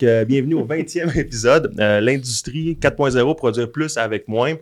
bienvenue 0.00 0.54
au 0.54 0.66
20e 0.66 1.16
épisode. 1.18 1.74
Euh, 1.78 2.00
L'industrie 2.00 2.76
4.0, 2.80 3.36
produire 3.36 3.70
plus 3.70 3.96
avec 3.96 4.28
moins. 4.28 4.54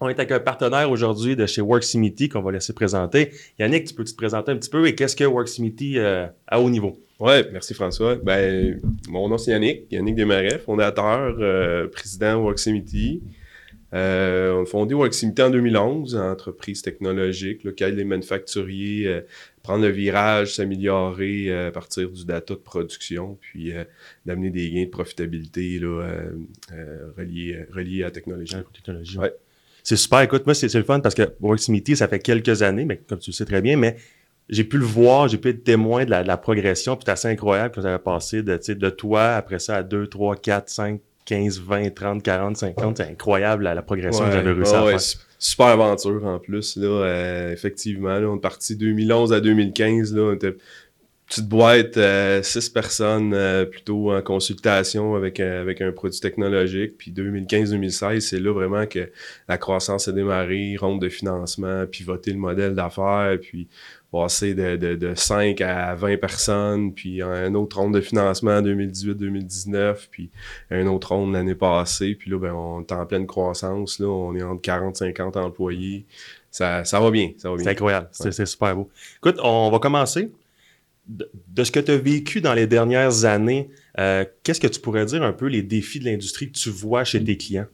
On 0.00 0.08
est 0.08 0.18
avec 0.18 0.32
un 0.32 0.40
partenaire 0.40 0.90
aujourd'hui 0.90 1.36
de 1.36 1.46
chez 1.46 1.60
Worksimity 1.60 2.28
qu'on 2.28 2.42
va 2.42 2.52
laisser 2.52 2.72
présenter. 2.72 3.30
Yannick, 3.58 3.86
tu 3.86 3.94
peux 3.94 4.04
te 4.04 4.14
présenter 4.14 4.50
un 4.50 4.56
petit 4.56 4.70
peu 4.70 4.86
et 4.86 4.94
qu'est-ce 4.94 5.14
que 5.14 5.24
Worksimity 5.24 5.98
euh, 5.98 6.26
à 6.46 6.60
haut 6.60 6.70
niveau? 6.70 6.98
Oui, 7.20 7.34
merci 7.52 7.72
François. 7.72 8.16
Ben, 8.16 8.80
mon 9.08 9.28
nom 9.28 9.38
c'est 9.38 9.52
Yannick, 9.52 9.82
Yannick 9.92 10.16
Desmarais, 10.16 10.58
fondateur, 10.58 11.36
euh, 11.38 11.86
président 11.88 12.42
Worksimity. 12.42 13.22
Euh, 13.94 14.54
on 14.54 14.62
a 14.62 14.66
fondé 14.66 14.94
Worksimity 14.94 15.42
en 15.42 15.50
2011, 15.50 16.16
entreprise 16.16 16.80
technologique, 16.80 17.62
locale 17.64 17.94
des 17.94 18.04
manufacturiers, 18.04 19.06
euh, 19.06 19.20
prendre 19.62 19.84
le 19.84 19.90
virage, 19.90 20.54
s'améliorer 20.56 21.50
euh, 21.50 21.68
à 21.68 21.72
partir 21.72 22.10
du 22.10 22.24
data 22.24 22.54
de 22.54 22.58
production, 22.58 23.38
puis 23.40 23.72
d'amener 24.24 24.50
des 24.50 24.70
gains 24.70 24.84
de 24.84 24.90
profitabilité 24.90 25.78
là, 25.78 26.22
reliés, 27.18 27.66
reliés 27.70 28.02
à 28.02 28.06
la 28.06 28.10
technologie. 28.12 28.56
technologie. 28.72 29.18
Ouais. 29.18 29.34
C'est 29.82 29.96
super. 29.96 30.20
Écoute, 30.20 30.46
moi, 30.46 30.54
c'est 30.54 30.72
le 30.72 30.84
fun 30.84 31.00
parce 31.00 31.14
que 31.14 31.34
Worksimity, 31.40 31.96
ça 31.96 32.08
fait 32.08 32.20
quelques 32.20 32.62
années, 32.62 32.84
mais 32.84 32.98
comme 32.98 33.18
tu 33.18 33.30
le 33.30 33.34
sais 33.34 33.44
très 33.44 33.60
bien, 33.60 33.76
mais 33.76 33.96
j'ai 34.48 34.64
pu 34.64 34.78
le 34.78 34.84
voir, 34.84 35.28
j'ai 35.28 35.38
pu 35.38 35.48
être 35.48 35.64
témoin 35.64 36.04
de 36.04 36.10
la, 36.10 36.36
progression, 36.36 36.96
puis 36.96 37.04
c'est 37.06 37.12
assez 37.12 37.28
incroyable 37.28 37.74
que 37.74 37.80
vous 37.80 37.86
avez 37.86 37.98
passé 37.98 38.42
de, 38.42 38.56
de 38.56 38.90
toi, 38.90 39.34
après 39.34 39.58
ça, 39.58 39.76
à 39.76 39.82
2, 39.82 40.06
3, 40.06 40.36
4, 40.36 40.68
5, 40.68 41.00
15, 41.24 41.60
20, 41.60 41.94
30, 41.94 42.22
40, 42.22 42.56
50. 42.56 42.96
C'est 42.96 43.04
incroyable 43.04 43.64
la, 43.64 43.82
progression 43.82 44.24
que 44.24 44.32
j'avais 44.32 44.52
réussi 44.52 44.74
à 44.74 44.86
faire. 44.86 45.00
Super 45.38 45.66
aventure 45.66 46.24
en 46.24 46.38
plus. 46.38 46.76
Là, 46.76 46.86
euh, 46.86 47.52
effectivement, 47.52 48.14
on 48.14 48.36
est 48.36 48.40
parti 48.40 48.76
2011 48.76 49.32
à 49.32 49.40
2015. 49.40 50.14
Là, 50.14 50.22
on 50.22 50.32
était 50.34 50.54
petite 51.32 51.48
boîte, 51.48 51.96
euh, 51.96 52.42
six 52.42 52.68
personnes 52.68 53.32
euh, 53.32 53.64
plutôt 53.64 54.12
en 54.12 54.20
consultation 54.20 55.16
avec 55.16 55.40
un, 55.40 55.60
avec 55.62 55.80
un 55.80 55.90
produit 55.90 56.20
technologique. 56.20 56.98
Puis 56.98 57.10
2015-2016, 57.10 58.20
c'est 58.20 58.38
là 58.38 58.52
vraiment 58.52 58.86
que 58.86 59.10
la 59.48 59.56
croissance 59.56 60.08
a 60.08 60.12
démarré, 60.12 60.76
ronde 60.78 61.00
de 61.00 61.08
financement, 61.08 61.86
pivoter 61.86 62.32
le 62.32 62.38
modèle 62.38 62.74
d'affaires, 62.74 63.38
puis 63.40 63.66
passer 64.12 64.54
de, 64.54 64.76
de, 64.76 64.94
de, 64.94 65.14
5 65.14 65.60
à 65.62 65.94
20 65.94 66.18
personnes, 66.18 66.92
puis 66.92 67.22
un 67.22 67.54
autre 67.54 67.78
ronde 67.78 67.94
de 67.94 68.00
financement 68.00 68.52
en 68.52 68.62
2018-2019, 68.62 70.08
puis 70.10 70.30
un 70.70 70.86
autre 70.86 71.12
ronde 71.12 71.32
l'année 71.32 71.54
passée. 71.54 72.14
Puis 72.14 72.30
là, 72.30 72.38
ben, 72.38 72.52
on 72.52 72.82
est 72.82 72.92
en 72.92 73.06
pleine 73.06 73.26
croissance. 73.26 73.98
Là, 73.98 74.06
on 74.06 74.36
est 74.36 74.42
entre 74.42 74.60
40-50 74.60 75.38
employés. 75.38 76.04
Ça, 76.50 76.84
ça 76.84 77.00
va 77.00 77.10
bien. 77.10 77.30
Ça 77.38 77.48
va 77.48 77.56
bien. 77.56 77.64
C'est 77.64 77.70
incroyable. 77.70 78.08
C'est 78.12 78.46
super 78.46 78.76
beau. 78.76 78.90
Écoute, 79.16 79.40
on 79.42 79.70
va 79.70 79.78
commencer 79.78 80.30
de, 81.08 81.64
ce 81.64 81.70
que 81.70 81.80
tu 81.80 81.90
as 81.90 81.96
vécu 81.96 82.40
dans 82.40 82.54
les 82.54 82.66
dernières 82.66 83.24
années, 83.24 83.70
euh, 83.98 84.24
qu'est-ce 84.42 84.60
que 84.60 84.68
tu 84.68 84.80
pourrais 84.80 85.06
dire 85.06 85.22
un 85.22 85.32
peu 85.32 85.46
les 85.46 85.62
défis 85.62 85.98
de 85.98 86.04
l'industrie 86.04 86.50
que 86.50 86.58
tu 86.58 86.70
vois 86.70 87.04
chez 87.04 87.22
tes 87.22 87.36
clients? 87.36 87.66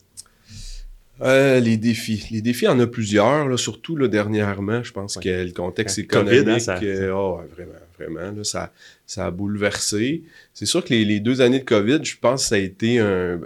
Euh, 1.21 1.59
les 1.61 1.77
défis. 1.77 2.29
Les 2.31 2.43
défis, 2.43 2.65
il 2.65 2.69
y 2.69 2.71
en 2.71 2.79
a 2.79 2.87
plusieurs, 2.87 3.49
là, 3.49 3.57
surtout 3.57 3.97
là, 3.97 4.09
dernièrement. 4.09 4.83
Je 4.83 4.93
pense 4.93 5.17
que 5.17 5.45
le 5.45 5.51
contexte 5.53 5.99
économique, 5.99 6.45
COVID, 6.45 6.51
hein, 6.53 6.59
ça, 6.59 6.79
euh, 6.83 7.11
oh, 7.13 7.41
vraiment, 7.55 7.73
vraiment, 7.99 8.37
là, 8.37 8.45
ça, 8.45 8.73
ça 9.07 9.27
a 9.27 9.31
bouleversé. 9.31 10.23
C'est 10.55 10.67
sûr 10.67 10.85
que 10.85 10.95
les, 10.95 11.21
deux 11.21 11.41
années 11.41 11.59
de 11.59 11.65
COVID, 11.65 12.01
je 12.05 12.17
pense 12.21 12.43
que 12.43 12.49
ça 12.49 12.55
a 12.55 12.59
été 12.59 13.01
un, 13.01 13.41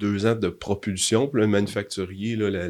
deux 0.00 0.26
ans 0.26 0.34
de 0.34 0.48
propulsion 0.48 1.28
pour 1.28 1.36
le 1.36 1.46
manufacturier. 1.46 2.34
Là, 2.34 2.68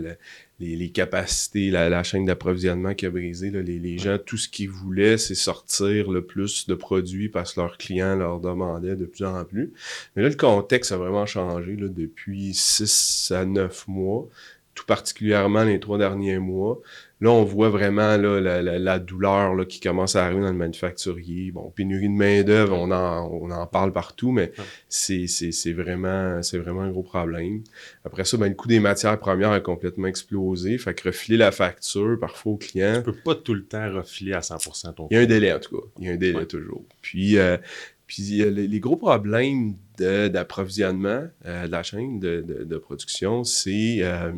les, 0.62 0.90
capacités, 0.90 1.70
la, 1.70 2.02
chaîne 2.02 2.24
d'approvisionnement 2.24 2.94
qui 2.94 3.06
a 3.06 3.10
brisé. 3.10 3.50
les, 3.50 3.98
gens, 3.98 4.18
tout 4.18 4.36
ce 4.36 4.48
qu'ils 4.48 4.70
voulaient, 4.70 5.18
c'est 5.18 5.34
sortir 5.34 6.10
le 6.10 6.24
plus 6.24 6.66
de 6.66 6.74
produits 6.74 7.28
parce 7.28 7.54
que 7.54 7.60
leurs 7.60 7.76
clients 7.76 8.16
leur 8.16 8.40
demandaient 8.40 8.96
de 8.96 9.06
plus 9.06 9.24
en 9.24 9.44
plus. 9.44 9.72
Mais 10.14 10.22
là, 10.22 10.28
le 10.28 10.36
contexte 10.36 10.92
a 10.92 10.96
vraiment 10.96 11.26
changé 11.26 11.76
là, 11.76 11.88
depuis 11.88 12.54
6 12.54 13.32
à 13.34 13.44
9 13.44 13.88
mois, 13.88 14.28
tout 14.74 14.86
particulièrement 14.86 15.64
les 15.64 15.80
trois 15.80 15.98
derniers 15.98 16.38
mois. 16.38 16.80
Là, 17.22 17.30
on 17.30 17.44
voit 17.44 17.68
vraiment 17.68 18.16
là, 18.16 18.40
la, 18.40 18.98
douleur 18.98 19.54
là, 19.54 19.64
qui 19.64 19.78
commence 19.78 20.16
à 20.16 20.24
arriver 20.24 20.40
dans 20.40 20.50
le 20.50 20.58
manufacturier. 20.58 21.52
Bon, 21.52 21.70
pénurie 21.70 22.08
de 22.08 22.14
main-d'œuvre, 22.14 22.76
on 22.76 22.90
en, 22.90 23.30
on 23.30 23.48
en 23.52 23.64
parle 23.68 23.92
partout, 23.92 24.32
mais 24.32 24.50
c'est, 24.88 25.28
vraiment, 25.72 26.42
c'est 26.42 26.58
vraiment 26.58 26.80
un 26.80 26.90
gros 26.90 27.04
problème. 27.04 27.62
Après 28.04 28.24
ça, 28.24 28.36
ben, 28.38 28.48
le 28.48 28.56
coût 28.56 28.66
des 28.66 28.80
matières 28.80 29.20
premières 29.20 29.52
a 29.52 29.60
complètement 29.60 30.08
explosé. 30.08 30.76
Fait 30.78 30.94
que 30.94 31.10
refiler 31.10 31.36
la 31.36 31.52
facture 31.52 32.18
parfois 32.18 32.54
au 32.54 32.56
client. 32.56 32.96
Tu 32.96 33.12
peux 33.12 33.18
pas 33.24 33.36
tout 33.36 33.54
le 33.54 33.66
temps 33.66 33.88
refiler 33.94 34.32
à 34.32 34.40
100% 34.40 34.92
ton 34.94 35.06
Il 35.12 35.14
y 35.14 35.18
a 35.18 35.20
un 35.20 35.26
délai, 35.26 35.52
en 35.52 35.60
tout 35.60 35.76
cas. 35.76 35.86
Il 36.00 36.06
y 36.06 36.10
a 36.10 36.14
un 36.14 36.16
délai 36.16 36.44
toujours. 36.46 36.82
Puis, 37.02 37.38
euh, 37.38 37.56
puis 38.08 38.42
les, 38.50 38.80
gros 38.80 38.96
problèmes 38.96 39.76
d'approvisionnement 39.96 41.28
euh, 41.46 41.66
de, 41.68 41.70
la 41.70 41.84
chaîne 41.84 42.18
de, 42.18 42.78
production, 42.78 43.44
c'est 43.44 43.98
euh, 44.00 44.32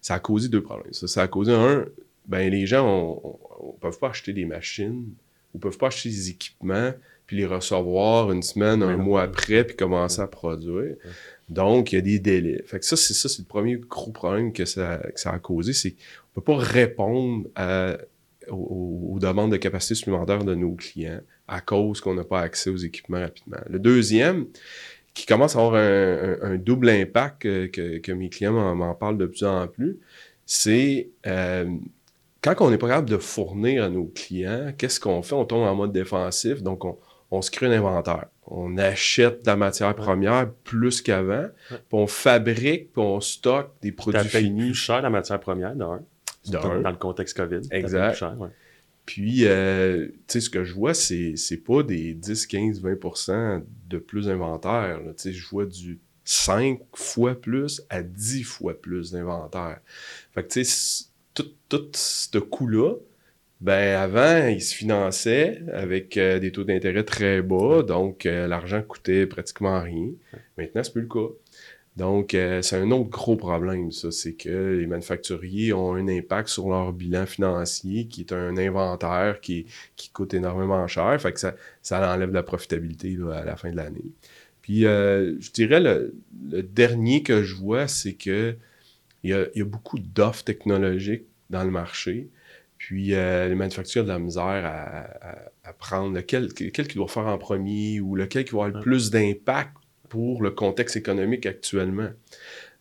ça 0.00 0.14
a 0.14 0.20
causé 0.20 0.48
deux 0.48 0.62
problèmes. 0.62 0.92
Ça, 0.92 1.08
ça 1.08 1.22
a 1.22 1.26
causé 1.26 1.52
un 1.52 1.86
ben 2.30 2.50
les 2.50 2.64
gens 2.64 3.20
ne 3.60 3.78
peuvent 3.80 3.98
pas 3.98 4.08
acheter 4.08 4.32
des 4.32 4.46
machines 4.46 5.04
ou 5.52 5.58
peuvent 5.58 5.76
pas 5.76 5.88
acheter 5.88 6.08
des 6.08 6.30
équipements 6.30 6.92
puis 7.26 7.36
les 7.36 7.46
recevoir 7.46 8.32
une 8.32 8.42
semaine, 8.42 8.82
un 8.82 8.96
mois 8.96 9.22
après, 9.22 9.62
puis 9.62 9.76
commencer 9.76 10.20
à 10.20 10.26
produire. 10.26 10.96
Donc, 11.48 11.92
il 11.92 11.94
y 11.94 11.98
a 11.98 12.00
des 12.00 12.18
délais. 12.18 12.60
Fait 12.66 12.80
que 12.80 12.84
ça, 12.84 12.96
c'est 12.96 13.14
ça, 13.14 13.28
c'est 13.28 13.42
le 13.42 13.46
premier 13.46 13.76
gros 13.76 14.10
problème 14.10 14.52
que 14.52 14.64
ça, 14.64 14.96
que 14.96 15.20
ça 15.20 15.30
a 15.30 15.38
causé, 15.38 15.72
c'est 15.72 15.92
qu'on 15.92 16.40
peut 16.40 16.40
pas 16.40 16.56
répondre 16.56 17.46
aux, 18.48 19.18
demandes 19.20 19.52
de 19.52 19.58
capacité 19.58 19.94
supplémentaire 19.94 20.42
de 20.42 20.56
nos 20.56 20.72
clients 20.72 21.20
à 21.46 21.60
cause 21.60 22.00
qu'on 22.00 22.14
n'a 22.14 22.24
pas 22.24 22.40
accès 22.40 22.68
aux 22.68 22.76
équipements 22.76 23.20
rapidement. 23.20 23.60
Le 23.68 23.78
deuxième, 23.78 24.46
qui 25.14 25.24
commence 25.24 25.54
à 25.54 25.60
avoir 25.60 25.74
un, 25.76 26.56
double 26.56 26.88
impact 26.88 27.42
que, 27.42 27.98
que, 27.98 28.10
mes 28.12 28.28
clients 28.28 28.74
m'en 28.74 28.94
parlent 28.96 29.18
de 29.18 29.26
plus 29.26 29.44
en 29.44 29.68
plus, 29.68 30.00
c'est 30.46 31.10
euh, 31.28 31.76
quand 32.42 32.54
on 32.60 32.70
n'est 32.70 32.78
pas 32.78 32.88
capable 32.88 33.10
de 33.10 33.18
fournir 33.18 33.84
à 33.84 33.88
nos 33.88 34.06
clients, 34.06 34.72
qu'est-ce 34.76 34.98
qu'on 35.00 35.22
fait? 35.22 35.34
On 35.34 35.44
tombe 35.44 35.66
en 35.66 35.74
mode 35.74 35.92
défensif, 35.92 36.62
donc 36.62 36.84
on, 37.30 37.42
se 37.42 37.50
crée 37.50 37.66
un 37.66 37.72
inventaire. 37.72 38.26
On 38.46 38.78
achète 38.78 39.42
de 39.42 39.46
la 39.46 39.56
matière 39.56 39.94
première 39.94 40.50
plus 40.64 41.02
qu'avant, 41.02 41.48
puis 41.68 41.78
on 41.92 42.06
fabrique, 42.06 42.92
puis 42.92 43.02
on 43.02 43.20
stocke 43.20 43.72
des 43.82 43.92
produits 43.92 44.28
finis. 44.28 44.60
plus 44.68 44.74
cher 44.74 45.02
la 45.02 45.10
matière 45.10 45.38
première, 45.40 45.74
d'un. 45.76 46.02
Dans 46.46 46.90
le 46.90 46.96
contexte 46.96 47.36
COVID. 47.36 47.60
Exact. 47.70 48.08
Plus 48.08 48.18
cher, 48.18 48.36
Puis, 49.04 49.40
euh, 49.44 50.06
tu 50.06 50.14
sais, 50.28 50.40
ce 50.40 50.48
que 50.48 50.64
je 50.64 50.72
vois, 50.72 50.94
c'est, 50.94 51.36
c'est 51.36 51.58
pas 51.58 51.82
des 51.82 52.14
10, 52.14 52.46
15, 52.46 52.80
20 52.80 53.62
de 53.88 53.98
plus 53.98 54.26
d'inventaire. 54.26 55.00
Tu 55.04 55.12
sais, 55.16 55.32
je 55.34 55.46
vois 55.46 55.66
du 55.66 56.00
5 56.24 56.80
fois 56.94 57.34
plus 57.34 57.82
à 57.90 58.02
10 58.02 58.42
fois 58.42 58.72
plus 58.72 59.12
d'inventaire. 59.12 59.80
Fait 60.32 60.44
que, 60.44 60.48
tu 60.48 60.64
sais, 60.64 61.09
tout, 61.34 61.90
ce 61.94 62.38
coût-là, 62.38 62.94
ben 63.60 63.98
avant, 63.98 64.48
il 64.48 64.62
se 64.62 64.74
finançait 64.74 65.62
avec 65.72 66.16
euh, 66.16 66.38
des 66.38 66.50
taux 66.50 66.64
d'intérêt 66.64 67.04
très 67.04 67.42
bas, 67.42 67.82
donc 67.82 68.24
euh, 68.24 68.46
l'argent 68.48 68.82
coûtait 68.82 69.26
pratiquement 69.26 69.80
rien. 69.82 70.08
Maintenant, 70.56 70.82
c'est 70.82 70.92
plus 70.92 71.02
le 71.02 71.08
cas. 71.08 71.32
Donc, 71.96 72.34
euh, 72.34 72.62
c'est 72.62 72.76
un 72.76 72.90
autre 72.92 73.10
gros 73.10 73.36
problème, 73.36 73.92
ça, 73.92 74.10
c'est 74.10 74.32
que 74.34 74.78
les 74.80 74.86
manufacturiers 74.86 75.72
ont 75.74 75.94
un 75.94 76.08
impact 76.08 76.48
sur 76.48 76.70
leur 76.70 76.92
bilan 76.92 77.26
financier, 77.26 78.06
qui 78.06 78.22
est 78.22 78.32
un 78.32 78.56
inventaire 78.56 79.40
qui, 79.40 79.66
qui 79.96 80.10
coûte 80.10 80.32
énormément 80.32 80.86
cher, 80.86 81.20
fait 81.20 81.32
que 81.32 81.40
ça, 81.40 81.54
ça 81.82 82.14
enlève 82.14 82.32
la 82.32 82.42
profitabilité 82.42 83.18
à 83.34 83.44
la 83.44 83.56
fin 83.56 83.70
de 83.70 83.76
l'année. 83.76 84.04
Puis, 84.62 84.82
je 84.82 85.52
dirais, 85.52 85.80
le, 85.80 86.14
dernier 86.62 87.22
que 87.22 87.42
je 87.42 87.56
vois, 87.56 87.88
c'est 87.88 88.14
que 88.14 88.56
il 89.22 89.30
y 89.30 89.60
a, 89.60 89.64
beaucoup 89.64 89.98
d'offres 89.98 90.44
technologiques 90.44 91.26
dans 91.50 91.64
le 91.64 91.70
marché. 91.70 92.30
Puis 92.78 93.14
euh, 93.14 93.48
les 93.48 93.54
manufacturiers 93.54 94.02
ont 94.02 94.06
de 94.06 94.12
la 94.12 94.18
misère 94.18 94.64
à, 95.64 95.72
prendre 95.74 96.14
lequel, 96.14 96.44
lequel 96.44 96.88
qui 96.88 96.96
doit 96.96 97.08
faire 97.08 97.26
en 97.26 97.38
premier 97.38 98.00
ou 98.00 98.16
lequel 98.16 98.44
qui 98.44 98.52
va 98.52 98.64
avoir 98.64 98.76
le 98.76 98.80
plus 98.80 99.10
d'impact 99.10 99.74
pour 100.08 100.42
le 100.42 100.50
contexte 100.50 100.96
économique 100.96 101.46
actuellement. 101.46 102.08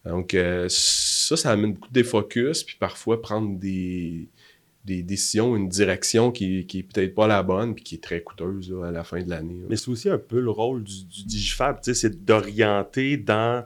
Donc, 0.05 0.33
euh, 0.33 0.67
ça, 0.69 1.35
ça 1.35 1.51
amène 1.51 1.73
beaucoup 1.73 1.89
de 1.89 1.93
défocus, 1.93 2.63
puis 2.63 2.77
parfois 2.79 3.21
prendre 3.21 3.59
des, 3.59 4.29
des 4.85 5.03
décisions, 5.03 5.55
une 5.55 5.67
direction 5.69 6.31
qui, 6.31 6.65
qui 6.65 6.79
est 6.79 6.83
peut-être 6.83 7.13
pas 7.13 7.27
la 7.27 7.43
bonne, 7.43 7.75
puis 7.75 7.83
qui 7.83 7.95
est 7.95 8.03
très 8.03 8.21
coûteuse 8.21 8.73
à 8.83 8.91
la 8.91 9.03
fin 9.03 9.21
de 9.21 9.29
l'année. 9.29 9.59
Mais 9.69 9.75
c'est 9.75 9.89
aussi 9.89 10.09
un 10.09 10.17
peu 10.17 10.39
le 10.39 10.49
rôle 10.49 10.83
du, 10.83 11.05
du 11.05 11.25
Digifab, 11.25 11.79
c'est 11.81 12.25
d'orienter 12.25 13.17
dans 13.17 13.65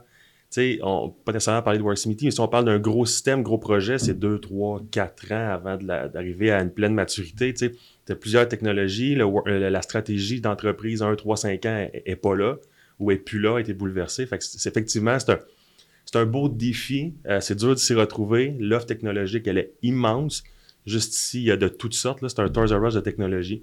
sais, 0.54 0.78
on 0.82 1.10
pas 1.10 1.32
nécessairement 1.32 1.62
parler 1.62 1.78
de 1.78 1.84
Worksimity, 1.84 2.26
mais 2.26 2.30
si 2.30 2.40
on 2.40 2.48
parle 2.48 2.64
d'un 2.64 2.78
gros 2.78 3.06
système, 3.06 3.42
gros 3.42 3.58
projet, 3.58 3.98
c'est 3.98 4.18
2, 4.18 4.38
3, 4.38 4.82
4 4.90 5.32
ans 5.32 5.50
avant 5.50 5.76
d'arriver 5.76 6.50
à 6.50 6.60
une 6.60 6.70
pleine 6.70 6.94
maturité. 6.94 7.52
Tu 7.52 7.72
as 8.08 8.14
plusieurs 8.14 8.48
technologies, 8.48 9.16
la 9.46 9.82
stratégie 9.82 10.40
d'entreprise 10.40 11.02
1, 11.02 11.14
3, 11.14 11.36
5 11.36 11.66
ans 11.66 11.88
n'est 12.06 12.16
pas 12.16 12.34
là, 12.34 12.56
ou 12.98 13.10
est 13.10 13.16
plus 13.16 13.40
là, 13.40 13.56
a 13.56 13.60
été 13.60 13.74
bouleversée. 13.74 14.26
Fait 14.26 14.40
c'est, 14.40 14.68
effectivement, 14.68 15.18
c'est 15.18 16.16
un, 16.16 16.26
beau 16.26 16.48
défi. 16.48 17.14
Euh, 17.26 17.40
c'est 17.40 17.56
dur 17.56 17.70
de 17.70 17.74
s'y 17.74 17.94
retrouver. 17.94 18.54
L'offre 18.60 18.86
technologique, 18.86 19.48
elle 19.48 19.58
est 19.58 19.72
immense. 19.82 20.44
Juste 20.86 21.14
ici, 21.14 21.40
il 21.40 21.46
y 21.46 21.50
a 21.50 21.56
de 21.56 21.66
toutes 21.68 21.94
sortes. 21.94 22.26
C'est 22.28 22.40
un 22.40 22.48
Toys 22.48 22.66
R 22.66 22.86
Us 22.86 22.94
de 22.94 23.00
technologie. 23.00 23.62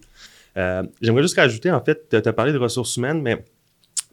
Euh, 0.58 0.84
j'aimerais 1.02 1.22
juste 1.22 1.38
rajouter, 1.38 1.72
en 1.72 1.82
fait, 1.84 2.10
tu 2.10 2.16
as 2.18 2.34
parlé 2.34 2.52
de 2.52 2.58
ressources 2.58 2.98
humaines, 2.98 3.22
mais 3.22 3.46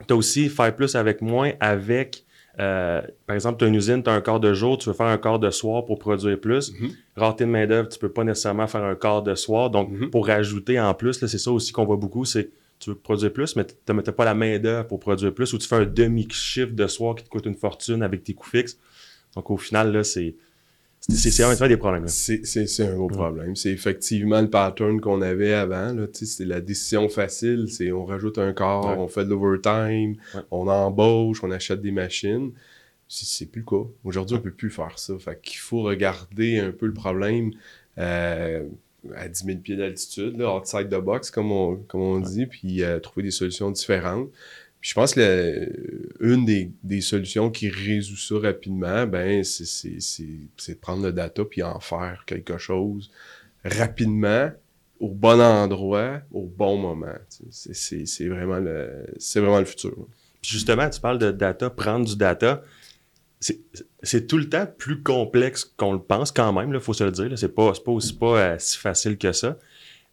Tu 0.07 0.13
as 0.13 0.17
aussi 0.17 0.49
faire 0.49 0.75
plus 0.77 0.95
avec 0.95 1.21
moins 1.23 1.53
avec, 1.59 2.25
euh, 2.61 3.01
par 3.27 3.35
exemple, 3.35 3.59
tu 3.59 3.65
as 3.65 3.69
une 3.69 3.75
usine, 3.77 4.03
tu 4.03 4.11
as 4.11 4.15
un 4.15 4.21
quart 4.21 4.41
de 4.41 4.53
jour, 4.53 4.79
tu 4.79 4.89
veux 4.89 4.95
faire 4.95 5.07
un 5.07 5.19
quart 5.19 5.39
de 5.39 5.51
soir 5.51 5.85
pour 5.85 5.99
produire 5.99 6.39
plus. 6.41 6.73
Mhm. 6.73 6.91
Rareté 7.17 7.45
de 7.45 7.51
main-d'œuvre, 7.51 7.89
tu 7.89 7.99
peux 7.99 8.09
pas 8.09 8.25
nécessairement 8.25 8.67
faire 8.67 8.83
un 8.85 8.95
quart 8.97 9.23
de 9.23 9.35
soir. 9.35 9.71
Donc, 9.71 9.91
Mhm. 9.91 10.11
pour 10.11 10.27
rajouter 10.27 10.81
en 10.81 10.93
plus, 10.95 11.21
là, 11.21 11.29
c'est 11.29 11.39
ça 11.39 11.53
aussi 11.53 11.73
qu'on 11.73 11.85
voit 11.85 11.97
beaucoup, 11.97 12.25
c'est 12.25 12.51
tu 12.81 12.91
veux 12.91 12.97
produire 12.97 13.33
plus, 13.33 13.57
mais 13.57 13.65
tu 13.67 13.75
n'as 13.93 14.03
pas 14.03 14.25
la 14.25 14.35
main-d'œuvre 14.35 14.87
pour 14.87 15.01
produire 15.01 15.35
plus, 15.35 15.53
ou 15.53 15.59
tu 15.59 15.67
fais 15.67 15.77
un 15.77 15.85
demi-shift 15.85 16.75
de 16.75 16.87
soir 16.87 17.15
qui 17.17 17.25
te 17.25 17.29
coûte 17.29 17.47
une 17.47 17.57
fortune 17.57 18.03
avec 18.03 18.23
tes 18.23 18.35
coûts 18.35 18.49
fixes. 18.49 18.79
Donc, 19.35 19.51
au 19.51 19.57
final, 19.57 19.93
là, 19.93 20.05
c'est. 20.05 20.35
C'est 21.01 21.69
des 21.69 21.77
problèmes. 21.77 22.09
C'est 22.09 22.81
un 22.81 22.95
gros 22.97 23.07
problème. 23.09 23.57
C'est 23.57 23.71
effectivement 23.71 24.41
le 24.43 24.51
pattern 24.51 25.01
qu'on 25.01 25.23
avait 25.23 25.55
avant. 25.55 25.95
C'est 26.13 26.45
la 26.45 26.61
décision 26.61 27.09
facile. 27.09 27.67
C'est 27.71 27.93
on 27.93 28.05
rajoute 28.05 28.39
un 28.39 28.53
corps, 28.53 28.87
Ouais. 28.91 28.97
on 28.99 29.09
fait 29.09 29.25
de 29.25 29.31
l'overtime, 29.31 30.17
Ouais. 30.35 30.41
on 30.51 30.67
embauche, 30.69 31.43
on 31.43 31.51
achète 31.51 31.81
des 31.81 31.93
machines. 31.93 32.51
C'est- 33.11 33.47
plus 33.47 33.61
le 33.61 33.67
cas. 33.67 33.89
Aujourd'hui, 34.05 34.37
on 34.37 34.41
peut 34.41 34.51
plus 34.51 34.71
faire 34.71 34.99
ça. 34.99 35.15
Fait 35.19 35.41
qu'il 35.41 35.59
faut 35.59 35.81
regarder 35.83 36.59
un 36.59 36.73
peu 36.73 36.85
le 36.87 36.93
problème 36.93 37.53
euh, 37.97 38.65
à 39.17 39.29
10 39.29 39.45
000 39.45 39.59
pieds 39.61 39.77
d'altitude, 39.77 40.41
outside 40.43 40.89
the 40.91 41.01
box, 41.01 41.31
comme 41.31 41.51
on, 41.51 41.77
comme 41.89 42.03
on 42.03 42.21
dit, 42.21 42.45
puis 42.47 42.83
euh, 42.85 43.01
trouver 43.01 43.23
des 43.25 43.31
solutions 43.31 43.71
différentes. 43.71 44.29
Je 44.81 44.95
pense 44.95 45.13
que 45.15 45.69
une 46.21 46.45
des, 46.83 47.01
solutions 47.01 47.51
qui 47.51 47.69
résout 47.69 48.17
ça 48.17 48.39
rapidement, 48.39 49.07
ben, 49.07 49.43
c'est- 49.43 49.89
de 49.89 50.75
prendre 50.75 51.03
le 51.05 51.13
data 51.13 51.45
puis 51.45 51.63
en 51.63 51.81
faire 51.81 52.23
quelque 52.27 52.59
chose 52.59 53.11
rapidement, 53.65 54.51
au 55.01 55.09
bon 55.11 55.41
endroit, 55.41 56.21
au 56.33 56.47
bon 56.47 56.77
moment. 56.79 57.15
C'est- 57.51 58.29
vraiment, 58.29 58.59
le- 58.59 59.07
vraiment 59.37 59.59
le 59.59 59.65
futur. 59.65 59.95
justement, 60.43 60.89
tu 60.89 61.01
parles 61.01 61.19
de 61.19 61.33
data, 61.33 61.69
prendre 61.71 62.07
du 62.07 62.17
data. 62.17 62.63
C'est 64.03 64.27
tout 64.27 64.39
le 64.39 64.49
temps 64.49 64.67
plus 64.67 65.03
complexe 65.03 65.65
qu'on 65.77 65.93
le 65.93 66.01
pense 66.01 66.33
quand 66.33 66.53
même, 66.53 66.73
il 66.73 66.81
faut 66.81 66.93
se 66.95 67.05
le 67.05 67.13
dire. 67.13 67.37
C'est 67.39 67.55
pas, 67.55 67.73
pas 67.73 67.93
aussi 67.93 68.15
pas 68.15 68.39
euh, 68.39 68.57
si 68.59 68.77
facile 68.79 69.17
que 69.19 69.33
ça. 69.33 69.59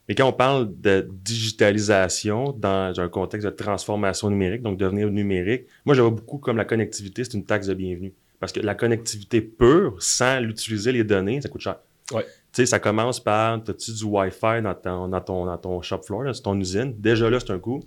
Mais 0.08 0.16
quand 0.16 0.28
on 0.28 0.34
parle 0.34 0.70
de 0.80 1.08
digitalisation 1.24 2.52
dans 2.52 3.00
un 3.00 3.10
contexte 3.10 3.46
de 3.48 3.52
transformation 3.52 4.30
numérique, 4.30 4.62
donc 4.62 4.78
devenir 4.78 5.10
numérique, 5.10 5.66
moi 5.84 5.96
je 5.96 6.02
vois 6.02 6.12
beaucoup 6.12 6.38
comme 6.38 6.58
la 6.58 6.66
connectivité, 6.66 7.24
c'est 7.24 7.34
une 7.34 7.46
taxe 7.46 7.68
de 7.68 7.74
bienvenue. 7.74 8.14
Parce 8.40 8.52
que 8.52 8.60
la 8.60 8.76
connectivité 8.76 9.42
pure, 9.42 9.96
sans 10.00 10.40
l'utiliser 10.40 10.92
les 10.92 11.04
données, 11.04 11.42
ça 11.42 11.50
coûte 11.50 11.62
cher. 11.62 11.78
Ouais. 12.12 12.24
Tu 12.24 12.62
sais, 12.62 12.66
ça 12.68 12.80
commence 12.80 13.20
par, 13.20 13.54
as-tu 13.68 13.92
du 13.94 14.04
Wi-Fi 14.04 14.62
dans 14.62 14.76
ton, 14.76 15.08
dans 15.08 15.22
ton, 15.22 15.46
dans 15.46 15.58
ton 15.58 15.82
shop 15.82 16.04
floor, 16.04 16.36
sur 16.36 16.44
ton 16.44 16.60
usine? 16.60 16.94
Déjà 16.98 17.30
là, 17.30 17.40
c'est 17.40 17.52
un 17.52 17.60
coût. 17.60 17.84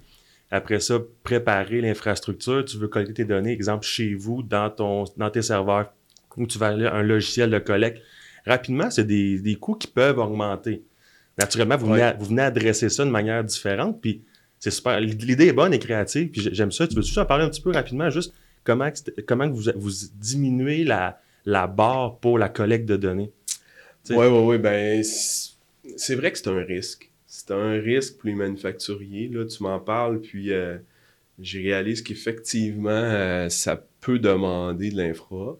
Après 0.50 0.80
ça, 0.80 0.98
préparer 1.22 1.80
l'infrastructure. 1.80 2.64
Tu 2.64 2.78
veux 2.78 2.88
collecter 2.88 3.14
tes 3.14 3.24
données, 3.24 3.52
exemple, 3.52 3.84
chez 3.84 4.14
vous, 4.14 4.42
dans, 4.42 4.70
ton, 4.70 5.04
dans 5.16 5.30
tes 5.30 5.42
serveurs, 5.42 5.92
où 6.36 6.46
tu 6.46 6.58
vas 6.58 6.68
aller 6.68 6.86
un 6.86 7.02
logiciel 7.02 7.50
de 7.50 7.58
collecte. 7.58 8.02
Rapidement, 8.46 8.90
c'est 8.90 9.04
des, 9.04 9.38
des 9.38 9.54
coûts 9.56 9.74
qui 9.74 9.86
peuvent 9.86 10.18
augmenter. 10.18 10.82
Naturellement, 11.38 11.76
vous, 11.76 11.86
venez, 11.86 12.02
Ouais. 12.02 12.16
vous 12.18 12.26
venez 12.26 12.42
adresser 12.42 12.88
ça 12.88 13.04
de 13.04 13.10
manière 13.10 13.44
différente, 13.44 14.00
puis 14.00 14.22
c'est 14.58 14.70
super. 14.72 15.00
L'idée 15.00 15.46
est 15.46 15.52
bonne 15.52 15.72
et 15.72 15.78
créative, 15.78 16.28
puis 16.30 16.40
j'ai- 16.40 16.54
j'aime 16.54 16.72
ça. 16.72 16.86
Tu 16.88 16.96
veux 16.96 17.02
juste 17.02 17.18
en 17.18 17.24
parler 17.26 17.44
un 17.44 17.48
petit 17.48 17.60
peu 17.62 17.70
rapidement, 17.70 18.10
juste 18.10 18.34
comment, 18.64 18.90
comment 19.26 19.48
vous, 19.48 19.70
vous 19.76 19.90
diminuez 20.14 20.84
la, 20.84 21.20
la 21.44 21.66
barre 21.68 22.18
pour 22.18 22.38
la 22.38 22.48
collecte 22.48 22.86
de 22.86 22.96
données? 22.96 23.30
Ouais, 24.10 24.16
ouais, 24.16 24.44
ouais. 24.44 24.58
Ben, 24.58 25.02
c'est 25.04 26.14
vrai 26.14 26.32
que 26.32 26.38
c'est 26.38 26.48
un 26.48 26.62
risque. 26.62 27.10
C'est 27.26 27.50
un 27.52 27.72
risque 27.72 28.16
pour 28.18 28.28
les 28.28 28.34
manufacturiers. 28.34 29.28
Là, 29.28 29.44
tu 29.44 29.62
m'en 29.62 29.78
parles, 29.78 30.20
puis 30.20 30.52
euh, 30.52 30.76
j'ai 31.38 31.62
réalisé 31.62 32.02
qu'effectivement, 32.02 32.88
euh, 32.90 33.48
ça 33.48 33.84
peut 34.00 34.18
demander 34.18 34.90
de 34.90 34.96
l'infra. 34.96 35.56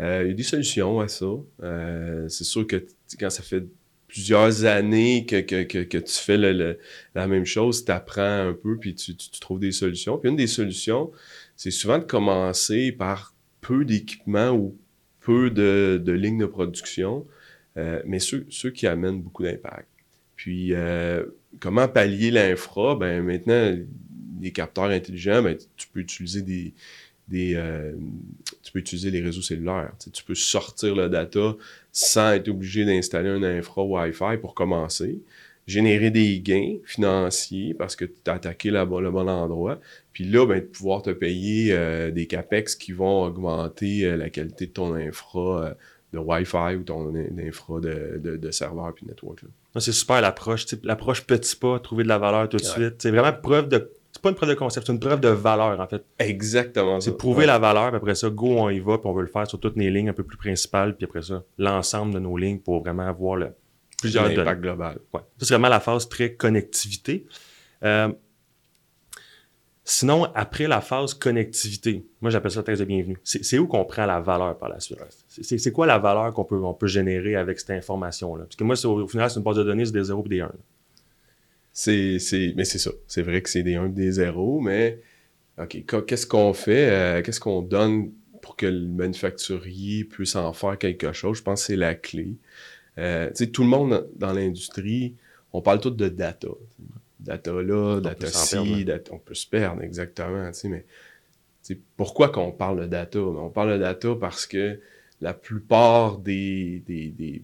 Euh, 0.00 0.22
Il 0.24 0.28
y 0.28 0.30
a 0.30 0.34
des 0.34 0.42
solutions 0.44 1.00
à 1.00 1.08
ça. 1.08 1.26
Euh, 1.62 2.28
c'est 2.28 2.44
sûr 2.44 2.66
que 2.66 2.86
quand 3.18 3.28
ça 3.28 3.42
fait 3.42 3.64
plusieurs 4.10 4.64
années 4.64 5.24
que, 5.24 5.40
que, 5.40 5.62
que, 5.62 5.98
tu 5.98 6.14
fais 6.14 6.36
la 6.36 7.26
même 7.28 7.44
chose, 7.44 7.84
tu 7.84 7.92
apprends 7.92 8.48
un 8.48 8.52
peu, 8.52 8.76
puis 8.76 8.96
tu, 8.96 9.14
tu- 9.14 9.38
trouves 9.38 9.60
des 9.60 9.70
solutions. 9.70 10.18
Puis 10.18 10.30
une 10.30 10.36
des 10.36 10.48
solutions, 10.48 11.12
c'est 11.56 11.70
souvent 11.70 11.98
de 11.98 12.04
commencer 12.04 12.90
par 12.90 13.34
peu 13.60 13.84
d'équipements 13.84 14.50
ou 14.50 14.76
peu 15.20 15.50
de, 15.50 16.02
de 16.04 16.12
lignes 16.12 16.40
de 16.40 16.46
production, 16.46 17.24
euh, 17.76 18.02
mais 18.04 18.18
ceux, 18.18 18.46
ceux 18.50 18.70
qui 18.70 18.88
amènent 18.88 19.22
beaucoup 19.22 19.44
d'impact. 19.44 19.86
Puis, 20.34 20.74
euh, 20.74 21.24
comment 21.60 21.86
pallier 21.86 22.32
l'infra? 22.32 22.96
Ben, 22.96 23.22
maintenant, 23.22 23.76
les 24.40 24.50
capteurs 24.50 24.86
intelligents, 24.86 25.42
ben, 25.42 25.56
tu 25.76 25.86
peux 25.86 26.00
utiliser 26.00 26.42
des, 26.42 26.74
des 27.28 27.54
euh, 27.54 27.92
tu 28.62 28.72
peux 28.72 28.80
utiliser 28.80 29.12
les 29.12 29.20
réseaux 29.20 29.42
cellulaires. 29.42 29.92
Tu, 30.02 30.10
tu 30.10 30.24
peux 30.24 30.34
sortir 30.34 30.96
le 30.96 31.08
data 31.08 31.54
sans 31.92 32.32
être 32.32 32.48
obligé 32.48 32.84
d'installer 32.84 33.28
un 33.28 33.42
infra 33.42 33.82
Wi-Fi 33.84 34.36
pour 34.40 34.54
commencer. 34.54 35.20
Générer 35.66 36.10
des 36.10 36.40
gains 36.40 36.76
financiers 36.84 37.74
parce 37.74 37.94
que 37.94 38.04
tu 38.04 38.12
as 38.26 38.32
attaqué 38.34 38.70
la, 38.70 38.84
le 38.84 39.10
bon 39.10 39.28
endroit. 39.28 39.78
Puis 40.12 40.24
là, 40.24 40.44
ben, 40.46 40.58
de 40.60 40.64
pouvoir 40.64 41.02
te 41.02 41.10
payer 41.10 41.72
euh, 41.72 42.10
des 42.10 42.26
CAPEX 42.26 42.74
qui 42.74 42.92
vont 42.92 43.22
augmenter 43.24 44.04
euh, 44.04 44.16
la 44.16 44.30
qualité 44.30 44.66
de 44.66 44.72
ton 44.72 44.94
infra 44.94 45.64
euh, 45.66 45.74
de 46.12 46.18
Wi-Fi 46.18 46.74
ou 46.76 46.82
ton 46.82 47.14
in- 47.14 47.38
infra 47.46 47.78
de, 47.78 48.18
de, 48.22 48.36
de 48.36 48.50
serveur 48.50 48.92
puis 48.94 49.06
network. 49.06 49.42
C'est 49.78 49.92
super 49.92 50.20
l'approche. 50.20 50.66
L'approche 50.82 51.24
petit 51.24 51.54
pas, 51.54 51.78
trouver 51.78 52.02
de 52.02 52.08
la 52.08 52.18
valeur 52.18 52.48
tout 52.48 52.56
de 52.56 52.64
Ouais. 52.64 52.68
suite. 52.68 52.94
C'est 52.98 53.10
vraiment 53.12 53.32
preuve 53.32 53.68
de. 53.68 53.90
C'est 54.12 54.20
pas 54.22 54.28
une 54.30 54.34
preuve 54.34 54.48
de 54.50 54.54
concept, 54.54 54.86
c'est 54.86 54.92
une 54.92 54.98
preuve 55.00 55.20
de 55.20 55.28
valeur, 55.28 55.78
en 55.80 55.86
fait. 55.86 56.04
Exactement. 56.18 57.00
C'est 57.00 57.16
prouver 57.16 57.40
Ouais. 57.40 57.46
la 57.46 57.58
valeur, 57.58 57.88
puis 57.88 57.96
après 57.96 58.14
ça, 58.16 58.28
go, 58.28 58.56
on 58.58 58.68
y 58.68 58.80
va, 58.80 58.98
puis 58.98 59.08
on 59.08 59.12
veut 59.12 59.22
le 59.22 59.28
faire 59.28 59.46
sur 59.48 59.60
toutes 59.60 59.76
les 59.76 59.90
lignes 59.90 60.08
un 60.08 60.12
peu 60.12 60.24
plus 60.24 60.36
principales, 60.36 60.96
puis 60.96 61.04
après 61.06 61.22
ça, 61.22 61.42
l'ensemble 61.58 62.14
de 62.14 62.18
nos 62.18 62.36
lignes 62.36 62.58
pour 62.58 62.80
vraiment 62.82 63.06
avoir 63.06 63.36
le, 63.36 63.50
plusieurs 64.00 64.24
données. 64.24 64.36
l'impact 64.36 64.60
global. 64.62 64.98
Ouais. 65.14 65.20
Ça, 65.38 65.46
c'est 65.46 65.54
vraiment 65.54 65.68
la 65.68 65.80
phase 65.80 66.08
très 66.08 66.34
connectivité. 66.34 67.24
Euh, 67.84 68.12
sinon, 69.84 70.24
après 70.34 70.66
la 70.66 70.80
phase 70.80 71.14
connectivité, 71.14 72.04
moi 72.20 72.30
j'appelle 72.30 72.50
ça 72.50 72.62
thèse 72.62 72.78
de 72.80 72.84
bienvenue. 72.84 73.18
C'est 73.24 73.58
où 73.58 73.66
qu'on 73.66 73.84
prend 73.84 74.06
la 74.06 74.20
valeur 74.20 74.56
par 74.58 74.68
la 74.68 74.80
suite? 74.80 74.98
C'est- 75.28 75.72
quoi 75.72 75.86
la 75.86 75.98
valeur 75.98 76.32
qu'on 76.34 76.44
peut, 76.44 76.60
on 76.62 76.74
peut 76.74 76.86
générer 76.86 77.36
avec 77.36 77.58
cette 77.60 77.70
information-là? 77.70 78.44
Parce 78.44 78.56
que 78.56 78.64
moi, 78.64 78.74
au, 78.86 79.02
au 79.02 79.06
final, 79.08 79.30
c'est 79.30 79.38
une 79.38 79.44
base 79.44 79.56
de 79.56 79.62
données, 79.64 79.84
c'est 79.84 79.92
des 79.92 80.04
0 80.04 80.22
et 80.26 80.28
des 80.28 80.40
1. 80.40 80.52
C'est, 81.72 82.18
c'est, 82.18 82.52
mais 82.56 82.64
c'est 82.64 82.78
ça. 82.78 82.90
C'est 83.06 83.22
vrai 83.22 83.42
que 83.42 83.48
c'est 83.48 83.62
des 83.62 83.76
1 83.76 83.86
et 83.86 83.90
des 83.90 84.12
0, 84.12 84.60
mais 84.60 85.00
OK, 85.58 85.84
qu- 85.86 86.02
qu'est-ce 86.06 86.26
qu'on 86.26 86.54
fait? 86.54 86.90
euh, 86.90 87.22
qu'est-ce 87.22 87.40
qu'on 87.40 87.62
donne 87.62 88.12
pour 88.42 88.56
que 88.56 88.66
le 88.66 88.88
manufacturier 88.88 90.04
puisse 90.04 90.36
en 90.36 90.52
faire 90.54 90.78
quelque 90.78 91.12
chose? 91.12 91.38
Je 91.38 91.42
pense 91.44 91.62
que 91.62 91.66
c'est 91.68 91.76
la 91.76 91.94
clé. 91.94 92.36
Euh, 92.98 93.28
tu 93.30 93.36
sais, 93.46 93.48
tout 93.48 93.62
le 93.64 93.68
monde 93.70 94.08
dans 94.16 94.32
l'industrie, 94.32 95.16
on 95.52 95.62
parle 95.62 95.80
tout 95.80 95.90
de 95.90 96.08
data. 96.08 96.48
Data 97.20 97.52
là, 97.62 98.00
data 98.00 98.26
ci, 98.32 98.46
perdre, 98.50 98.84
data- 98.84 99.12
on 99.14 99.18
peut 99.18 99.34
se 99.34 99.46
perdre, 99.48 99.82
exactement. 99.82 100.50
tu 100.52 100.58
sais, 100.60 100.68
mais 100.68 100.86
tu 101.62 101.74
sais, 101.74 101.80
pourquoi 101.96 102.30
qu'on 102.30 102.52
parle 102.52 102.82
de 102.82 102.86
data? 102.86 103.20
On 103.20 103.50
parle 103.50 103.74
de 103.74 103.78
data 103.78 104.14
parce 104.20 104.46
que 104.46 104.80
la 105.20 105.34
plupart 105.34 106.18
des, 106.18 106.82
des, 106.86 107.08
des, 107.10 107.42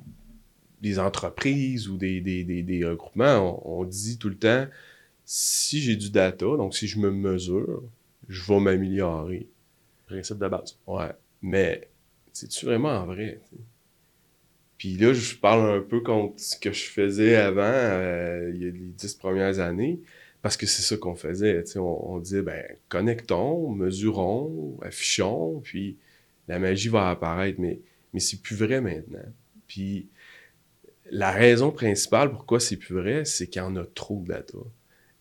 des 0.89 0.99
entreprises 0.99 1.89
ou 1.89 1.97
des, 1.97 2.21
des, 2.21 2.45
des, 2.45 2.63
des 2.63 2.85
regroupements, 2.85 3.61
on, 3.65 3.81
on 3.81 3.85
dit 3.85 4.19
tout 4.19 4.29
le 4.29 4.37
temps, 4.37 4.67
si 5.25 5.81
j'ai 5.81 5.97
du 5.97 6.11
data, 6.11 6.47
donc 6.57 6.75
si 6.75 6.87
je 6.87 6.99
me 6.99 7.11
mesure, 7.11 7.83
je 8.29 8.43
vais 8.47 8.61
m'améliorer. 8.61 9.49
Principe 10.07 10.39
de 10.39 10.49
base. 10.49 10.79
Ouais. 10.87 11.11
Mais 11.43 11.89
c'est-tu 12.33 12.67
vraiment 12.67 13.05
vrai? 13.07 13.41
Puis 14.79 14.97
là, 14.97 15.13
je 15.13 15.35
parle 15.35 15.79
un 15.79 15.81
peu 15.81 16.01
contre 16.01 16.39
ce 16.39 16.57
que 16.57 16.71
je 16.71 16.85
faisais 16.85 17.35
avant, 17.35 17.63
euh, 17.63 18.53
il 18.55 18.63
y 18.63 18.69
a 18.69 18.71
les 18.71 18.93
dix 18.97 19.15
premières 19.15 19.59
années, 19.59 19.99
parce 20.43 20.57
que 20.57 20.67
c'est 20.67 20.83
ça 20.83 20.97
qu'on 20.97 21.17
faisait. 21.17 21.65
On, 21.77 22.15
on 22.15 22.19
disait, 22.19 22.43
ben, 22.43 22.63
connectons, 22.89 23.71
mesurons, 23.71 24.79
affichons, 24.83 25.61
puis 25.65 25.97
la 26.47 26.59
magie 26.59 26.89
va 26.89 27.11
apparaître. 27.11 27.59
Mais, 27.59 27.81
mais 28.13 28.21
c'est 28.21 28.41
plus 28.41 28.55
vrai 28.55 28.81
maintenant. 28.81 29.27
Puis 29.67 30.07
la 31.11 31.31
raison 31.31 31.71
principale 31.71 32.31
pourquoi 32.31 32.61
c'est 32.61 32.77
plus 32.77 32.95
vrai, 32.95 33.25
c'est 33.25 33.47
qu'il 33.47 33.63
y 33.63 33.65
en 33.65 33.77
a 33.77 33.85
trop 33.85 34.21
de 34.23 34.29
data. 34.29 34.59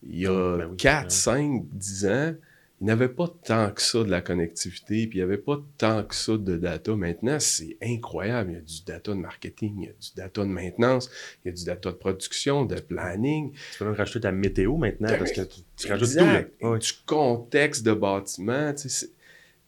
Il 0.03 0.19
y 0.19 0.27
a 0.27 0.57
Ben 0.57 0.67
oui, 0.69 0.77
4, 0.77 1.03
ben. 1.03 1.09
5, 1.09 1.63
10 1.71 2.05
ans, 2.05 2.35
il 2.81 2.85
n'y 2.85 2.91
avait 2.91 3.09
pas 3.09 3.27
tant 3.27 3.71
que 3.71 3.81
ça 3.81 4.03
de 4.03 4.09
la 4.09 4.21
connectivité, 4.21 5.07
puis 5.07 5.19
il 5.19 5.21
n'y 5.21 5.23
avait 5.23 5.37
pas 5.37 5.63
tant 5.77 6.03
que 6.03 6.13
ça 6.13 6.37
de 6.37 6.57
data. 6.57 6.95
Maintenant, 6.95 7.39
c'est 7.39 7.77
incroyable. 7.81 8.51
Il 8.51 8.53
y 8.55 8.57
a 8.57 8.61
du 8.61 8.83
data 8.85 9.11
de 9.11 9.17
marketing, 9.17 9.73
il 9.77 9.85
y 9.85 9.89
a 9.89 9.93
du 9.93 10.09
data 10.15 10.41
de 10.41 10.49
maintenance, 10.49 11.09
il 11.43 11.47
y 11.47 11.51
a 11.51 11.53
du 11.55 11.63
data 11.63 11.91
de 11.91 11.95
production, 11.95 12.65
de 12.65 12.75
planning. 12.75 13.53
Tu 13.53 13.79
peux 13.79 13.85
même 13.85 13.93
rajouter 13.95 14.21
ta 14.21 14.31
météo 14.33 14.75
maintenant, 14.75 15.07
Ben, 15.07 15.17
parce 15.17 15.31
que 15.31 15.41
tu, 15.41 15.61
tu 15.77 15.87
rajoutes 15.87 16.17
tout. 16.17 16.25
Là. 16.25 16.43
Ouais. 16.61 16.79
Du 16.79 16.91
contexte 17.05 17.85
de 17.85 17.93
bâtiment, 17.93 18.73
tu 18.73 18.89
sais, 18.89 19.07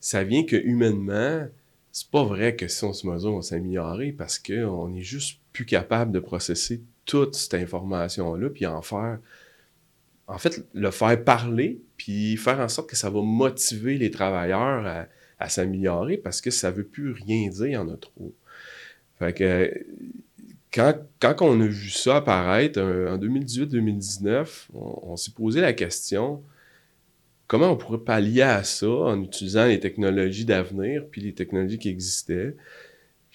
ça 0.02 0.24
vient 0.24 0.44
que 0.44 0.58
humainement, 0.58 1.48
c'est 1.94 2.12
pas 2.12 2.26
vrai 2.26 2.56
que 2.56 2.68
si 2.68 2.84
on 2.84 2.94
se 2.94 3.08
mesure, 3.08 3.32
on 3.32 3.38
va 3.38 3.42
s'améliorer 3.42 4.12
parce 4.12 4.38
qu'on 4.38 4.94
est 4.94 5.02
juste 5.02 5.40
capable 5.66 6.12
de 6.12 6.20
processer 6.20 6.82
toute 7.06 7.36
cette 7.36 7.54
information-là 7.54 8.50
puis 8.50 8.66
en 8.66 8.82
faire 8.82 9.20
en 10.28 10.38
fait, 10.38 10.66
le 10.74 10.92
faire 10.92 11.24
parler, 11.24 11.80
puis 11.96 12.36
faire 12.38 12.60
en 12.60 12.68
sorte 12.68 12.90
que 12.90 12.96
ça 12.96 13.10
va 13.10 13.22
motiver 13.22 13.98
les 13.98 14.12
travailleurs 14.12 15.08
à, 15.40 15.50
s'améliorer 15.50 16.18
parce 16.18 16.42
que 16.42 16.52
ça 16.52 16.72
veut 16.72 16.84
plus 16.84 17.12
rien 17.12 17.50
dire, 17.50 17.82
en 17.82 17.90
a 17.90 17.96
trop. 17.96 18.34
Que 19.20 19.72
quand, 20.74 20.96
quand 21.20 21.36
on 21.42 21.62
a 21.62 21.68
vu 21.68 21.90
ça 21.90 22.18
apparaître 22.18 22.82
en 22.82 23.18
2018-2019, 23.18 24.68
on, 24.74 25.16
s'est 25.16 25.32
posé 25.32 25.62
la 25.62 25.74
question 25.74 26.44
comment 27.48 27.72
on 27.72 27.78
pourrait 27.78 28.00
pallier 28.00 28.42
à 28.42 28.64
ça 28.64 28.90
en 28.90 29.24
utilisant 29.24 29.66
les 29.66 29.80
technologies 29.80 30.44
d'avenir 30.44 31.06
puis 31.10 31.22
les 31.22 31.34
technologies 31.34 31.80
qui 31.80 31.90
existaient? 31.90 32.56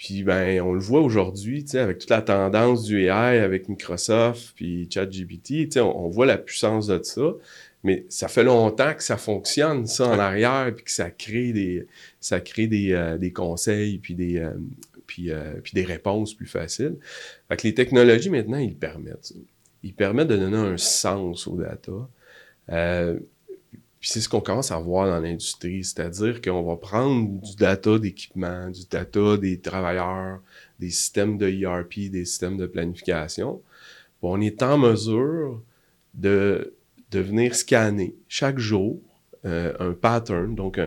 Puis 0.03 0.25
ben, 0.25 0.61
on 0.63 0.73
le 0.73 0.81
voit 0.81 1.01
aujourd'hui, 1.01 1.65
avec 1.75 1.99
toute 1.99 2.11
la 2.11 2.23
tendance 2.23 2.83
du 2.83 3.05
AI 3.05 3.39
avec 3.39 3.69
Microsoft 3.69 4.53
puis 4.57 4.89
ChatGPT, 4.93 5.77
on, 5.77 6.07
on 6.07 6.09
voit 6.09 6.27
la 6.27 6.39
puissance 6.39 6.89
de 6.89 7.01
ça. 7.05 7.35
Mais 7.85 8.05
ça 8.09 8.27
fait 8.27 8.43
longtemps 8.43 8.95
que 8.95 9.03
ça 9.05 9.17
fonctionne, 9.17 9.87
ça, 9.87 10.09
en 10.09 10.19
arrière, 10.19 10.73
puis 10.75 10.85
que 10.85 10.91
ça 10.91 11.09
crée 11.13 11.53
des, 11.53 11.87
ça 12.19 12.41
crée 12.41 12.67
des, 12.67 12.93
euh, 12.95 13.17
des 13.17 13.33
conseils, 13.33 13.99
puis 13.99 14.17
des, 14.17 14.39
euh, 14.39 14.51
puis, 15.07 15.31
euh, 15.31 15.61
puis, 15.63 15.73
des 15.73 15.85
réponses 15.85 16.35
plus 16.35 16.47
faciles. 16.47 16.97
Fait 17.49 17.57
que 17.57 17.67
les 17.69 17.75
technologies, 17.75 18.31
maintenant, 18.31 18.59
ils 18.59 18.75
permettent 18.75 19.27
ça. 19.27 19.35
Ils 19.85 19.95
permettent 19.95 20.29
de 20.29 20.37
donner 20.37 20.57
un 20.57 20.79
sens 20.79 21.47
aux 21.47 21.57
data. 21.57 22.09
Puis 24.03 24.11
c'est 24.11 24.21
ce 24.21 24.29
qu'on 24.29 24.41
commence 24.41 24.73
à 24.73 24.79
voir 24.79 25.07
dans 25.07 25.21
l'industrie, 25.21 25.85
c'est-à-dire 25.85 26.43
qu'on 26.43 26.65
va 26.65 26.75
prendre 26.75 27.41
du 27.41 27.55
data 27.55 28.01
d'équipement, 28.01 28.69
du 28.69 28.85
data 28.91 29.37
des 29.37 29.61
travailleurs, 29.61 30.41
des 30.81 30.91
systèmes 30.91 31.39
de 31.39 31.49
ERP, 31.49 32.11
des 32.11 32.25
systèmes 32.25 32.57
de 32.57 32.67
planification. 32.67 33.63
on 34.21 34.41
est 34.41 34.61
en 34.63 34.77
mesure 34.77 35.63
de 36.15 36.75
de 37.13 37.21
venir 37.21 37.55
scanner 37.55 38.17
chaque 38.27 38.59
jour 38.59 38.99
euh, 39.45 39.73
un 39.79 39.93
pattern, 39.93 40.55
donc 40.55 40.81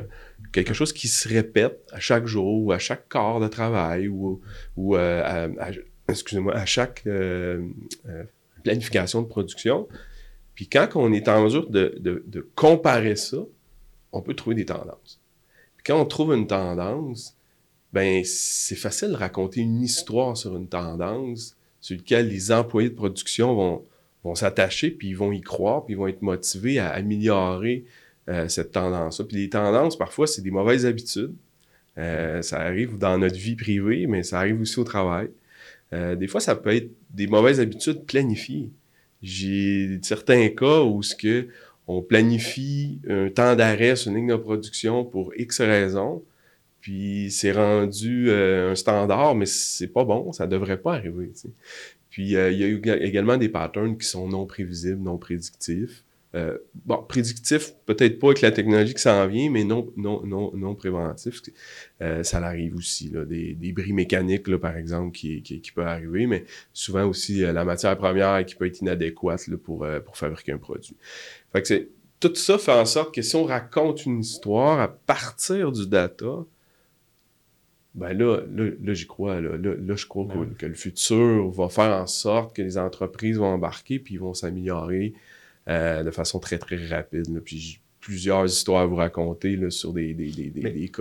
quelque 0.52 0.74
chose 0.74 0.92
qui 0.92 1.08
se 1.08 1.30
répète 1.30 1.80
à 1.94 2.00
chaque 2.00 2.26
jour 2.26 2.64
ou 2.64 2.72
à 2.72 2.80
chaque 2.80 3.08
quart 3.08 3.40
de 3.40 3.48
travail 3.48 4.08
ou, 4.08 4.42
ou 4.76 4.96
euh, 4.96 5.50
à, 5.60 5.70
excusez-moi, 6.10 6.56
à 6.56 6.66
chaque 6.66 7.04
euh, 7.08 7.62
planification 8.64 9.22
de 9.22 9.28
production. 9.28 9.88
Puis 10.56 10.68
quand 10.68 10.88
on 10.96 11.12
est 11.12 11.28
en 11.28 11.44
mesure 11.44 11.70
de, 11.70 11.96
de, 12.00 12.48
comparer 12.56 13.16
ça, 13.16 13.38
on 14.12 14.22
peut 14.22 14.34
trouver 14.34 14.56
des 14.56 14.66
tendances. 14.66 15.20
Puis 15.78 15.84
quand 15.86 16.00
on 16.00 16.06
trouve 16.06 16.34
une 16.34 16.48
tendance, 16.48 17.36
ben 17.92 18.24
c'est 18.24 18.76
facile 18.76 19.10
de 19.10 19.16
raconter 19.16 19.62
une 19.62 19.82
histoire 19.82 20.36
sur 20.36 20.56
une 20.56 20.68
tendance 20.68 21.56
sur 21.82 21.98
laquelle 21.98 22.30
les 22.30 22.52
employés 22.52 22.90
de 22.90 22.96
production 22.96 23.54
vont, 23.54 23.84
vont 24.24 24.36
s'attacher, 24.36 24.90
puis 24.90 25.10
ils 25.10 25.18
vont 25.18 25.32
y 25.32 25.42
croire, 25.42 25.86
puis 25.86 25.94
ils 25.94 25.98
vont 25.98 26.08
être 26.08 26.22
motivés 26.22 26.80
à 26.80 26.90
améliorer 26.90 27.86
euh, 28.28 28.48
cette 28.48 28.72
tendance-là. 28.72 29.26
Puis 29.26 29.38
les 29.38 29.50
tendances, 29.50 29.98
parfois, 29.98 30.26
c'est 30.26 30.42
des 30.42 30.52
mauvaises 30.52 30.86
habitudes. 30.86 31.36
Euh, 31.98 32.42
ça 32.42 32.60
arrive 32.60 32.98
dans 32.98 33.18
notre 33.18 33.38
vie 33.38 33.56
privée, 33.56 34.08
mais 34.08 34.24
ça 34.24 34.40
arrive 34.40 34.62
aussi 34.62 34.80
au 34.80 34.84
travail. 34.84 35.30
Euh, 35.94 36.16
des 36.16 36.28
fois, 36.28 36.42
ça 36.42 36.56
peut 36.56 36.76
être 36.76 36.90
des 37.12 37.28
mauvaises 37.28 37.60
habitudes 37.60 38.06
planifiées. 38.06 38.72
J'ai 39.22 40.00
certains 40.02 40.50
cas 40.50 40.82
où 40.82 41.02
ce 41.04 41.16
que 41.16 41.48
on 41.88 42.02
planifie 42.02 43.00
un 43.08 43.30
temps 43.30 43.56
d'arrêt 43.56 43.96
sur 43.96 44.12
une 44.12 44.18
ligne 44.18 44.30
de 44.30 44.36
production 44.36 45.06
pour 45.06 45.32
X 45.36 45.62
raisons, 45.62 46.24
puis 46.82 47.30
c'est 47.32 47.52
rendu 47.52 48.32
un 48.32 48.74
standard, 48.76 49.36
mais 49.36 49.46
c'est 49.46 49.88
pas 49.88 50.04
bon, 50.04 50.32
ça 50.32 50.48
devrait 50.48 50.78
pas 50.78 50.94
arriver. 50.96 51.32
Puis 52.16 52.38
euh, 52.38 52.50
il 52.50 52.60
y 52.60 52.90
a 52.90 52.96
également 53.04 53.36
des 53.36 53.50
patterns 53.50 53.98
qui 53.98 54.08
sont 54.08 54.30
non 54.30 54.46
prévisibles, 54.46 55.02
non 55.02 55.18
prédictifs. 55.18 56.05
Euh, 56.36 56.58
bon, 56.86 57.02
prédictif, 57.04 57.74
peut-être 57.86 58.20
pas 58.20 58.28
avec 58.28 58.42
la 58.42 58.52
technologie 58.52 58.94
qui 58.94 59.02
s'en 59.02 59.26
vient, 59.28 59.50
mais 59.50 59.64
non, 59.64 59.92
non, 59.96 60.26
non, 60.26 60.52
non 60.54 60.76
préventif. 60.76 61.42
Euh, 62.02 62.24
ça 62.24 62.40
arrive 62.40 62.76
aussi, 62.76 63.10
là, 63.10 63.24
des, 63.24 63.54
des 63.54 63.72
bris 63.72 63.94
mécaniques, 63.94 64.48
là, 64.48 64.60
par 64.60 64.76
exemple, 64.76 65.16
qui, 65.16 65.42
qui, 65.42 65.62
qui 65.62 65.72
peut 65.72 65.86
arriver, 65.86 66.28
mais 66.28 66.44
souvent 66.74 67.06
aussi 67.06 67.40
la 67.40 67.64
matière 67.64 67.98
première 67.98 68.46
qui 68.46 68.56
peut 68.56 68.66
être 68.66 68.82
inadéquate 68.82 69.48
là, 69.48 69.58
pour, 69.58 69.88
pour 70.06 70.18
fabriquer 70.18 70.52
un 70.52 70.58
produit. 70.58 70.98
Fait 71.54 71.62
que 71.62 71.68
c'est, 71.68 71.90
tout 72.20 72.36
ça 72.36 72.58
fait 72.58 72.72
en 72.72 72.86
sorte 72.86 73.14
que 73.14 73.22
si 73.22 73.36
on 73.36 73.46
raconte 73.46 74.06
une 74.06 74.20
histoire 74.20 74.80
à 74.80 74.88
partir 74.88 75.72
du 75.72 75.88
data, 75.88 76.46
ben 77.94 78.14
là, 78.14 78.42
là, 78.52 78.94
j'y 78.94 79.08
crois. 79.08 79.40
Là, 79.40 79.58
là, 79.58 79.96
je 79.96 80.06
crois 80.06 80.26
ben 80.26 80.54
que, 80.58 80.66
le 80.66 80.74
futur 80.74 81.50
va 81.50 81.70
faire 81.70 81.96
en 81.96 82.08
sorte 82.08 82.56
que 82.56 82.62
les 82.62 82.78
entreprises 82.78 83.38
vont 83.38 83.46
embarquer 83.46 84.00
puis 84.00 84.18
vont 84.18 84.34
s'améliorer 84.34 85.14
euh, 85.68 86.04
de 86.04 86.12
façon 86.12 86.40
très, 86.40 86.58
très 86.58 86.78
rapide. 86.88 87.42
Puis 87.44 87.58
j'ai 87.58 87.80
plusieurs 88.06 88.46
histoires 88.46 88.84
à 88.84 88.86
vous 88.86 88.98
raconter 88.98 89.56
là, 89.56 89.72
sur 89.72 89.92
des, 89.92 90.14
des, 90.14 90.30
des, 90.30 90.52
mais, 90.62 90.70
des 90.70 90.92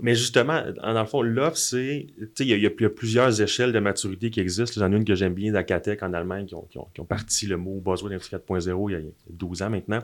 Mais 0.00 0.14
justement, 0.14 0.62
dans 0.82 0.98
le 0.98 1.06
fond, 1.06 1.20
l'offre, 1.20 1.58
c'est. 1.58 2.06
Tu 2.18 2.28
sais, 2.34 2.46
il 2.46 2.58
y, 2.58 2.66
a 2.66 2.70
plusieurs 2.88 3.42
échelles 3.42 3.72
de 3.72 3.78
maturité 3.80 4.30
qui 4.30 4.40
existent. 4.40 4.80
J'en 4.80 4.90
ai 4.90 4.96
une 4.96 5.04
que 5.04 5.14
j'aime 5.14 5.34
bien 5.34 5.52
d'Acatec 5.52 6.02
en 6.02 6.14
Allemagne 6.14 6.46
qui 6.46 6.54
ont, 6.54 6.66
qui, 6.94 7.00
ont, 7.00 7.04
parti 7.04 7.46
le 7.46 7.58
mot 7.58 7.82
Buzzword 7.84 8.12
Industrie 8.12 8.36
4.0 8.36 8.90
il 8.90 8.92
y 8.92 8.96
a 8.96 9.02
12 9.28 9.62
ans 9.62 9.70
maintenant. 9.70 10.00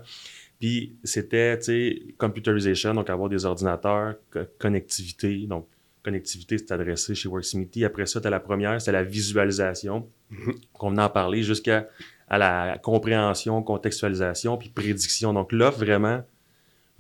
Puis 0.61 0.97
c'était, 1.03 1.57
tu 1.59 1.65
sais, 1.65 2.03
computerization, 2.19 2.93
donc 2.93 3.09
avoir 3.09 3.31
des 3.31 3.47
ordinateurs, 3.47 4.17
connectivité, 4.59 5.47
donc 5.47 5.67
connectivité, 6.03 6.59
c'est 6.59 6.73
adressé 6.73 7.15
chez 7.15 7.29
Worksimity. 7.29 7.87
Après 7.87 8.05
ça, 8.05 8.21
tu 8.21 8.27
as 8.27 8.31
la 8.31 8.41
première, 8.41 8.81
c'est 8.83 8.93
la 8.93 9.03
visualisation, 9.03 10.07
mm-hmm. 10.31 10.55
qu'on 10.75 10.91
venait 10.91 11.03
en 11.03 11.09
parler, 11.09 11.43
jusqu'à 11.43 11.89
à 12.31 12.39
la 12.39 12.79
compréhension, 12.79 13.63
contextualisation, 13.63 14.57
puis 14.57 14.69
prédiction. 14.69 15.35
Donc 15.35 15.53
là, 15.53 15.71
vraiment, 15.71 16.23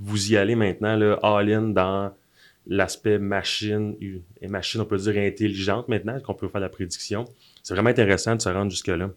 vous 0.00 0.32
y 0.32 0.36
allez 0.36 0.56
maintenant, 0.56 0.98
all-in 1.22 1.62
dans 1.62 2.12
l'aspect 2.66 3.18
machine, 3.18 3.96
et 4.40 4.48
machine, 4.48 4.80
on 4.80 4.84
peut 4.84 4.98
dire 4.98 5.16
intelligente 5.16 5.88
maintenant, 5.88 6.20
qu'on 6.20 6.34
peut 6.34 6.48
faire 6.48 6.60
la 6.60 6.68
prédiction. 6.68 7.24
C'est 7.62 7.74
vraiment 7.74 7.90
intéressant 7.90 8.34
de 8.34 8.42
se 8.42 8.48
rendre 8.48 8.70
jusque-là. 8.70 9.10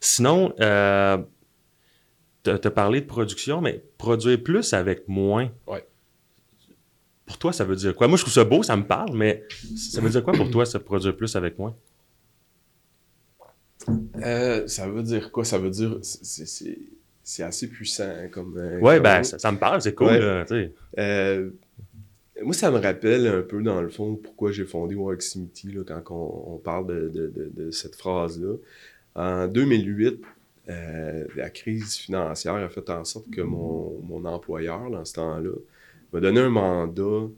Sinon, 0.00 0.54
euh, 0.60 1.18
tu 2.44 2.50
as 2.50 2.70
parlé 2.70 3.00
de 3.00 3.06
production, 3.06 3.60
mais 3.60 3.82
produire 3.98 4.42
plus 4.42 4.72
avec 4.74 5.08
moins. 5.08 5.50
Ouais. 5.66 5.86
Pour 7.26 7.38
toi, 7.38 7.52
ça 7.52 7.64
veut 7.64 7.76
dire 7.76 7.94
quoi? 7.96 8.06
Moi, 8.06 8.16
je 8.16 8.22
trouve 8.22 8.34
ça 8.34 8.44
beau, 8.44 8.62
ça 8.62 8.76
me 8.76 8.86
parle, 8.86 9.16
mais 9.16 9.44
ça 9.76 10.00
veut 10.00 10.10
dire 10.10 10.22
quoi 10.22 10.34
pour 10.34 10.50
toi, 10.50 10.66
ça 10.66 10.78
produire 10.78 11.16
plus 11.16 11.34
avec 11.36 11.58
moi? 11.58 11.74
Euh, 14.22 14.66
ça 14.66 14.88
veut 14.88 15.02
dire 15.02 15.30
quoi? 15.30 15.44
Ça 15.44 15.58
veut 15.58 15.70
dire. 15.70 15.98
C'est 16.02 17.42
assez 17.42 17.68
puissant 17.68 18.04
hein, 18.04 18.28
comme. 18.28 18.56
Euh, 18.58 18.78
ouais, 18.80 19.00
ben, 19.00 19.22
ça, 19.22 19.50
me 19.50 19.58
parle, 19.58 19.80
c'est 19.80 19.94
cool. 19.94 20.10
Euh, 20.98 21.50
moi, 22.42 22.52
ça 22.52 22.70
me 22.70 22.78
rappelle 22.78 23.26
un 23.26 23.42
peu, 23.42 23.62
dans 23.62 23.80
le 23.80 23.88
fond, 23.88 24.16
pourquoi 24.16 24.52
j'ai 24.52 24.64
fondé 24.64 24.94
Worksimity, 24.94 25.72
là, 25.72 25.82
quand 25.86 26.02
on, 26.10 26.58
parle 26.58 26.86
de, 26.86 27.32
de, 27.54 27.70
cette 27.70 27.96
phrase-là. 27.96 28.56
En 29.14 29.46
2008, 29.46 30.20
la 30.66 31.50
crise 31.50 31.94
financière 31.94 32.56
a 32.56 32.68
fait 32.68 32.90
en 32.90 33.04
sorte 33.04 33.30
que 33.30 33.40
mon, 33.40 33.98
mon 34.02 34.24
employeur, 34.24 34.90
dans 34.90 35.04
ce 35.04 35.14
temps-là, 35.14 35.52
m'a 36.12 36.20
donné 36.20 36.40
un 36.40 36.50
mandat 36.50 37.28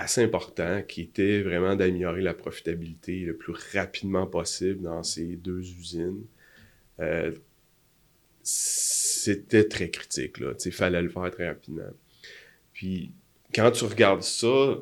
assez 0.00 0.22
important 0.22 0.82
qui 0.82 1.02
était 1.02 1.42
vraiment 1.42 1.76
d'améliorer 1.76 2.22
la 2.22 2.32
profitabilité 2.32 3.20
le 3.20 3.36
plus 3.36 3.52
rapidement 3.74 4.26
possible 4.26 4.82
dans 4.82 5.02
ces 5.02 5.36
deux 5.36 5.60
usines. 5.60 6.24
Euh, 7.00 7.32
c'était 8.42 9.68
très 9.68 9.90
critique. 9.90 10.36
Il 10.64 10.72
fallait 10.72 11.02
le 11.02 11.10
faire 11.10 11.30
très 11.30 11.48
rapidement. 11.48 11.82
Puis, 12.72 13.12
quand 13.54 13.70
tu 13.72 13.84
regardes 13.84 14.22
ça 14.22 14.78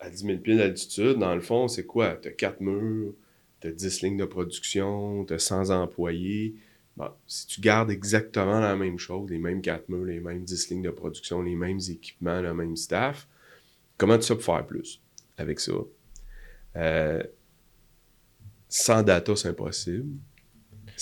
à 0.00 0.10
10 0.10 0.24
000 0.24 0.38
pieds 0.38 0.56
d'altitude, 0.56 1.18
dans 1.18 1.34
le 1.34 1.40
fond, 1.40 1.68
c'est 1.68 1.86
quoi? 1.86 2.16
Tu 2.16 2.28
as 2.28 2.32
quatre 2.32 2.60
murs, 2.60 3.14
tu 3.60 3.68
as 3.68 3.70
10 3.70 4.02
lignes 4.02 4.16
de 4.16 4.24
production, 4.24 5.24
tu 5.24 5.34
as 5.34 5.38
100 5.38 5.70
employés. 5.70 6.56
Bon, 6.96 7.10
si 7.28 7.46
tu 7.46 7.60
gardes 7.60 7.90
exactement 7.90 8.58
la 8.58 8.74
même 8.74 8.98
chose, 8.98 9.30
les 9.30 9.38
mêmes 9.38 9.62
quatre 9.62 9.88
murs, 9.88 10.04
les 10.04 10.18
mêmes 10.18 10.42
10 10.42 10.70
lignes 10.70 10.82
de 10.82 10.90
production, 10.90 11.40
les 11.40 11.54
mêmes 11.54 11.80
équipements, 11.88 12.40
le 12.40 12.52
même 12.52 12.76
staff, 12.76 13.28
comment 13.96 14.18
tu 14.18 14.32
pour 14.34 14.42
faire 14.42 14.66
plus 14.66 15.00
avec 15.36 15.60
ça? 15.60 15.72
Euh, 16.76 17.22
sans 18.68 19.02
data, 19.02 19.36
c'est 19.36 19.48
impossible. 19.48 20.06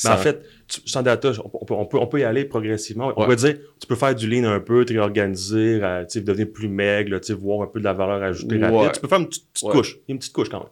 Mais 0.04 0.10
en 0.10 0.16
fait, 0.16 0.42
sans 0.68 1.02
data, 1.02 1.32
on 1.52 1.64
peut, 1.64 1.96
on, 1.96 2.06
peut, 2.06 2.20
y 2.20 2.24
aller 2.24 2.46
progressivement. 2.46 3.12
On 3.16 3.26
peut 3.26 3.36
dire, 3.36 3.58
tu 3.78 3.86
peux 3.86 3.94
faire 3.94 4.14
du 4.14 4.26
lean 4.26 4.44
un 4.44 4.60
peu, 4.60 4.84
te 4.86 4.92
réorganiser, 4.92 5.80
euh, 5.82 6.04
devenir 6.14 6.50
plus 6.50 6.68
maigre, 6.68 7.18
voir 7.34 7.62
un 7.62 7.66
peu 7.66 7.78
de 7.78 7.84
la 7.84 7.92
valeur 7.92 8.22
ajoutée 8.22 8.58
rapide. 8.58 8.92
Tu 8.92 9.00
peux 9.00 9.08
faire 9.08 9.20
une 9.20 9.28
petite, 9.28 9.46
couche. 9.60 9.98
Une 10.08 10.18
petite 10.18 10.32
couche 10.32 10.48
quand 10.48 10.60
même. 10.60 10.68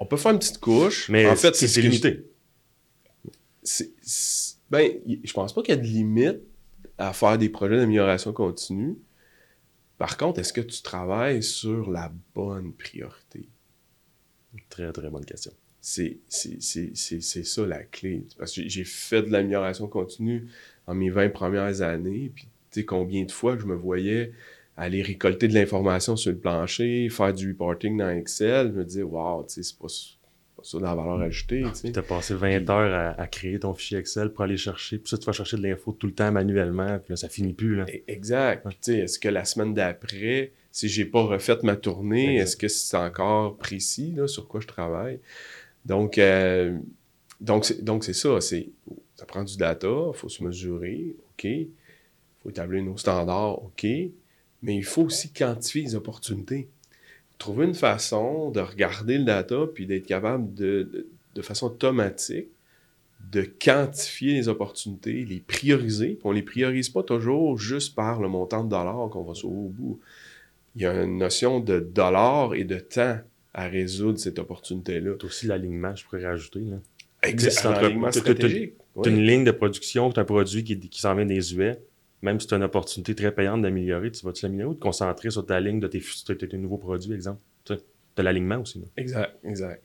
On 0.00 0.06
peut 0.06 0.16
faire 0.16 0.32
une 0.32 0.38
petite 0.38 0.58
couche. 0.58 1.08
Mais 1.08 1.26
en 1.26 1.36
fait, 1.36 1.54
c'est 1.54 1.80
limité. 1.80 2.24
C'est 3.62 3.92
ben, 4.70 4.90
je 5.22 5.32
pense 5.32 5.54
pas 5.54 5.62
qu'il 5.62 5.74
y 5.74 5.78
a 5.78 5.80
de 5.80 5.86
limite 5.86 6.40
à 6.98 7.12
faire 7.12 7.38
des 7.38 7.48
projets 7.48 7.76
d'amélioration 7.76 8.32
continue. 8.32 8.96
Par 9.98 10.16
contre, 10.16 10.40
est-ce 10.40 10.52
que 10.52 10.60
tu 10.60 10.82
travailles 10.82 11.42
sur 11.42 11.90
la 11.90 12.12
bonne 12.34 12.72
priorité? 12.72 13.48
Très, 14.68 14.92
très 14.92 15.10
bonne 15.10 15.24
question. 15.24 15.52
c'est 15.80 17.44
ça 17.44 17.66
la 17.66 17.82
clé. 17.84 18.26
Parce 18.38 18.54
que 18.54 18.68
j'ai 18.68 18.84
fait 18.84 19.22
de 19.22 19.30
l'amélioration 19.30 19.86
continue 19.86 20.48
en 20.86 20.94
mes 20.94 21.10
20 21.10 21.30
premières 21.30 21.82
années. 21.82 22.30
Puis, 22.34 22.48
tu 22.70 22.80
sais, 22.80 22.84
combien 22.84 23.24
de 23.24 23.32
fois 23.32 23.56
que 23.56 23.62
je 23.62 23.66
me 23.66 23.76
voyais 23.76 24.32
aller 24.76 25.02
récolter 25.02 25.46
de 25.46 25.54
l'information 25.54 26.16
sur 26.16 26.32
le 26.32 26.38
plancher, 26.38 27.08
faire 27.08 27.32
du 27.32 27.48
reporting 27.48 27.96
dans 27.96 28.10
Excel, 28.10 28.68
je 28.68 28.72
me 28.72 28.84
disais, 28.84 29.02
wow, 29.02 29.44
tu 29.44 29.54
sais, 29.54 29.62
c'est 29.62 29.78
pas, 29.78 29.86
ça 30.62 30.78
la 30.78 30.94
valeur 30.94 31.20
ajoutée. 31.20 31.64
Tu 31.74 31.98
as 31.98 32.02
passé 32.02 32.34
20 32.34 32.70
heures 32.70 33.14
à, 33.18 33.26
créer 33.26 33.58
ton 33.58 33.74
fichier 33.74 33.98
Excel 33.98 34.32
pour 34.32 34.44
aller 34.44 34.56
chercher. 34.56 34.98
Puis 34.98 35.08
ça, 35.08 35.18
tu 35.18 35.26
vas 35.26 35.32
chercher 35.32 35.56
de 35.56 35.62
l'info 35.62 35.92
tout 35.92 36.06
le 36.06 36.14
temps 36.14 36.30
manuellement. 36.32 36.98
Puis 36.98 37.12
là, 37.12 37.16
ça 37.16 37.28
finit 37.28 37.52
plus. 37.52 37.76
Là. 37.76 37.84
E, 37.84 38.02
exact. 38.08 38.66
Tu 38.68 38.76
sais, 38.80 38.98
est-ce 39.00 39.18
que 39.18 39.28
la 39.28 39.44
semaine 39.44 39.74
d'après, 39.74 40.52
si 40.70 40.88
j'ai 40.88 41.04
pas 41.04 41.22
refait 41.22 41.58
ma 41.62 41.76
tournée, 41.76 42.36
est-ce 42.36 42.56
que 42.56 42.68
c'est 42.68 42.96
encore 42.96 43.56
précis 43.56 44.12
là, 44.12 44.26
sur 44.26 44.48
quoi 44.48 44.60
je 44.60 44.66
travaille? 44.66 45.20
Donc, 45.84 46.18
euh, 46.18 46.78
donc, 47.40 47.64
c'est, 47.64 47.84
donc 47.84 48.04
c'est 48.04 48.14
ça. 48.14 48.40
C'est, 48.40 48.70
ça 49.16 49.26
prend 49.26 49.44
du 49.44 49.56
data, 49.56 49.88
il 50.12 50.16
faut 50.16 50.28
se 50.28 50.42
mesurer, 50.42 51.16
OK. 51.32 51.44
Il 51.44 51.68
faut 52.42 52.50
établir 52.50 52.82
nos 52.82 52.96
standards, 52.96 53.62
OK. 53.62 53.84
Mais 54.62 54.76
il 54.76 54.84
faut 54.84 55.02
aussi 55.02 55.32
quantifier 55.32 55.82
les 55.82 55.94
opportunités 55.94 56.68
trouver 57.38 57.66
une 57.66 57.74
façon 57.74 58.50
de 58.50 58.60
regarder 58.60 59.18
le 59.18 59.24
data 59.24 59.66
puis 59.72 59.86
d'être 59.86 60.06
capable 60.06 60.54
de, 60.54 61.06
de, 61.34 61.42
façon 61.42 61.66
automatique 61.66 62.48
de 63.32 63.42
quantifier 63.42 64.34
les 64.34 64.48
opportunités, 64.48 65.24
les 65.24 65.40
prioriser. 65.40 66.10
Puis 66.10 66.20
on 66.24 66.32
les 66.32 66.42
priorise 66.42 66.88
pas 66.88 67.02
toujours 67.02 67.58
juste 67.58 67.94
par 67.94 68.20
le 68.20 68.28
montant 68.28 68.64
de 68.64 68.70
dollars 68.70 69.08
qu'on 69.10 69.24
va 69.24 69.34
sauver 69.34 69.56
au 69.56 69.68
bout. 69.68 70.00
Il 70.76 70.82
y 70.82 70.86
a 70.86 71.02
une 71.02 71.18
notion 71.18 71.60
de 71.60 71.80
dollars 71.80 72.54
et 72.54 72.64
de 72.64 72.78
temps 72.78 73.18
à 73.54 73.66
résoudre 73.68 74.18
cette 74.18 74.38
opportunité-là. 74.38 75.12
Tu 75.18 75.26
aussi 75.26 75.46
l'alignement, 75.46 75.94
je 75.94 76.04
pourrais 76.04 76.26
rajouter. 76.26 76.60
Là. 76.60 76.76
Exactement. 77.22 78.10
Tu 78.10 78.20
as 79.04 79.08
une 79.08 79.24
ligne 79.24 79.44
de 79.44 79.52
production, 79.52 80.10
tu 80.10 80.20
as 80.20 80.22
un 80.22 80.26
produit 80.26 80.64
qui, 80.64 80.78
qui 80.78 81.00
s'en 81.00 81.14
vient 81.14 81.26
des 81.26 81.54
US 81.54 81.76
même 82.24 82.40
si 82.40 82.46
tu 82.46 82.54
as 82.54 82.56
une 82.56 82.62
opportunité 82.62 83.14
très 83.14 83.32
payante 83.32 83.60
d'améliorer, 83.62 84.10
tu 84.10 84.24
vas-tu 84.24 84.46
l'améliorer 84.46 84.72
ou 84.72 84.74
te 84.74 84.80
concentrer 84.80 85.30
sur 85.30 85.44
ta 85.44 85.60
ligne 85.60 85.78
de 85.78 85.86
tes, 85.86 86.00
tes, 86.00 86.56
nouveaux 86.56 86.78
produits, 86.78 87.12
exemple? 87.12 87.40
Tu 87.64 87.74
as 87.74 88.22
l'alignement 88.22 88.60
aussi. 88.60 88.82
Exact, 88.96 89.36
exact. 89.44 89.82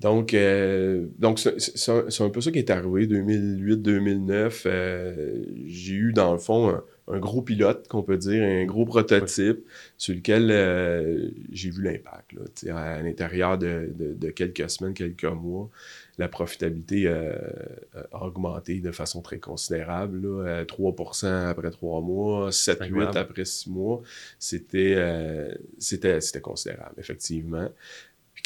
Donc, 0.00 0.34
euh, 0.34 1.06
donc 1.18 1.38
c'est 1.38 2.22
un, 2.22 2.30
peu 2.30 2.40
ça 2.40 2.50
qui 2.50 2.58
est 2.58 2.70
arrivé 2.70 3.06
2008-2009. 3.06 4.62
Euh, 4.66 5.44
j'ai 5.66 5.94
eu, 5.94 6.12
dans 6.12 6.32
le 6.32 6.38
fond, 6.38 6.80
un, 7.08 7.18
gros 7.18 7.40
pilote, 7.42 7.88
qu'on 7.88 8.02
peut 8.02 8.18
dire, 8.18 8.42
un 8.42 8.66
gros 8.66 8.84
prototype 8.84 9.64
sur 9.96 10.14
lequel 10.14 10.50
euh, 10.50 11.30
j'ai 11.50 11.70
vu 11.70 11.82
l'impact. 11.82 12.36
À 12.68 13.02
l'intérieur 13.02 13.56
de, 13.58 13.90
de, 13.96 14.30
quelques 14.30 14.68
semaines, 14.68 14.92
quelques 14.92 15.24
mois, 15.24 15.70
la 16.18 16.28
profitabilité 16.28 17.08
a 17.08 18.24
augmenté 18.24 18.80
de 18.80 18.90
façon 18.90 19.20
très 19.20 19.38
considérable. 19.38 20.64
3% 20.64 21.26
après 21.48 21.70
3 21.70 22.00
mois, 22.00 22.50
7-8 22.50 23.16
après 23.16 23.44
6 23.44 23.68
mois. 23.68 24.02
C'était 24.38 25.56
c'était 25.78 26.40
considérable, 26.40 26.94
effectivement 26.98 27.68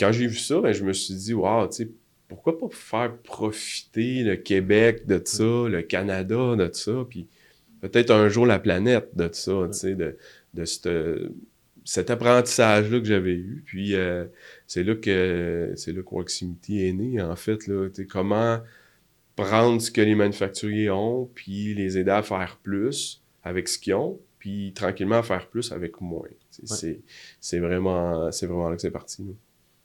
quand 0.00 0.12
j'ai 0.12 0.26
vu 0.26 0.36
ça, 0.36 0.60
ben, 0.60 0.72
je 0.72 0.82
me 0.82 0.92
suis 0.92 1.14
dit, 1.14 1.34
wow, 1.34 1.68
tu 1.68 1.76
sais, 1.76 1.90
pourquoi 2.28 2.58
pas 2.58 2.68
faire 2.70 3.16
profiter 3.18 4.22
le 4.22 4.36
Québec 4.36 5.06
de 5.06 5.20
ça, 5.22 5.68
le 5.68 5.82
Canada 5.82 6.56
de 6.56 6.70
ça, 6.72 7.04
puis 7.08 7.26
peut-être 7.80 8.10
un 8.10 8.28
jour 8.28 8.46
la 8.46 8.58
planète 8.58 9.10
de 9.14 9.28
ça, 9.32 9.52
tu 9.66 9.78
sais, 9.78 9.94
de, 9.94 10.16
de 10.54 10.64
cet 11.90 12.08
apprentissage-là 12.08 13.00
que 13.00 13.04
j'avais 13.04 13.34
eu. 13.34 13.64
Puis 13.66 13.96
euh, 13.96 14.24
c'est 14.68 14.84
là 14.84 14.94
que 14.94 15.72
c'est 15.74 15.92
là 15.92 16.02
que 16.02 16.78
est 16.86 16.92
né, 16.92 17.20
en 17.20 17.34
fait. 17.34 17.66
Là, 17.66 17.88
comment 18.08 18.60
prendre 19.34 19.82
ce 19.82 19.90
que 19.90 20.00
les 20.00 20.14
manufacturiers 20.14 20.88
ont, 20.90 21.28
puis 21.34 21.74
les 21.74 21.98
aider 21.98 22.12
à 22.12 22.22
faire 22.22 22.60
plus 22.62 23.24
avec 23.42 23.66
ce 23.66 23.76
qu'ils 23.76 23.94
ont, 23.94 24.20
puis 24.38 24.72
tranquillement 24.72 25.20
faire 25.24 25.48
plus 25.48 25.72
avec 25.72 26.00
moins. 26.00 26.28
C'est 26.48 27.58
vraiment, 27.58 28.30
vraiment 28.30 28.70
là 28.70 28.76
que 28.76 28.82
c'est 28.82 28.92
parti. 28.92 29.26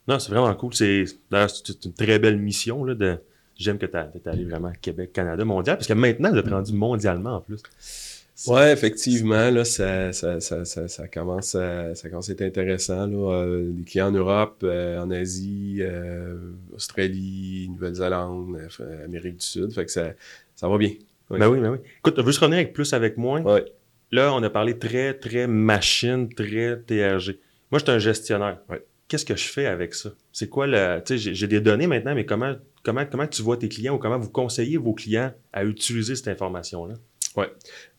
Non, 0.07 0.19
c'est 0.19 0.29
vraiment 0.29 0.53
cool. 0.53 0.75
C'est, 0.75 1.05
d'ailleurs, 1.31 1.49
c'est 1.49 1.85
une 1.85 1.93
très 1.93 2.19
belle 2.19 2.37
mission. 2.37 2.83
Là, 2.83 2.93
de, 2.93 3.17
j'aime 3.55 3.79
que 3.79 3.87
tu 3.87 3.97
es 3.97 4.27
allé 4.27 4.45
vraiment 4.45 4.71
Québec, 4.79 5.11
Canada, 5.11 5.43
mondial, 5.43 5.77
parce 5.77 5.87
que 5.87 5.93
maintenant, 5.93 6.31
tu 6.31 6.37
as 6.37 6.55
rendu 6.55 6.73
mondialement 6.73 7.37
en 7.37 7.41
plus. 7.41 7.63
Ouais, 8.47 8.73
effectivement, 8.73 9.49
là, 9.49 9.63
ça, 9.63 10.11
ça, 10.11 10.41
ça, 10.41 10.65
ça, 10.65 11.07
commence 11.07 11.55
à, 11.55 11.95
ça 11.95 12.09
commence 12.09 12.29
à 12.29 12.33
être 12.33 12.41
intéressant. 12.41 13.07
Là. 13.07 13.33
Euh, 13.33 13.71
des 13.71 13.83
clients 13.83 14.09
en 14.09 14.11
Europe, 14.11 14.59
euh, 14.63 15.01
en 15.01 15.09
Asie, 15.09 15.77
euh, 15.79 16.51
Australie, 16.73 17.69
Nouvelle-Zélande, 17.69 18.57
Amérique 19.05 19.37
du 19.37 19.45
Sud. 19.45 19.71
Fait 19.71 19.85
que 19.85 19.91
ça, 19.91 20.11
ça 20.53 20.67
va 20.67 20.77
bien. 20.77 20.91
Ben 21.29 21.47
oui, 21.47 21.59
ben 21.59 21.71
oui. 21.71 21.77
Écoute, 21.99 22.15
tu 22.15 22.21
veux 22.21 22.31
se 22.31 22.39
revenir 22.39 22.59
avec 22.59 22.73
plus 22.73 22.93
avec 22.93 23.17
moins? 23.17 23.41
Ouais. 23.41 23.65
Là, 24.11 24.33
on 24.33 24.43
a 24.43 24.49
parlé 24.49 24.77
très, 24.77 25.13
très 25.13 25.47
machine, 25.47 26.27
très 26.27 26.77
TRG. 26.81 27.39
Moi, 27.71 27.79
je 27.79 27.83
suis 27.85 27.91
un 27.91 27.99
gestionnaire. 27.99 28.59
Ouais 28.69 28.85
qu'est-ce 29.07 29.25
que 29.25 29.35
je 29.35 29.47
fais 29.47 29.65
avec 29.65 29.93
ça? 29.93 30.09
C'est 30.31 30.49
quoi 30.49 30.67
le. 30.67 31.01
Tu 31.05 31.17
sais, 31.17 31.33
j'ai 31.33 31.47
des 31.47 31.61
données 31.61 31.87
maintenant, 31.87 32.15
mais 32.15 32.25
comment, 32.25 32.55
comment, 32.83 33.05
comment 33.05 33.27
tu 33.27 33.41
vois 33.41 33.57
tes 33.57 33.69
clients 33.69 33.95
ou 33.95 33.97
comment 33.97 34.17
vous 34.17 34.29
conseillez 34.29 34.77
vos 34.77 34.93
clients 34.93 35.33
à 35.53 35.63
utiliser 35.63 36.15
cette 36.15 36.27
information-là? 36.27 36.95
Oui. 37.35 37.45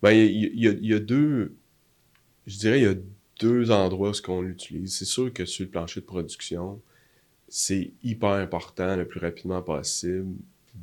Ben, 0.03 0.13
il 0.13 0.59
y, 0.59 0.95
a 0.95 0.99
deux. 0.99 1.57
Je 2.47 2.59
dirais, 2.59 2.81
il 2.81 2.85
y 2.85 2.89
a 2.89 2.95
deux 3.41 3.71
endroits 3.71 4.13
où 4.13 4.31
on 4.31 4.41
l'utilise. 4.41 4.97
C'est 4.97 5.05
sûr 5.05 5.33
que 5.33 5.45
sur 5.45 5.65
le 5.65 5.71
plancher 5.71 6.01
de 6.01 6.07
production, 6.07 6.81
c'est 7.49 7.93
hyper 8.03 8.31
important 8.31 8.97
le 8.97 9.07
plus 9.07 9.21
rapidement 9.21 9.63
possible 9.63 10.35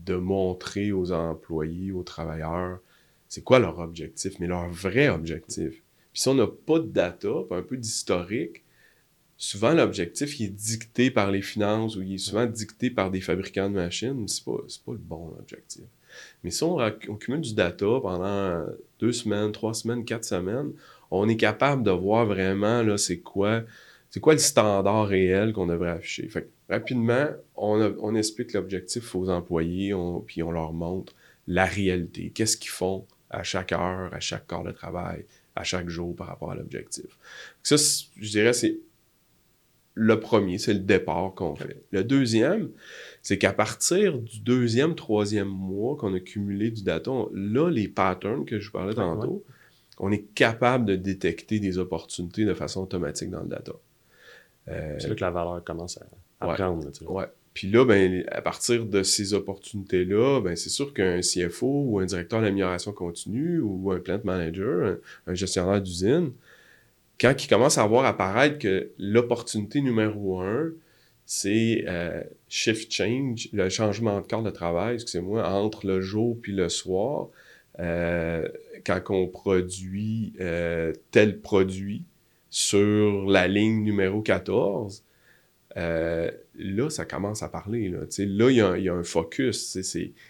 de 0.05 0.15
montrer 0.15 0.91
aux 0.91 1.11
employés, 1.11 1.91
aux 1.91 2.03
travailleurs, 2.03 2.79
c'est 3.27 3.43
quoi 3.43 3.59
leur 3.59 3.79
objectif, 3.79 4.39
mais 4.39 4.47
leur 4.47 4.69
vrai 4.69 5.09
objectif. 5.09 5.71
Puis 6.11 6.21
si 6.21 6.27
on 6.27 6.35
n'a 6.35 6.47
pas 6.47 6.79
de 6.79 6.87
data, 6.87 7.33
un 7.51 7.61
peu 7.61 7.77
d'historique, 7.77 8.63
souvent 9.37 9.73
l'objectif 9.73 10.39
est 10.39 10.47
dicté 10.47 11.11
par 11.11 11.31
les 11.31 11.41
finances 11.41 11.95
ou 11.95 12.01
il 12.01 12.13
est 12.13 12.17
souvent 12.19 12.45
dicté 12.45 12.89
par 12.89 13.11
des 13.11 13.21
fabricants 13.21 13.69
de 13.69 13.75
machines, 13.75 14.27
c'est 14.27 14.43
pas, 14.45 14.57
pas 14.85 14.91
le 14.91 14.97
bon 14.97 15.33
objectif. 15.39 15.83
Mais 16.43 16.51
si 16.51 16.63
on, 16.63 16.77
cumule 17.19 17.41
du 17.41 17.53
data 17.53 17.85
pendant 18.01 18.65
deux 18.99 19.11
semaines, 19.11 19.51
trois 19.51 19.73
semaines, 19.73 20.05
quatre 20.05 20.25
semaines, 20.25 20.71
on 21.11 21.27
est 21.29 21.37
capable 21.37 21.83
de 21.83 21.91
voir 21.91 22.25
vraiment 22.25 22.81
là, 22.81 22.97
c'est 22.97 23.19
quoi, 23.19 23.61
c'est 24.09 24.19
quoi 24.19 24.33
le 24.33 24.39
standard 24.39 25.07
réel 25.07 25.53
qu'on 25.53 25.67
devrait 25.67 25.91
afficher. 25.91 26.27
Fait 26.27 26.49
rapidement, 26.69 27.27
on, 27.55 28.15
explique 28.15 28.53
l'objectif 28.53 29.13
aux 29.15 29.29
employés, 29.29 29.93
puis 30.25 30.43
on 30.43 30.51
leur 30.51 30.73
montre 30.73 31.13
la 31.47 31.65
réalité. 31.65 32.31
Qu'est-ce 32.33 32.57
qu'ils 32.57 32.71
font 32.71 33.05
à 33.33 33.43
chaque 33.43 33.71
heure, 33.71 34.13
à 34.13 34.19
chaque 34.19 34.47
corps 34.47 34.63
de 34.63 34.71
travail, 34.71 35.25
à 35.55 35.63
chaque 35.63 35.89
jour 35.89 36.15
par 36.15 36.27
rapport 36.27 36.51
à 36.51 36.55
l'objectif. 36.55 37.17
Ça, 37.63 37.75
je 37.77 38.29
dirais, 38.29 38.53
c'est 38.53 38.77
le 39.95 40.19
premier, 40.19 40.57
c'est 40.57 40.73
le 40.73 40.79
départ 40.79 41.33
qu'on 41.35 41.55
fait. 41.55 41.83
Le 41.91 42.03
deuxième, 42.03 42.69
c'est 43.23 43.37
qu'à 43.37 43.53
partir 43.53 44.17
du 44.19 44.41
deuxième, 44.41 44.95
troisième 44.95 45.47
mois 45.47 45.95
qu'on 45.95 46.13
a 46.13 46.19
cumulé 46.19 46.69
du 46.69 46.83
data, 46.83 47.11
là, 47.33 47.69
les 47.69 47.87
patterns 47.87 48.45
que 48.45 48.59
je 48.59 48.67
vous 48.67 48.73
parlais 48.73 48.93
tantôt, 48.93 49.43
on 49.97 50.11
est 50.11 50.25
capable 50.35 50.85
de 50.85 50.95
détecter 50.97 51.59
des 51.59 51.77
opportunités 51.77 52.43
de 52.43 52.53
façon 52.53 52.83
automatique 52.83 53.29
dans 53.29 53.41
le 53.41 53.47
data. 53.47 53.71
Euh, 54.67 54.95
c'est 54.99 55.07
là 55.07 55.15
que 55.15 55.21
la 55.21 55.31
valeur 55.31 55.63
commence 55.63 55.97
à, 56.39 56.53
prendre. 56.53 56.85
ouais. 57.09 57.25
Puis 57.53 57.69
là, 57.69 57.85
ben, 57.85 58.25
à 58.29 58.41
partir 58.41 58.85
de 58.85 59.03
ces 59.03 59.33
opportunités-là, 59.33 60.41
ben, 60.41 60.55
c'est 60.55 60.69
sûr 60.69 60.93
qu'un 60.93 61.21
CFO 61.21 61.85
ou 61.87 61.99
un 61.99 62.05
directeur 62.05 62.41
d'amélioration 62.41 62.91
continue 62.91 63.59
ou 63.59 63.91
un 63.91 63.99
plant 63.99 64.19
manager, 64.23 64.97
un 65.27 65.33
gestionnaire 65.33 65.81
d'usine, 65.81 66.31
quand 67.21 67.33
il 67.41 67.47
commence 67.47 67.77
à 67.77 67.85
voir 67.85 68.05
apparaître 68.05 68.57
que 68.57 68.89
l'opportunité 68.97 69.81
numéro 69.81 70.41
un, 70.41 70.71
c'est 71.25 71.85
euh, 71.87 72.23
shift 72.53 72.93
change, 72.93 73.49
le 73.51 73.69
changement 73.69 74.21
de 74.21 74.27
corps 74.27 74.43
de 74.43 74.51
travail, 74.51 74.95
excusez-moi, 74.95 75.47
entre 75.47 75.87
le 75.87 76.01
jour 76.01 76.37
puis 76.41 76.51
le 76.53 76.69
soir, 76.69 77.29
euh, 77.79 78.47
quand 78.85 79.01
on 79.09 79.27
produit 79.27 80.33
euh, 80.39 80.93
tel 81.11 81.39
produit 81.39 82.03
sur 82.49 83.25
la 83.25 83.47
ligne 83.47 83.83
numéro 83.83 84.21
14, 84.21 85.03
là, 85.75 86.89
ça 86.89 87.05
commence 87.05 87.41
à 87.41 87.49
parler. 87.49 87.89
Là, 87.89 88.01
là 88.19 88.51
il, 88.51 88.81
y 88.81 88.83
y 88.83 88.89
a 88.89 88.93
un 88.93 89.03
focus. 89.03 89.79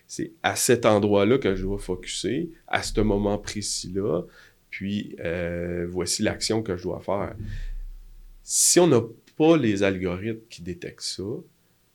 C'est 0.08 0.32
à 0.42 0.56
cet 0.56 0.86
endroit-là 0.86 1.38
que 1.38 1.56
je 1.56 1.64
dois 1.64 1.80
focuser, 1.80 2.52
à 2.68 2.82
ce 2.84 3.02
moment 3.02 3.38
précis-là 3.38 4.22
puis 4.74 5.16
euh, 5.20 5.86
voici 5.88 6.24
l'action 6.24 6.64
que 6.64 6.76
je 6.76 6.82
dois 6.82 7.00
faire. 7.00 7.36
Si 8.42 8.80
on 8.80 8.88
n'a 8.88 9.02
pas 9.38 9.56
les 9.56 9.84
algorithmes 9.84 10.42
qui 10.50 10.64
détectent 10.64 11.02
ça, 11.02 11.22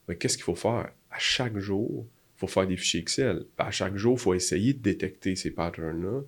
ben, 0.08 0.16
qu'est-ce 0.16 0.36
qu'il 0.36 0.44
faut 0.44 0.54
faire? 0.54 0.90
À 1.10 1.18
chaque 1.18 1.58
jour, 1.58 2.06
il 2.36 2.40
faut 2.40 2.46
faire 2.46 2.66
des 2.66 2.76
fichiers 2.76 3.00
Excel. 3.00 3.44
À 3.58 3.70
chaque 3.70 3.96
jour, 3.96 4.14
il 4.14 4.20
faut 4.20 4.34
essayer 4.34 4.72
de 4.72 4.78
détecter 4.78 5.36
ces 5.36 5.50
patterns-là. 5.50 6.22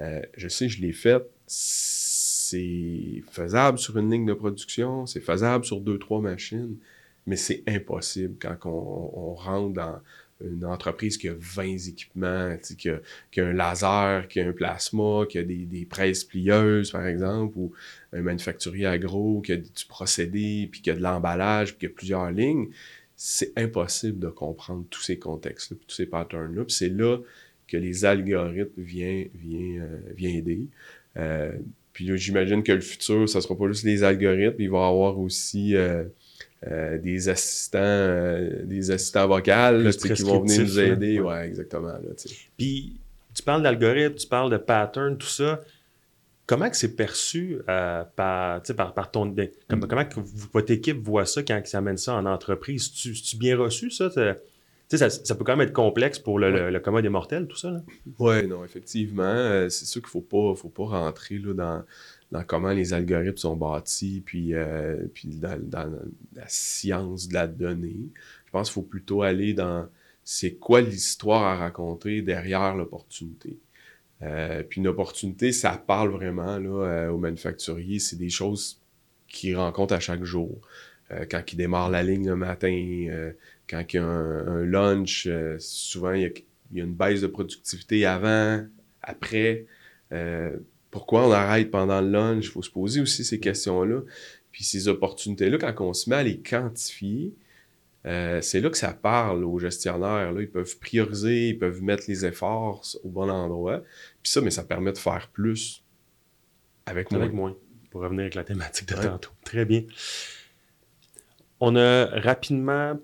Euh, 0.00 0.22
je 0.36 0.48
sais, 0.48 0.68
je 0.68 0.82
l'ai 0.82 0.92
fait. 0.92 1.22
C'est 1.46 3.22
faisable 3.30 3.78
sur 3.78 3.96
une 3.96 4.10
ligne 4.10 4.26
de 4.26 4.34
production, 4.34 5.06
c'est 5.06 5.20
faisable 5.20 5.64
sur 5.64 5.80
deux, 5.80 5.98
trois 5.98 6.20
machines, 6.20 6.76
Mais 7.26 7.36
c'est 7.36 7.62
impossible 7.66 8.34
quand 8.40 8.56
on, 8.64 9.34
rentre 9.34 9.72
dans 9.72 10.00
une 10.44 10.64
entreprise 10.64 11.16
qui 11.16 11.28
a 11.28 11.34
20 11.38 11.88
équipements, 11.88 12.56
qui 12.76 12.90
a, 12.90 12.98
qui 13.30 13.40
a, 13.40 13.46
un 13.46 13.52
laser, 13.52 14.28
qui 14.28 14.40
a 14.40 14.48
un 14.48 14.52
plasma, 14.52 15.24
qui 15.28 15.38
a 15.38 15.44
des, 15.44 15.64
des, 15.64 15.84
presses 15.86 16.24
plieuses, 16.24 16.90
par 16.90 17.06
exemple, 17.06 17.56
ou 17.56 17.72
un 18.12 18.22
manufacturier 18.22 18.86
agro 18.86 19.40
qui 19.40 19.52
a 19.52 19.56
du 19.56 19.84
procédé, 19.88 20.68
puis 20.70 20.82
qui 20.82 20.90
a 20.90 20.94
de 20.94 21.00
l'emballage, 21.00 21.76
puis 21.76 21.86
qui 21.86 21.92
a 21.92 21.94
plusieurs 21.94 22.30
lignes. 22.30 22.68
C'est 23.24 23.52
impossible 23.56 24.18
de 24.18 24.26
comprendre 24.26 24.84
tous 24.90 25.02
ces 25.02 25.16
contextes-là, 25.16 25.76
tous 25.86 25.94
ces 25.94 26.06
patterns-là. 26.06 26.64
Puis 26.64 26.74
c'est 26.74 26.88
là 26.88 27.18
que 27.68 27.76
les 27.76 28.04
algorithmes 28.04 28.82
viennent, 28.82 29.28
viennent, 29.32 29.80
euh, 29.80 30.12
viennent 30.16 30.36
aider. 30.36 30.66
Euh, 31.16 31.52
puis 31.92 32.18
j'imagine 32.18 32.64
que 32.64 32.72
le 32.72 32.80
futur, 32.80 33.28
ça 33.28 33.40
sera 33.40 33.56
pas 33.56 33.68
juste 33.68 33.84
les 33.84 34.02
algorithmes, 34.02 34.60
il 34.60 34.70
va 34.70 34.78
y 34.78 34.88
avoir 34.88 35.20
aussi 35.20 35.76
euh, 35.76 36.02
euh, 36.68 36.98
des 36.98 37.28
assistants 37.28 37.78
euh, 37.80 38.64
des 38.64 38.90
assistants 38.90 39.28
vocaux 39.28 39.42
qui 39.44 40.22
vont 40.22 40.40
venir 40.40 40.60
nous 40.60 40.80
aider. 40.80 41.20
Ouais, 41.20 41.46
exactement. 41.46 41.92
Puis 42.56 42.96
tu 43.34 43.42
parles 43.44 43.62
d'algorithmes, 43.62 44.16
tu 44.16 44.26
parles 44.26 44.50
de 44.50 44.56
patterns, 44.56 45.16
tout 45.16 45.28
ça. 45.28 45.62
Comment 46.46 46.68
que 46.68 46.76
c'est 46.76 46.96
perçu 46.96 47.58
par, 47.66 48.62
par, 48.62 48.94
par, 48.94 49.10
ton... 49.10 49.26
Ben, 49.26 49.48
mm. 49.70 49.80
comment 49.80 50.04
que 50.04 50.20
votre 50.52 50.72
équipe 50.72 50.98
voit 50.98 51.24
ça 51.24 51.42
quand 51.42 51.60
ils 51.64 51.76
amènent 51.76 51.96
ça 51.96 52.14
en 52.14 52.26
entreprise? 52.26 52.92
Tu, 52.92 53.12
tu 53.12 53.36
bien 53.36 53.56
reçu 53.56 53.90
ça? 53.90 54.10
Ça, 54.10 55.08
ça, 55.08 55.34
peut 55.34 55.44
quand 55.44 55.56
même 55.56 55.66
être 55.66 55.72
complexe 55.72 56.18
pour 56.18 56.38
le, 56.38 56.70
le, 56.70 56.80
commun 56.80 57.00
des 57.00 57.08
mortels, 57.08 57.46
tout 57.46 57.56
ça. 57.56 57.82
Oui, 58.18 58.46
non, 58.46 58.64
effectivement. 58.64 59.22
Euh, 59.22 59.68
c'est 59.70 59.86
sûr 59.86 60.02
qu'il 60.02 60.08
ne 60.08 60.10
faut 60.10 60.20
pas, 60.20 60.54
faut 60.54 60.68
pas 60.68 60.84
rentrer 60.84 61.38
là, 61.38 61.54
dans, 61.54 61.84
dans 62.30 62.44
comment 62.44 62.72
les 62.72 62.92
algorithmes 62.92 63.36
sont 63.36 63.56
bâtis, 63.56 64.22
puis, 64.24 64.54
euh, 64.54 65.06
puis 65.14 65.28
dans, 65.36 65.58
la 66.34 66.48
science 66.48 67.28
de 67.28 67.34
la 67.34 67.46
donnée. 67.46 68.10
Je 68.46 68.50
pense 68.50 68.68
qu'il 68.68 68.74
faut 68.74 68.88
plutôt 68.88 69.22
aller 69.22 69.54
dans 69.54 69.86
c'est 70.24 70.54
quoi 70.54 70.80
l'histoire 70.80 71.42
à 71.42 71.56
raconter 71.56 72.22
derrière 72.22 72.74
l'opportunité. 72.74 73.58
Euh, 74.22 74.62
puis 74.62 74.80
une 74.80 74.86
opportunité, 74.86 75.52
ça 75.52 75.72
parle 75.72 76.10
vraiment 76.10 76.58
là, 76.58 77.10
aux 77.12 77.18
manufacturiers. 77.18 77.98
C'est 77.98 78.16
des 78.16 78.30
choses 78.30 78.80
qu'ils 79.28 79.56
rencontrent 79.56 79.94
à 79.94 80.00
chaque 80.00 80.24
jour. 80.24 80.60
quand 81.30 81.42
ils 81.52 81.56
démarrent 81.56 81.90
la 81.90 82.02
ligne 82.02 82.28
le 82.28 82.36
matin, 82.36 82.72
quand 83.72 83.84
il 83.92 83.96
y 83.96 83.98
a 83.98 84.04
un, 84.04 84.64
lunch, 84.64 85.26
euh, 85.26 85.56
souvent 85.58 86.12
il 86.12 86.22
y, 86.22 86.80
a, 86.80 86.84
une 86.84 86.94
baisse 86.94 87.22
de 87.22 87.26
productivité 87.26 88.04
avant, 88.06 88.64
après. 89.02 89.66
Euh, 90.12 90.58
pourquoi 90.90 91.26
on 91.26 91.32
arrête 91.32 91.70
pendant 91.70 92.02
le 92.02 92.10
lunch? 92.10 92.44
Il 92.44 92.50
faut 92.50 92.62
se 92.62 92.70
poser 92.70 93.00
aussi 93.00 93.24
ces 93.24 93.40
questions-là. 93.40 94.02
Puis 94.50 94.62
ces 94.62 94.88
opportunités-là, 94.88 95.56
quand 95.56 95.86
on 95.86 95.94
se 95.94 96.10
met 96.10 96.16
à 96.16 96.22
les 96.22 96.38
quantifier, 96.38 97.32
euh, 98.04 98.40
c'est 98.40 98.60
là 98.60 98.70
que 98.70 98.76
ça 98.76 98.92
parle 98.92 99.44
aux 99.44 99.58
gestionnaires. 99.58 100.32
Là. 100.32 100.40
Ils 100.40 100.50
peuvent 100.50 100.78
prioriser, 100.78 101.50
ils 101.50 101.58
peuvent 101.58 101.82
mettre 101.82 102.04
les 102.08 102.24
efforts 102.26 102.84
au 103.04 103.08
bon 103.08 103.30
endroit. 103.30 103.82
Puis 104.22 104.32
ça, 104.32 104.40
mais 104.40 104.50
ça 104.50 104.64
permet 104.64 104.92
de 104.92 104.98
faire 104.98 105.28
plus 105.32 105.84
avec 106.86 107.10
moins. 107.10 107.20
Avec 107.20 107.32
moins, 107.32 107.56
pour 107.90 108.02
revenir 108.02 108.22
avec 108.22 108.34
la 108.34 108.44
thématique 108.44 108.88
de 108.88 108.94
tantôt. 108.94 109.30
Très 109.44 109.64
bien. 109.64 109.84
On 111.60 111.76
a 111.76 112.06
rapidement 112.06 112.98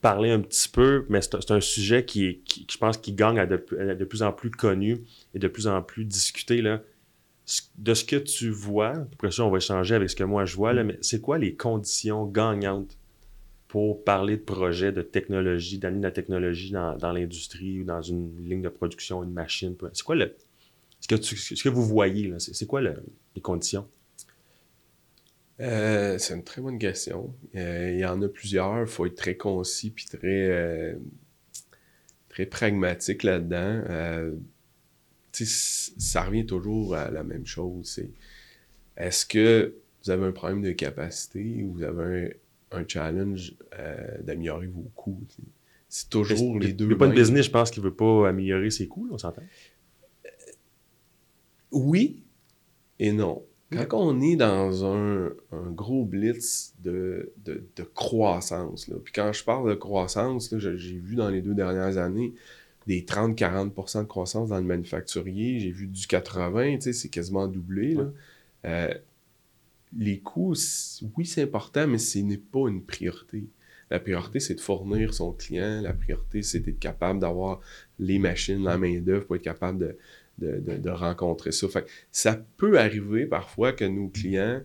parler 0.00 0.30
un 0.30 0.40
petit 0.40 0.70
peu, 0.70 1.04
mais 1.10 1.20
c'est 1.20 1.50
un 1.50 1.60
sujet 1.60 2.06
qui, 2.06 2.24
est, 2.26 2.40
je 2.70 2.78
pense, 2.78 2.96
qui 2.96 3.12
gagne 3.12 3.38
à 3.38 3.46
de, 3.46 3.56
plus 4.04 4.22
en 4.22 4.32
plus 4.32 4.50
connu 4.50 5.02
et 5.34 5.38
de 5.38 5.48
plus 5.48 5.66
en 5.66 5.82
plus 5.82 6.06
discuté. 6.06 6.62
Là. 6.62 6.80
De 7.76 7.92
ce 7.92 8.04
que 8.04 8.16
tu 8.16 8.48
vois, 8.48 8.94
après 9.12 9.30
ça, 9.30 9.44
on 9.44 9.50
va 9.50 9.58
échanger 9.58 9.94
avec 9.94 10.08
ce 10.08 10.16
que 10.16 10.24
moi 10.24 10.46
je 10.46 10.56
vois, 10.56 10.72
là, 10.72 10.82
mais 10.82 10.96
c'est 11.02 11.20
quoi 11.20 11.36
les 11.36 11.54
conditions 11.54 12.24
gagnantes 12.24 12.96
pour 13.74 14.04
parler 14.04 14.36
de 14.36 14.42
projets 14.42 14.92
de 14.92 15.02
technologie, 15.02 15.80
d'amener 15.80 15.98
de 15.98 16.04
la 16.04 16.12
technologie 16.12 16.70
dans, 16.70 17.12
l'industrie 17.12 17.80
ou 17.80 17.84
dans 17.84 18.02
une 18.02 18.48
ligne 18.48 18.62
de 18.62 18.68
production, 18.68 19.24
une 19.24 19.32
machine? 19.32 19.74
C'est 19.92 20.04
quoi 20.04 20.14
le. 20.14 20.36
Ce 21.00 21.08
que, 21.08 21.20
ce 21.20 21.60
que 21.60 21.68
vous 21.68 21.84
voyez, 21.84 22.32
c'est 22.38 22.66
quoi 22.66 22.80
les 22.80 23.40
conditions? 23.42 23.88
Euh, 25.58 26.18
c'est 26.18 26.34
une 26.34 26.44
très 26.44 26.62
bonne 26.62 26.78
question. 26.78 27.34
Euh, 27.56 27.90
il 27.92 27.98
y 27.98 28.04
en 28.04 28.22
a 28.22 28.28
plusieurs. 28.28 28.82
Il 28.82 28.86
faut 28.86 29.06
être 29.06 29.16
très 29.16 29.36
concis 29.36 29.90
puis 29.90 30.04
très, 30.06 30.20
euh, 30.50 30.94
très 32.28 32.46
pragmatique 32.46 33.24
là-dedans. 33.24 33.82
ça 35.32 36.22
revient 36.22 36.46
toujours 36.46 36.94
à 36.94 37.10
la 37.10 37.24
même 37.24 37.44
chose. 37.44 38.00
est-ce 38.96 39.26
que 39.26 39.74
vous 40.04 40.10
avez 40.10 40.26
un 40.26 40.32
problème 40.32 40.62
de 40.62 40.70
capacité 40.70 41.64
ou 41.64 41.72
vous 41.72 41.82
avez 41.82 42.36
un, 42.74 42.84
challenge 42.86 43.54
d'améliorer 44.22 44.66
vos 44.66 44.90
coûts? 44.94 45.20
C'est 45.88 46.08
toujours 46.08 46.58
les 46.58 46.72
deux. 46.72 46.86
Il 46.86 46.88
n'y 46.88 46.94
a 46.94 46.98
pas 46.98 47.06
de 47.06 47.14
business, 47.14 47.46
je 47.46 47.50
pense, 47.50 47.70
qui 47.70 47.80
ne 47.80 47.84
veut 47.84 47.94
pas 47.94 48.28
améliorer 48.28 48.70
ses 48.70 48.88
coûts, 48.88 49.08
on 49.10 49.18
s'entend? 49.18 49.42
oui 51.74 52.22
et 52.98 53.12
non. 53.12 53.44
Quand 53.88 53.98
on 54.08 54.20
est 54.20 54.36
dans 54.36 54.84
un, 54.84 55.32
gros 55.72 56.04
blitz 56.04 56.74
de, 56.80 57.32
croissance, 57.92 58.88
puis 59.02 59.12
quand 59.12 59.32
je 59.32 59.42
parle 59.42 59.68
de 59.68 59.74
croissance, 59.74 60.56
j'ai 60.56 60.98
vu 60.98 61.16
dans 61.16 61.28
les 61.28 61.42
deux 61.42 61.54
dernières 61.54 61.98
années 61.98 62.34
des 62.86 63.02
30-40% 63.02 64.02
de 64.02 64.04
croissance 64.04 64.50
dans 64.50 64.58
le 64.58 64.64
manufacturier, 64.64 65.58
j'ai 65.58 65.70
vu 65.70 65.88
du 65.88 66.06
80, 66.06 66.78
c'est 66.92 67.08
quasiment 67.08 67.48
doublé. 67.48 67.96
Euh, 68.64 68.94
les 69.96 70.20
coûts, 70.20 70.54
oui, 71.16 71.26
c'est 71.26 71.42
important, 71.42 71.86
mais 71.86 71.98
ce 71.98 72.18
n'est 72.18 72.38
pas 72.38 72.68
une 72.68 72.82
priorité. 72.82 73.44
La 73.90 74.00
priorité, 74.00 74.40
c'est 74.40 74.54
de 74.54 74.60
fournir 74.60 75.14
son 75.14 75.32
client. 75.32 75.82
La 75.82 75.92
priorité, 75.92 76.42
c'est 76.42 76.60
d'être 76.60 76.78
capable 76.78 77.20
d'avoir 77.20 77.60
les 77.98 78.18
machines, 78.18 78.62
la 78.62 78.78
main-d'œuvre 78.78 79.26
pour 79.26 79.36
être 79.36 79.42
capable 79.42 79.96
de, 80.38 80.58
de, 80.78 80.90
rencontrer 80.90 81.52
ça. 81.52 81.68
Fait 81.68 81.86
ça 82.10 82.40
peut 82.56 82.78
arriver 82.78 83.26
parfois 83.26 83.72
que 83.72 83.84
nos 83.84 84.08
clients, 84.08 84.62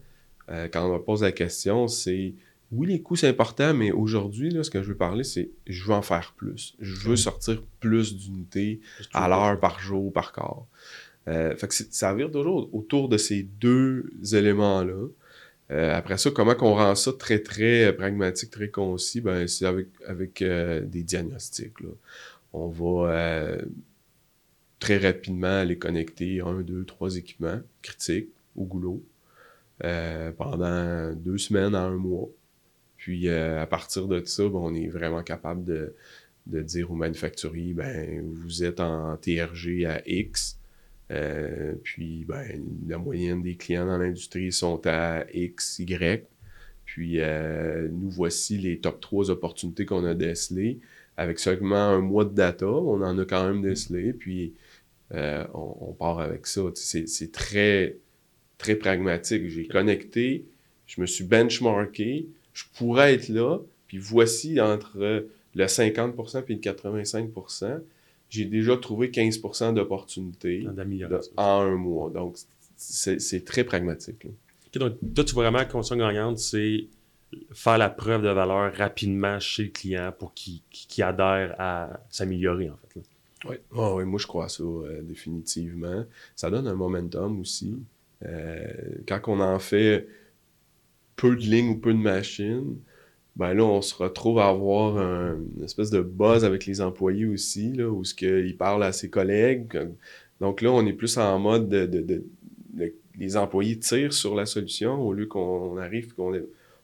euh, 0.49 0.67
quand 0.67 0.85
on 0.87 0.89
leur 0.89 1.03
pose 1.03 1.21
la 1.21 1.31
question, 1.31 1.87
c'est 1.87 2.33
oui, 2.71 2.87
les 2.87 3.01
coûts, 3.01 3.15
c'est 3.15 3.27
important, 3.27 3.73
mais 3.73 3.91
aujourd'hui, 3.91 4.55
ce 4.63 4.69
que 4.69 4.83
je 4.83 4.89
veux 4.89 4.97
parler, 4.97 5.23
c'est 5.23 5.49
je 5.65 5.83
veux 5.85 5.93
en 5.93 6.03
faire 6.03 6.33
plus. 6.37 6.75
Je 6.79 7.09
veux 7.09 7.15
sortir 7.15 7.63
plus 7.79 8.15
d'unités 8.15 8.79
à 9.13 9.27
l'heure, 9.27 9.59
par 9.59 9.79
jour, 9.79 10.13
par 10.13 10.31
corps. 10.31 10.67
Euh, 11.27 11.55
fait 11.55 11.67
que 11.67 11.73
ça 11.73 12.13
vire 12.13 12.29
toujours 12.31 12.69
autour 12.73 13.09
de 13.09 13.17
ces 13.17 13.43
deux 13.43 14.11
éléments-là. 14.33 15.07
Euh, 15.71 15.95
après 15.95 16.17
ça, 16.17 16.31
comment 16.31 16.55
qu'on 16.55 16.73
rend 16.75 16.95
ça 16.95 17.13
très, 17.13 17.39
très 17.39 17.95
pragmatique, 17.95 18.49
très 18.49 18.69
concis? 18.69 19.21
Ben, 19.21 19.47
c'est 19.47 19.65
avec, 19.65 19.87
avec 20.07 20.43
des 20.43 21.03
diagnostics. 21.03 21.75
On 22.53 22.69
va 22.69 23.57
très 24.79 24.97
rapidement 24.97 25.59
aller 25.59 25.77
connecter 25.77 26.41
un, 26.41 26.61
deux, 26.61 26.85
trois 26.85 27.17
équipements 27.17 27.59
critiques 27.81 28.29
au 28.55 28.63
goulot 28.63 29.03
euh, 29.83 30.31
pendant 30.31 31.13
deux 31.13 31.37
semaines 31.37 31.75
à 31.75 31.83
un 31.83 31.97
mois. 31.97 32.29
Puis 32.97 33.27
euh, 33.27 33.61
à 33.61 33.67
partir 33.67 34.07
de 34.07 34.23
ça, 34.25 34.43
ben, 34.43 34.59
on 34.59 34.73
est 34.73 34.87
vraiment 34.87 35.23
capable 35.23 35.63
de, 35.63 35.93
dire 36.45 36.91
au 36.91 36.95
manufacturier, 36.95 37.73
ben, 37.73 38.21
vous 38.25 38.63
êtes 38.63 38.79
en 38.79 39.15
TRG 39.17 39.85
à 39.85 40.01
X. 40.05 40.58
Euh, 41.11 41.73
puis 41.83 42.25
ben, 42.27 42.45
la 42.87 42.97
moyenne 42.97 43.41
des 43.41 43.55
clients 43.55 43.87
dans 43.87 43.97
l'industrie 43.97 44.51
sont 44.51 44.81
à 44.85 45.25
X, 45.33 45.79
Y. 45.79 46.25
Puis 46.85 47.19
nous 47.91 48.09
voici 48.09 48.57
les 48.57 48.79
top 48.79 48.99
3 48.99 49.29
opportunités 49.29 49.85
qu'on 49.85 50.05
a 50.05 50.15
décelées. 50.15 50.79
Avec 51.17 51.37
seulement 51.37 51.75
un 51.75 51.99
mois 51.99 52.25
de 52.25 52.33
data, 52.33 52.67
on 52.67 53.03
en 53.03 53.17
a 53.19 53.25
quand 53.25 53.45
même 53.45 53.61
décelé. 53.61 54.13
Puis 54.13 54.53
euh, 55.13 55.43
on, 55.53 55.93
part 55.93 56.19
avec 56.19 56.45
ça. 56.45 56.61
C'est 56.75 57.31
très, 57.31 57.97
très 58.57 58.75
pragmatique. 58.75 59.49
J'ai 59.49 59.67
connecté, 59.67 60.45
je 60.85 61.01
me 61.01 61.05
suis 61.05 61.23
benchmarké, 61.23 62.27
je 62.53 62.63
pourrais 62.75 63.15
être 63.15 63.29
là, 63.29 63.59
puis 63.87 63.97
voici 63.97 64.61
entre 64.61 65.25
le 65.55 65.65
50% 65.65 66.43
et 66.47 66.53
le 66.53 66.59
85%, 66.59 67.81
j'ai 68.29 68.45
déjà 68.45 68.77
trouvé 68.77 69.09
15% 69.09 69.73
d'opportunités 69.73 70.67
en 70.67 71.59
un 71.59 71.75
mois. 71.75 72.09
Donc, 72.09 72.37
c'est 72.77 73.45
très 73.45 73.63
pragmatique. 73.63 74.27
donc, 74.75 74.93
toi, 75.15 75.23
tu 75.23 75.33
vois 75.33 75.43
vraiment 75.43 75.59
la 75.59 75.65
condition 75.65 75.97
gagnante, 75.97 76.37
c'est 76.37 76.87
faire 77.53 77.77
la 77.77 77.89
preuve 77.89 78.23
de 78.23 78.29
valeur 78.29 78.73
rapidement 78.73 79.39
chez 79.39 79.63
le 79.63 79.69
client 79.69 80.13
pour 80.17 80.33
qu'il 80.33 80.61
adhère 81.03 81.55
à 81.59 81.99
s'améliorer, 82.09 82.69
en 82.69 82.77
fait. 82.87 83.01
Oui, 83.45 83.55
oh, 83.71 84.03
moi 84.03 84.19
je 84.19 84.27
crois 84.27 84.49
ça 84.49 84.63
euh, 84.63 85.01
définitivement. 85.01 86.05
Ça 86.35 86.49
donne 86.49 86.67
un 86.67 86.75
momentum 86.75 87.39
aussi. 87.39 87.77
Euh, 88.25 88.67
quand 89.07 89.21
on 89.27 89.39
en 89.39 89.59
fait 89.59 90.07
peu 91.15 91.35
de 91.35 91.41
lignes 91.41 91.69
ou 91.69 91.77
peu 91.77 91.93
de 91.93 91.99
machines, 91.99 92.77
ben 93.39 93.53
là, 93.53 93.63
on 93.63 93.81
se 93.81 93.95
retrouve 93.95 94.37
à 94.39 94.49
avoir 94.49 94.97
une 94.97 95.63
espèce 95.63 95.89
de 95.89 96.01
buzz 96.01 96.43
avec 96.43 96.65
les 96.65 96.81
employés 96.81 97.25
aussi, 97.25 97.71
là, 97.71 97.87
où 97.87 98.03
ce 98.03 98.13
qu'ils 98.13 98.57
parlent 98.57 98.83
à 98.83 98.91
ses 98.91 99.09
collègues. 99.09 99.79
Donc 100.41 100.61
là, 100.61 100.71
on 100.73 100.85
est 100.85 100.93
plus 100.93 101.17
en 101.17 101.39
mode 101.39 101.69
de, 101.69 102.25
les 103.17 103.37
employés 103.37 103.79
tirent 103.79 104.11
sur 104.11 104.35
la 104.35 104.45
solution 104.45 105.01
au 105.01 105.13
lieu 105.13 105.25
qu'on 105.25 105.77
arrive 105.77 106.13
qu'on 106.15 106.33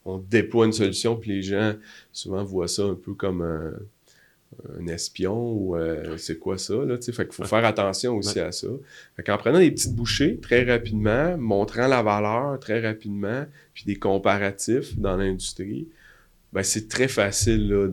on 0.05 0.17
déploie 0.17 0.65
une 0.65 0.71
solution, 0.71 1.17
puis 1.17 1.31
les 1.31 1.41
gens 1.41 1.73
souvent 2.13 2.45
voient 2.45 2.69
ça 2.69 2.83
un 2.83 2.95
peu 2.95 3.13
comme 3.13 3.41
un, 3.41 3.73
espion 4.87 5.51
ou 5.51 5.75
euh, 5.75 6.15
c'est 6.17 6.39
quoi 6.39 6.57
ça, 6.57 6.75
là, 6.85 6.97
tu 6.97 7.03
sais? 7.03 7.11
Fait 7.11 7.25
qu'il 7.25 7.33
faut 7.33 7.43
faire 7.43 7.65
attention 7.65 8.15
aussi 8.15 8.39
à 8.39 8.53
ça. 8.53 8.69
Fait 9.17 9.23
qu'en 9.23 9.37
prenant 9.37 9.59
des 9.59 9.71
petites 9.71 9.93
bouchées 9.93 10.37
très 10.37 10.63
rapidement, 10.63 11.37
montrant 11.37 11.87
la 11.87 12.01
valeur 12.01 12.57
très 12.61 12.79
rapidement, 12.79 13.45
puis 13.73 13.83
des 13.85 13.97
comparatifs 13.97 14.97
dans 14.97 15.17
l'industrie, 15.17 15.89
ben 16.55 16.63
c'est 16.63 16.87
très 16.87 17.09
facile 17.09 17.67
là, 17.67 17.87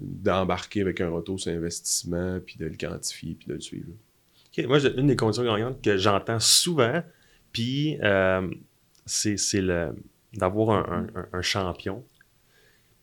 d'embarquer 0.00 0.80
de, 0.80 0.84
avec 0.84 1.00
un 1.00 1.08
retour 1.08 1.40
sur 1.40 1.50
investissement, 1.50 2.38
puis 2.46 2.56
de 2.56 2.66
le 2.66 2.76
quantifier, 2.76 3.34
puis 3.34 3.48
de 3.48 3.54
le 3.54 3.60
suivre. 3.60 3.88
Moi, 4.68 4.78
une 4.96 5.08
des 5.08 5.16
conditions 5.16 5.42
gagnantes 5.42 5.82
que 5.82 5.96
j'entends 5.96 6.38
souvent, 6.38 7.02
puis 7.50 7.98
euh, 8.04 8.48
c'est 9.04 9.60
d'avoir 10.32 10.94
un, 11.32 11.42
champion. 11.42 12.04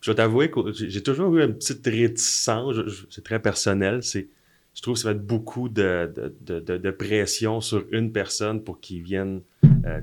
Je 0.00 0.12
vais 0.12 0.14
t'avouer 0.14 0.50
que 0.50 0.72
j'ai 0.72 1.02
toujours 1.02 1.36
eu 1.36 1.44
une 1.44 1.56
petite 1.56 1.86
réticence, 1.86 2.76
c'est 3.10 3.22
très 3.22 3.38
personnel, 3.38 4.02
c'est 4.02 4.28
je 4.72 4.82
trouve 4.82 4.94
que 4.94 5.00
ça 5.00 5.08
va 5.08 5.14
être 5.14 5.26
beaucoup 5.26 5.68
de, 5.68 6.10
de, 6.40 6.90
pression 6.92 7.60
sur 7.60 7.84
une 7.90 8.12
personne 8.12 8.62
pour 8.62 8.80
qu'il 8.80 9.02
vienne 9.02 9.42
euh, 9.84 10.00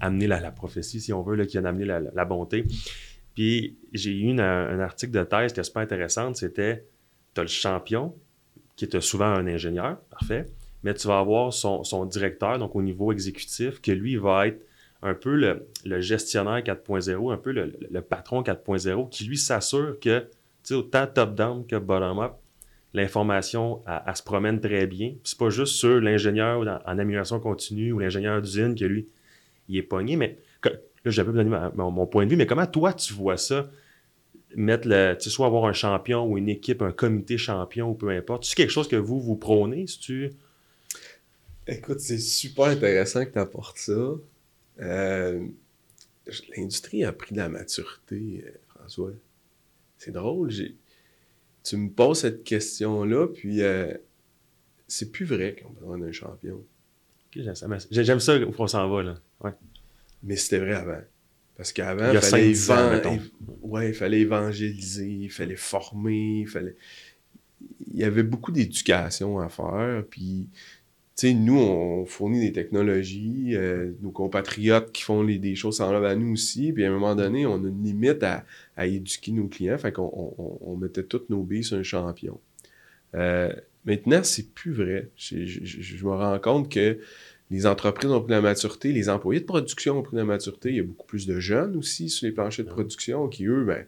amener 0.00 0.26
la, 0.26 0.40
la, 0.40 0.50
prophétie, 0.50 1.00
si 1.00 1.12
on 1.12 1.22
veut, 1.22 1.36
là, 1.36 1.46
qui 1.46 1.52
vienne 1.52 1.66
amener 1.66 1.84
la, 1.84 2.24
bonté. 2.24 2.66
Puis 3.40 3.78
j'ai 3.94 4.10
eu 4.10 4.38
un 4.38 4.80
article 4.80 5.12
de 5.12 5.24
thèse 5.24 5.54
qui 5.54 5.60
est 5.60 5.64
super 5.64 5.80
intéressant, 5.80 6.34
c'était 6.34 6.84
tu 7.34 7.40
as 7.40 7.44
le 7.44 7.48
champion, 7.48 8.14
qui 8.76 8.84
est 8.84 9.00
souvent 9.00 9.24
un 9.24 9.46
ingénieur, 9.46 9.98
parfait 10.10 10.44
mais 10.82 10.92
tu 10.92 11.08
vas 11.08 11.20
avoir 11.20 11.50
son, 11.50 12.04
directeur, 12.04 12.58
donc 12.58 12.76
au 12.76 12.82
niveau 12.82 13.12
exécutif, 13.12 13.80
que 13.80 13.92
lui 13.92 14.16
va 14.16 14.48
être 14.48 14.62
un 15.00 15.14
peu 15.14 15.36
le, 15.36 16.00
gestionnaire 16.02 16.58
4.0, 16.58 17.32
un 17.32 17.36
peu 17.38 17.52
le, 17.52 18.00
patron 18.02 18.42
4.0, 18.42 19.08
qui 19.08 19.24
lui 19.24 19.38
s'assure 19.38 19.98
que, 20.00 20.20
tu 20.20 20.26
sais, 20.62 20.74
autant 20.74 21.06
top-down 21.06 21.66
que 21.66 21.76
bottom-up, 21.76 22.34
l'information, 22.92 23.82
elle, 23.86 24.16
se 24.16 24.22
promène 24.22 24.60
très 24.60 24.86
bien. 24.86 25.14
C'est 25.24 25.38
pas 25.38 25.48
juste 25.48 25.76
sur 25.76 25.98
l'ingénieur 25.98 26.60
en, 26.60 26.98
amélioration 26.98 27.40
continue 27.40 27.92
ou 27.92 27.98
l'ingénieur 27.98 28.42
d'usine 28.42 28.74
que 28.74 28.84
lui, 28.84 29.08
il 29.70 29.76
est 29.78 29.82
pogné, 29.82 30.16
mais 30.16 30.38
là, 30.64 30.70
j'ai 31.04 31.24
pas 31.24 31.32
donné 31.32 31.56
mon, 31.74 32.06
point 32.06 32.26
de 32.26 32.30
vue, 32.30 32.36
mais 32.36 32.46
comment 32.46 32.66
toi, 32.66 32.92
tu 32.92 33.14
vois 33.14 33.36
ça? 33.36 33.70
Mettre 34.56 34.88
le, 34.88 35.14
tu 35.16 35.24
sais, 35.24 35.30
soit 35.30 35.46
avoir 35.46 35.64
un 35.66 35.72
champion 35.72 36.26
ou 36.26 36.36
une 36.36 36.48
équipe, 36.48 36.82
un 36.82 36.92
comité 36.92 37.38
champion 37.38 37.90
ou 37.90 37.94
peu 37.94 38.10
importe. 38.10 38.44
C'est 38.44 38.56
quelque 38.56 38.70
chose 38.70 38.88
que 38.88 38.96
vous, 38.96 39.20
vous 39.20 39.36
prônez, 39.36 39.86
si 39.86 40.00
tu 40.00 40.30
Écoute, 41.66 42.00
c'est 42.00 42.18
super 42.18 42.64
intéressant 42.64 43.24
que 43.24 43.30
tu 43.30 43.38
apportes 43.38 43.78
ça. 43.78 44.16
Euh, 44.80 45.46
l'industrie 46.56 47.04
a 47.04 47.12
pris 47.12 47.32
de 47.32 47.38
la 47.38 47.48
maturité, 47.48 48.44
euh, 48.44 48.50
François. 48.68 49.12
C'est 49.96 50.10
drôle. 50.10 50.50
Tu 51.62 51.76
me 51.76 51.90
poses 51.90 52.20
cette 52.20 52.42
question-là, 52.42 53.28
puis 53.28 53.62
euh, 53.62 53.94
c'est 54.88 55.12
plus 55.12 55.26
vrai 55.26 55.54
qu'on 55.54 55.68
a 55.68 55.80
besoin 55.80 55.98
d'un 55.98 56.12
champion. 56.12 56.64
J'aime 57.32 58.18
ça 58.18 58.36
où 58.36 58.52
on 58.58 58.66
s'en 58.66 58.88
va, 58.90 59.02
là. 59.04 59.20
Ouais. 59.42 59.52
Mais 60.22 60.36
c'était 60.36 60.58
vrai 60.58 60.74
avant. 60.74 61.00
Parce 61.56 61.72
qu'avant, 61.72 62.12
il 62.12 62.54
fallait, 62.54 63.20
ouais, 63.62 63.88
il 63.90 63.94
fallait 63.94 64.20
évangéliser, 64.20 65.08
il 65.08 65.30
fallait 65.30 65.56
former, 65.56 66.40
il 66.40 66.48
fallait. 66.48 66.76
Il 67.92 67.98
y 67.98 68.04
avait 68.04 68.22
beaucoup 68.22 68.52
d'éducation 68.52 69.38
à 69.40 69.48
faire, 69.50 70.04
puis 70.08 70.48
nous, 71.28 71.58
on 71.58 72.06
fournit 72.06 72.40
des 72.40 72.52
technologies, 72.52 73.50
euh, 73.54 73.92
nos 74.00 74.10
compatriotes 74.10 74.92
qui 74.92 75.02
font 75.02 75.24
des 75.24 75.54
choses 75.54 75.76
semblables 75.76 76.06
à 76.06 76.16
nous 76.16 76.32
aussi, 76.32 76.72
puis 76.72 76.84
à 76.84 76.88
un 76.88 76.92
moment 76.92 77.14
donné, 77.14 77.46
on 77.46 77.64
a 77.64 77.68
une 77.68 77.84
limite 77.84 78.22
à, 78.22 78.44
éduquer 78.86 79.32
nos 79.32 79.48
clients, 79.48 79.78
fait 79.78 79.92
qu'on 79.92 80.34
on, 80.62 80.76
mettait 80.76 81.02
toutes 81.02 81.28
nos 81.28 81.42
billes 81.42 81.64
sur 81.64 81.76
un 81.76 81.82
champion. 81.82 82.40
Euh, 83.14 83.52
maintenant, 83.84 84.22
c'est 84.22 84.54
plus 84.54 84.72
vrai. 84.72 85.10
Je, 85.16 86.04
me 86.04 86.10
rends 86.10 86.38
compte 86.38 86.72
que 86.72 86.98
les 87.50 87.66
entreprises 87.66 88.10
ont 88.10 88.20
pris 88.20 88.30
la 88.32 88.40
maturité, 88.40 88.92
les 88.92 89.08
employés 89.08 89.40
de 89.40 89.44
production 89.44 89.98
ont 89.98 90.02
pris 90.02 90.16
la 90.16 90.24
maturité, 90.24 90.70
il 90.70 90.76
y 90.76 90.80
a 90.80 90.84
beaucoup 90.84 91.06
plus 91.06 91.26
de 91.26 91.40
jeunes 91.40 91.76
aussi 91.76 92.08
sur 92.08 92.26
les 92.26 92.32
planchers 92.32 92.64
de 92.64 92.70
production 92.70 93.28
qui, 93.28 93.46
eux, 93.46 93.64
ben, 93.64 93.86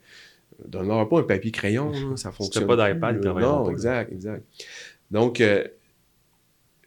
donnent 0.67 1.09
pas 1.09 1.21
un 1.21 1.23
papier-crayon, 1.23 2.17
ça 2.17 2.33
fonctionne. 2.33 2.67
pas 2.67 2.93
d'iPad, 2.93 3.25
Non, 3.25 3.71
exact, 3.71 4.13
exact. 4.13 4.45
Donc, 5.11 5.41
euh, 5.41 5.65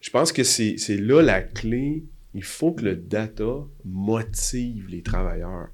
je 0.01 0.09
pense 0.09 0.31
que 0.31 0.43
c'est 0.43 0.97
là 0.97 1.21
la 1.21 1.41
clé. 1.41 2.03
Il 2.33 2.43
faut 2.43 2.73
que 2.73 2.83
le 2.83 2.95
data 2.95 3.65
motive 3.85 4.87
les 4.89 5.01
travailleurs. 5.01 5.69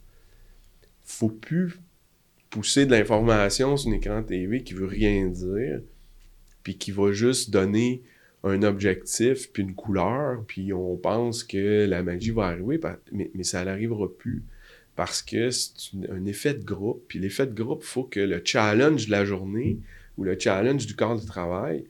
Il 0.83 0.85
ne 0.85 1.17
faut 1.17 1.29
plus 1.29 1.79
pousser 2.51 2.85
de 2.85 2.91
l'information 2.91 3.75
sur 3.77 3.89
un 3.89 3.95
écran 3.95 4.21
TV 4.21 4.61
qui 4.61 4.73
veut 4.73 4.85
rien 4.85 5.27
dire, 5.27 5.81
puis 6.61 6.77
qui 6.77 6.91
va 6.91 7.11
juste 7.11 7.49
donner 7.49 8.03
un 8.43 8.63
objectif, 8.63 9.51
puis 9.51 9.63
une 9.63 9.75
couleur, 9.75 10.43
puis 10.47 10.73
on 10.73 10.97
pense 10.97 11.43
que 11.43 11.85
la 11.85 12.01
magie 12.03 12.31
va 12.31 12.47
arriver, 12.47 12.79
mais, 13.11 13.29
ça 13.43 13.63
n'arrivera 13.63 14.07
plus. 14.09 14.43
Parce 14.95 15.21
que 15.21 15.49
c'est 15.51 16.09
un 16.09 16.25
effet 16.25 16.53
de 16.53 16.63
groupe, 16.63 17.03
puis 17.07 17.19
l'effet 17.19 17.47
de 17.47 17.53
groupe, 17.53 17.81
il 17.83 17.87
faut 17.87 18.03
que 18.03 18.19
le 18.19 18.41
challenge 18.43 19.05
de 19.05 19.11
la 19.11 19.25
journée 19.25 19.77
ou 20.17 20.23
le 20.23 20.37
challenge 20.37 20.85
du 20.85 20.95
corps 20.95 21.19
de 21.19 21.25
travail, 21.25 21.85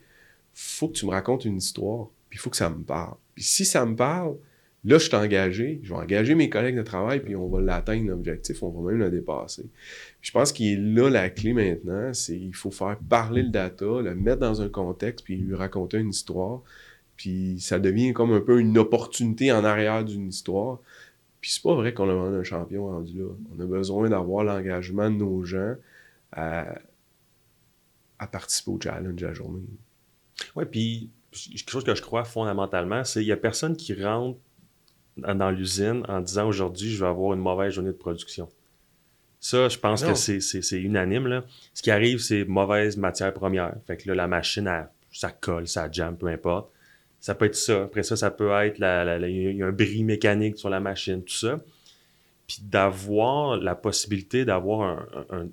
faut 0.54 0.88
que 0.88 0.94
tu 0.94 1.06
me 1.06 1.10
racontes 1.10 1.44
une 1.44 1.56
histoire. 1.56 2.08
Puis 2.28 2.38
il 2.38 2.40
faut 2.40 2.50
que 2.50 2.56
ça 2.56 2.70
me 2.70 2.82
parle. 2.82 3.16
Puis 3.34 3.44
si 3.44 3.64
ça 3.64 3.84
me 3.84 3.96
parle, 3.96 4.36
là, 4.84 4.98
je 4.98 5.04
suis 5.04 5.14
engagé. 5.14 5.80
Je 5.82 5.94
vais 5.94 6.00
engager 6.00 6.34
mes 6.34 6.48
collègues 6.48 6.76
de 6.76 6.82
travail, 6.82 7.20
puis 7.20 7.36
on 7.36 7.48
va 7.48 7.60
l'atteindre, 7.60 8.08
l'objectif. 8.08 8.62
On 8.62 8.70
va 8.70 8.90
même 8.90 9.00
le 9.00 9.10
dépasser. 9.10 9.64
je 10.20 10.30
pense 10.32 10.52
qu'il 10.52 10.72
est 10.72 10.76
là 10.76 11.08
la 11.10 11.30
clé 11.30 11.52
maintenant. 11.52 12.12
C'est 12.14 12.38
il 12.38 12.54
faut 12.54 12.70
faire 12.70 12.98
parler 13.08 13.42
le 13.42 13.50
data, 13.50 14.00
le 14.02 14.14
mettre 14.14 14.40
dans 14.40 14.60
un 14.60 14.68
contexte, 14.68 15.24
puis 15.24 15.36
lui 15.36 15.54
raconter 15.54 15.98
une 15.98 16.10
histoire. 16.10 16.62
Puis 17.16 17.60
ça 17.60 17.78
devient 17.78 18.12
comme 18.12 18.32
un 18.32 18.40
peu 18.40 18.60
une 18.60 18.78
opportunité 18.78 19.52
en 19.52 19.64
arrière 19.64 20.04
d'une 20.04 20.28
histoire. 20.28 20.80
Puis 21.40 21.52
c'est 21.52 21.62
pas 21.62 21.74
vrai 21.74 21.94
qu'on 21.94 22.08
a 22.08 22.30
d'un 22.30 22.44
champion 22.44 22.86
rendu 22.86 23.18
là. 23.18 23.28
On 23.56 23.60
a 23.60 23.66
besoin 23.66 24.08
d'avoir 24.08 24.44
l'engagement 24.44 25.10
de 25.10 25.16
nos 25.16 25.44
gens 25.44 25.74
à, 26.32 26.78
à 28.18 28.26
participer 28.26 28.70
au 28.70 28.80
challenge 28.80 29.16
de 29.16 29.26
la 29.26 29.34
journée. 29.34 29.62
Oui, 30.56 30.64
puis 30.64 31.10
quelque 31.32 31.70
chose 31.70 31.84
que 31.84 31.94
je 31.94 32.02
crois 32.02 32.24
fondamentalement, 32.24 33.04
c'est 33.04 33.20
qu'il 33.20 33.28
n'y 33.28 33.32
a 33.32 33.36
personne 33.36 33.76
qui 33.76 33.94
rentre 33.94 34.38
dans 35.16 35.50
l'usine 35.50 36.04
en 36.08 36.20
disant 36.20 36.48
aujourd'hui, 36.48 36.90
je 36.90 37.00
vais 37.00 37.10
avoir 37.10 37.34
une 37.34 37.40
mauvaise 37.40 37.72
journée 37.72 37.90
de 37.90 37.96
production. 37.96 38.48
Ça, 39.40 39.68
je 39.68 39.76
pense 39.76 40.04
que 40.04 40.14
c'est 40.14 40.80
unanime. 40.80 41.26
Là. 41.26 41.44
Ce 41.74 41.82
qui 41.82 41.90
arrive, 41.90 42.18
c'est 42.18 42.44
mauvaise 42.44 42.96
matière 42.96 43.34
première. 43.34 43.74
Fait 43.86 43.96
que 43.96 44.08
là, 44.08 44.14
la 44.14 44.28
machine, 44.28 44.70
ça 45.12 45.30
colle, 45.30 45.66
ça 45.66 45.90
jam, 45.90 46.16
peu 46.16 46.28
importe. 46.28 46.70
Ça 47.18 47.34
peut 47.34 47.46
être 47.46 47.56
ça. 47.56 47.84
Après 47.84 48.04
ça, 48.04 48.16
ça 48.16 48.30
peut 48.30 48.52
être 48.52 48.78
il 48.78 49.56
y 49.56 49.62
a 49.62 49.66
un 49.66 49.72
bris 49.72 50.04
mécanique 50.04 50.58
sur 50.58 50.70
la 50.70 50.80
machine, 50.80 51.22
tout 51.22 51.34
ça. 51.34 51.60
Puis 52.46 52.58
d'avoir 52.62 53.56
la 53.56 53.74
possibilité 53.74 54.44
d'avoir 54.44 55.06
un, 55.30 55.46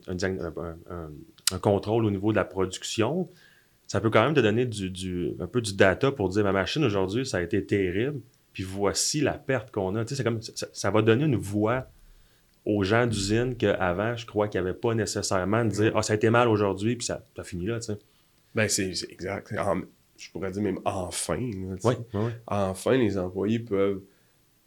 un, 1.52 1.60
contrôle 1.60 2.06
au 2.06 2.12
niveau 2.12 2.32
de 2.32 2.38
la 2.38 2.46
production, 2.46 3.28
ça 3.88 4.00
peut 4.00 4.12
quand 4.12 4.24
même 4.24 4.36
te 4.36 4.40
donner 4.40 4.66
du, 4.66 5.34
un 5.40 5.48
peu 5.48 5.62
du 5.62 5.76
data 5.76 6.12
pour 6.12 6.30
dire 6.30 6.44
ma 6.44 6.52
machine 6.52 6.84
aujourd'hui, 6.84 7.26
ça 7.26 7.38
a 7.38 7.42
été 7.42 7.66
terrible, 7.66 8.20
puis 8.60 8.68
voici 8.68 9.22
la 9.22 9.38
perte 9.38 9.72
qu'on 9.72 9.96
a. 9.96 10.04
Tu 10.04 10.10
sais, 10.10 10.16
c'est 10.18 10.24
comme, 10.26 10.42
ça, 10.42 10.92
va 10.92 11.02
donner 11.02 11.24
une 11.24 11.38
voix 11.38 11.88
aux 12.66 12.84
gens 12.84 13.08
d'usine 13.08 13.56
qu'avant, 13.56 14.18
je 14.18 14.26
crois 14.26 14.50
qu'il 14.50 14.60
n'y 14.60 14.68
avait 14.68 14.78
pas 14.78 14.94
nécessairement 14.94 15.64
de 15.64 15.70
dire 15.70 15.94
Ah, 15.96 16.02
ça 16.02 16.12
a 16.12 16.18
été 16.18 16.30
mal 16.30 16.50
aujourd'hui, 16.50 16.98
puis 16.98 17.06
ça, 17.06 17.26
a 17.38 17.44
fini 17.46 17.68
là. 17.68 17.80
Tu 17.80 17.94
sais. 17.94 18.00
Ben, 18.54 18.68
c'est 18.68 18.92
exact. 19.10 19.56
je 20.18 20.32
pourrais 20.32 20.52
dire 20.52 20.62
même 20.62 20.80
enfin. 20.84 21.38
oui, 21.86 21.94
Enfin, 22.48 22.98
les 22.98 23.18
employés 23.18 23.60
peuvent, 23.60 24.02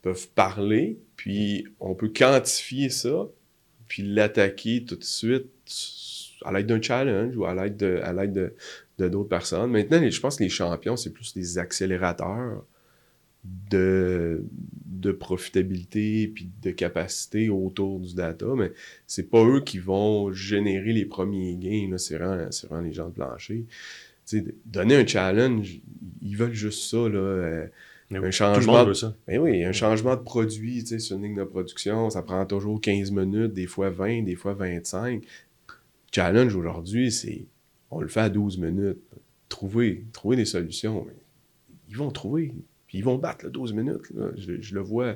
peuvent 0.01 0.27
parler, 0.29 0.97
puis 1.15 1.67
on 1.79 1.93
peut 1.93 2.09
quantifier 2.09 2.89
ça, 2.89 3.27
puis 3.87 4.01
l'attaquer 4.01 4.85
tout 4.85 4.95
de 4.95 5.03
suite 5.03 5.51
à 6.43 6.51
l'aide 6.51 6.65
d'un 6.65 6.81
challenge 6.81 7.37
ou 7.37 7.45
à 7.45 7.53
l'aide 7.53 7.77
de, 7.77 7.99
à 8.01 8.11
l'aide 8.11 8.33
de, 8.33 8.55
de 8.97 9.07
d'autres 9.07 9.29
personnes. 9.29 9.69
Maintenant, 9.69 10.01
je 10.03 10.19
pense 10.19 10.37
que 10.37 10.43
les 10.43 10.49
champions, 10.49 10.95
c'est 10.95 11.11
plus 11.11 11.35
des 11.35 11.59
accélérateurs 11.59 12.63
de, 13.43 14.45
de 14.85 15.11
profitabilité 15.11 16.27
puis 16.27 16.49
de 16.61 16.71
capacité 16.71 17.49
autour 17.49 17.99
du 17.99 18.15
data, 18.15 18.47
mais 18.55 18.71
c'est 19.05 19.29
pas 19.29 19.43
eux 19.43 19.61
qui 19.61 19.79
vont 19.79 20.31
générer 20.31 20.93
les 20.93 21.05
premiers 21.05 21.55
gains, 21.55 21.97
c'est 21.97 22.17
vraiment, 22.17 22.81
les 22.81 22.93
gens 22.93 23.09
de 23.09 23.13
plancher. 23.13 23.65
donner 24.65 24.95
un 24.95 25.05
challenge, 25.05 25.79
ils 26.21 26.37
veulent 26.37 26.53
juste 26.53 26.89
ça, 26.89 27.09
là, 27.09 27.19
euh, 27.19 27.67
un 28.11 28.31
changement. 28.31 28.93
Ça. 28.93 29.15
Ben 29.27 29.39
oui, 29.39 29.63
un 29.63 29.71
changement 29.71 30.15
de 30.15 30.21
produit, 30.21 30.85
sur 30.85 31.17
une 31.17 31.23
ligne 31.23 31.35
de 31.35 31.43
production, 31.43 32.09
ça 32.09 32.21
prend 32.21 32.45
toujours 32.45 32.79
15 32.79 33.11
minutes, 33.11 33.53
des 33.53 33.67
fois 33.67 33.89
20, 33.89 34.23
des 34.23 34.35
fois 34.35 34.53
25. 34.53 35.23
Challenge 36.11 36.55
aujourd'hui, 36.55 37.11
c'est 37.11 37.45
on 37.91 38.01
le 38.01 38.07
fait 38.07 38.21
à 38.21 38.29
12 38.29 38.57
minutes. 38.57 38.99
Trouver, 39.49 40.05
trouver 40.13 40.35
des 40.35 40.45
solutions. 40.45 41.05
Ils 41.89 41.97
vont 41.97 42.11
trouver. 42.11 42.53
Puis 42.93 42.99
ils 42.99 43.05
vont 43.05 43.17
battre 43.17 43.45
le 43.45 43.49
12 43.49 43.73
minutes. 43.73 44.03
Je, 44.37 44.75
le 44.75 44.81
vois 44.81 45.15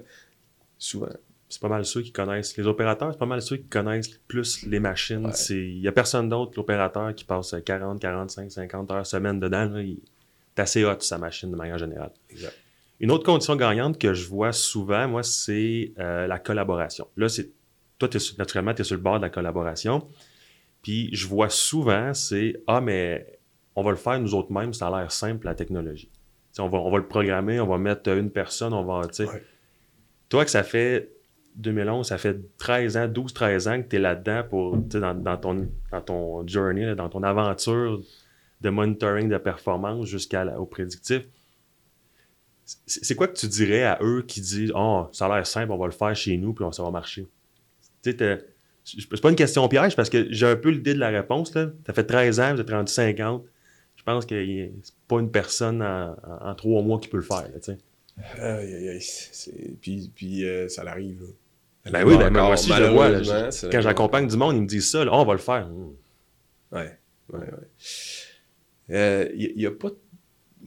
souvent. 0.80 1.10
c'est 1.48 1.62
pas 1.62 1.70
mal 1.70 1.86
ceux 1.86 2.02
qui 2.02 2.12
connaissent. 2.12 2.58
Les 2.58 2.66
opérateurs, 2.66 3.12
c'est 3.12 3.20
pas 3.20 3.28
mal 3.28 3.40
ceux 3.40 3.58
qui 3.58 3.68
connaissent 3.68 4.18
plus 4.28 4.66
les 4.66 4.80
machines. 4.80 5.30
Il 5.52 5.82
n'y 5.82 5.88
a 5.88 5.92
personne 5.92 6.28
d'autre 6.28 6.54
que 6.54 6.56
l'opérateur 6.56 7.13
qui 7.13 7.24
passe 7.24 7.54
40, 7.63 8.00
45, 8.00 8.52
50 8.52 8.90
heures 8.90 9.06
semaine 9.06 9.40
dedans. 9.40 9.78
il 9.78 10.00
est 10.58 10.60
assez 10.60 10.84
hot 10.86 11.02
sa 11.02 11.20
machine 11.20 11.52
de 11.52 11.56
manière 11.56 11.78
générale. 11.78 12.10
Une 13.00 13.12
autre 13.12 13.24
condition 13.24 13.56
gagnante 13.56 14.00
que 14.00 14.16
je 14.16 14.28
vois 14.28 14.54
souvent, 14.54 15.08
moi, 15.08 15.22
c'est 15.22 15.94
euh, 16.00 16.26
la 16.26 16.40
collaboration. 16.40 17.08
Là, 17.16 17.30
c'est 17.30 17.52
toi, 18.00 18.10
naturellement, 18.40 18.74
tu 18.74 18.82
es 18.82 18.86
sur 18.86 18.96
le 18.96 19.04
bord 19.04 19.18
de 19.18 19.22
la 19.22 19.30
collaboration. 19.30 20.08
Puis 20.82 21.12
je 21.13 21.28
vois 21.28 21.52
souvent, 21.52 22.12
c'est 22.16 22.60
Ah, 22.66 22.82
mais 22.82 23.38
on 23.76 23.84
va 23.84 23.92
le 23.92 23.98
faire 23.98 24.20
nous 24.20 24.34
autres 24.34 24.52
mêmes, 24.52 24.74
ça 24.74 24.88
a 24.88 25.00
l'air 25.00 25.12
simple, 25.12 25.46
la 25.46 25.54
technologie. 25.54 26.10
On 26.60 26.70
va, 26.70 26.78
on 26.78 26.91
va 26.91 26.98
le 26.98 27.08
programmer, 27.08 27.60
on 27.60 27.67
va 27.67 27.78
mettre 27.78 28.10
une 28.10 28.32
personne, 28.32 28.74
on 28.74 28.84
va. 28.84 29.02
Toi, 30.30 30.43
que 30.43 30.52
ça 30.52 30.63
fait 30.63 31.10
2011, 31.56 32.08
ça 32.08 32.17
fait 32.17 32.38
13 32.58 32.98
ans, 32.98 33.08
12-13 33.08 33.70
ans 33.70 33.82
que 33.82 33.88
tu 33.88 33.96
es 33.96 34.00
là-dedans 34.00 34.43
pour, 34.50 34.78
dans, 34.78 35.13
dans, 35.13 35.38
ton, 35.38 35.70
dans 35.91 36.02
ton 36.02 36.48
journey, 36.48 36.96
dans 36.96 37.10
ton 37.10 37.24
aventure 37.24 38.02
de 38.62 38.70
monitoring 38.70 39.30
de 39.30 39.38
performance 39.38 40.08
jusqu'au 40.08 40.65
prédictif. 40.65 41.24
C'est 42.86 43.15
quoi 43.15 43.28
que 43.28 43.38
tu 43.38 43.48
dirais 43.48 43.84
à 43.84 43.98
eux 44.02 44.24
qui 44.28 44.41
disent 44.41 44.74
Oh, 44.76 45.08
ça 45.13 45.26
a 45.28 45.36
l'air 45.36 45.48
simple, 45.48 45.72
on 45.72 45.78
va 45.78 45.86
le 45.86 45.91
faire 45.91 46.13
chez 46.15 46.36
nous, 46.38 46.54
puis 46.54 46.65
ça 46.74 46.84
va 46.84 46.91
marcher? 46.91 47.26
C'est 48.04 49.22
pas 49.22 49.30
une 49.30 49.36
question 49.36 49.67
piège 49.67 49.96
parce 49.96 50.10
que 50.10 50.28
j'ai 50.32 50.48
un 50.48 50.56
peu 50.56 50.70
l'idée 50.70 50.93
de 50.93 51.00
la 51.00 51.10
réponse. 51.10 51.52
Tu 51.52 51.60
as 51.60 51.93
fait 51.93 52.04
13 52.04 52.39
ans, 52.39 52.56
vous 52.56 52.62
êtes 52.62 52.70
rendu 52.70 52.91
50. 52.91 53.43
Je 54.08 54.13
pense 54.13 54.26
que 54.26 54.41
c'est 54.84 54.96
pas 55.10 55.20
une 55.20 55.30
personne 55.30 55.82
en, 55.84 56.56
trois 56.56 56.82
mois 56.82 56.98
qui 56.98 57.10
peut 57.10 57.17
le 57.17 57.24
faire. 57.24 57.50
aïe, 58.39 58.74
aïe, 58.74 58.89
aïe. 58.89 59.78
Puis, 59.82 60.10
puis 60.15 60.46
euh, 60.46 60.70
ça 60.70 60.86
l'arrive. 60.86 61.24
Ben 61.91 62.06
oui, 62.06 62.17
ben 62.17 62.30
moi 62.30 62.54
aussi, 62.54 62.72
je 62.72 62.84
le 62.84 62.88
vois. 62.88 63.70
quand 63.70 63.82
j'accompagne 63.82 64.28
du 64.28 64.38
monde, 64.38 64.56
ils 64.56 64.62
me 64.62 64.67
disent 64.67 64.91
ça. 64.91 65.06
on 65.12 65.26
va 65.26 65.34
le 65.34 65.39
faire. 65.39 65.70
Ouais, 66.72 66.98
ouais, 67.34 67.39
ouais. 67.39 67.67
Il 68.88 68.96
euh, 68.96 69.54
n'y 69.58 69.65
a 69.65 69.72
pas, 69.72 69.89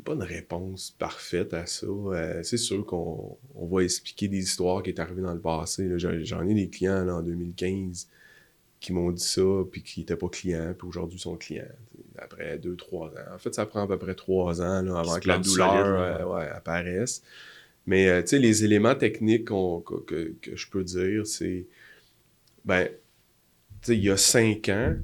pas 0.04 0.16
de 0.16 0.22
réponse 0.22 0.94
parfaite 0.98 1.54
à 1.54 1.64
ça. 1.64 1.86
Euh, 1.86 2.42
c'est 2.42 2.58
sûr 2.58 2.84
qu'on 2.84 3.38
va 3.54 3.82
expliquer 3.82 4.28
des 4.28 4.40
histoires 4.40 4.82
qui 4.82 4.90
sont 4.90 5.00
arrivées 5.00 5.22
dans 5.22 5.32
le 5.32 5.40
passé. 5.40 5.88
J'en 5.96 6.46
ai 6.46 6.52
des 6.52 6.68
clients 6.68 7.08
en 7.08 7.22
2015 7.22 8.06
qui 8.80 8.92
m'ont 8.92 9.12
dit 9.12 9.24
ça, 9.24 9.42
puis 9.70 9.82
qui 9.82 10.00
n'étaient 10.00 10.16
pas 10.16 10.28
clients, 10.28 10.74
puis 10.76 10.88
aujourd'hui 10.88 11.18
sont 11.18 11.36
clients. 11.36 11.64
Après 12.18 12.58
deux, 12.58 12.76
trois 12.76 13.08
ans. 13.08 13.34
En 13.34 13.38
fait, 13.38 13.54
ça 13.54 13.66
prend 13.66 13.82
à 13.82 13.86
peu 13.86 13.98
près 13.98 14.14
trois 14.14 14.60
ans 14.60 14.86
avant 14.94 15.18
que 15.18 15.28
la 15.28 15.38
douleur 15.38 16.34
euh, 16.34 16.54
apparaisse. 16.54 17.22
Mais 17.86 18.08
euh, 18.08 18.20
tu 18.22 18.28
sais, 18.28 18.38
les 18.38 18.64
éléments 18.64 18.94
techniques 18.94 19.46
que, 19.46 20.34
je 20.52 20.68
peux 20.68 20.84
dire, 20.84 21.26
c'est. 21.26 21.66
Ben, 22.64 22.86
tu 22.86 22.92
sais, 23.82 23.96
il 23.96 24.04
y 24.04 24.10
a 24.10 24.16
cinq 24.16 24.68
ans, 24.68 24.96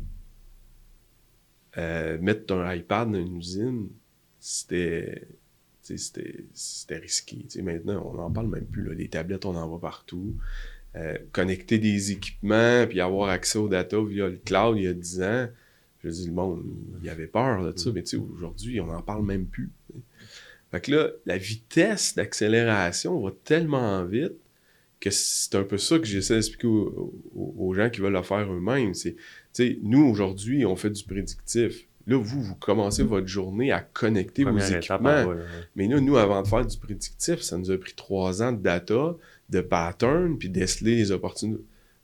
euh, 1.78 2.18
mettre 2.20 2.54
un 2.54 2.74
iPad 2.74 3.10
dans 3.10 3.18
une 3.18 3.38
usine, 3.38 3.88
c'était. 4.40 5.26
C'était 5.82 6.96
risqué. 6.96 7.46
maintenant, 7.62 8.10
on 8.12 8.14
n'en 8.14 8.28
parle 8.28 8.48
même 8.48 8.66
plus. 8.66 8.82
Là. 8.82 8.94
Les 8.94 9.06
tablettes, 9.06 9.44
on 9.44 9.54
en 9.54 9.68
voit 9.68 9.80
partout. 9.80 10.34
Euh, 10.96 11.18
connecter 11.32 11.78
des 11.78 12.12
équipements 12.12 12.86
puis 12.88 13.02
avoir 13.02 13.28
accès 13.28 13.58
aux 13.58 13.68
data 13.68 14.02
via 14.02 14.28
le 14.28 14.38
cloud 14.38 14.78
il 14.78 14.84
y 14.84 14.86
a 14.86 14.94
10 14.94 15.22
ans, 15.22 15.48
je 16.10 16.14
dis, 16.14 16.26
le 16.26 16.32
monde, 16.32 16.64
il 17.02 17.08
avait 17.08 17.26
peur 17.26 17.64
de 17.64 17.78
ça, 17.78 17.90
mm. 17.90 17.92
mais 17.94 18.14
aujourd'hui, 18.14 18.80
on 18.80 18.86
n'en 18.86 19.02
parle 19.02 19.24
même 19.24 19.46
plus. 19.46 19.70
Fait 20.70 20.80
que 20.80 20.90
là, 20.90 21.10
la 21.26 21.38
vitesse 21.38 22.14
d'accélération 22.14 23.20
va 23.20 23.32
tellement 23.44 24.04
vite 24.04 24.34
que 25.00 25.10
c'est 25.10 25.54
un 25.54 25.62
peu 25.62 25.78
ça 25.78 25.98
que 25.98 26.06
j'essaie 26.06 26.34
d'expliquer 26.34 26.66
aux, 26.66 27.74
gens 27.74 27.90
qui 27.90 28.00
veulent 28.00 28.14
le 28.14 28.22
faire 28.22 28.50
eux-mêmes. 28.50 28.94
C'est, 28.94 29.16
nous, 29.82 30.04
aujourd'hui, 30.04 30.64
on 30.64 30.74
fait 30.76 30.90
du 30.90 31.04
prédictif. 31.04 31.86
Là, 32.06 32.18
vous, 32.18 32.40
vous 32.40 32.54
commencez 32.54 33.04
mm. 33.04 33.08
votre 33.08 33.26
journée 33.26 33.72
à 33.72 33.80
connecter 33.80 34.44
vos 34.44 34.58
équipements. 34.58 35.34
Mais 35.74 35.88
là, 35.88 36.00
nous, 36.00 36.16
avant 36.16 36.42
de 36.42 36.48
faire 36.48 36.64
du 36.64 36.76
prédictif, 36.78 37.40
ça 37.40 37.58
nous 37.58 37.70
a 37.70 37.78
pris 37.78 37.94
trois 37.94 38.42
ans 38.42 38.52
de 38.52 38.62
data, 38.62 39.16
de 39.50 39.60
pattern, 39.60 40.38
puis 40.38 40.48
déceler 40.48 40.96
les 40.96 41.10
opportunités. 41.12 41.62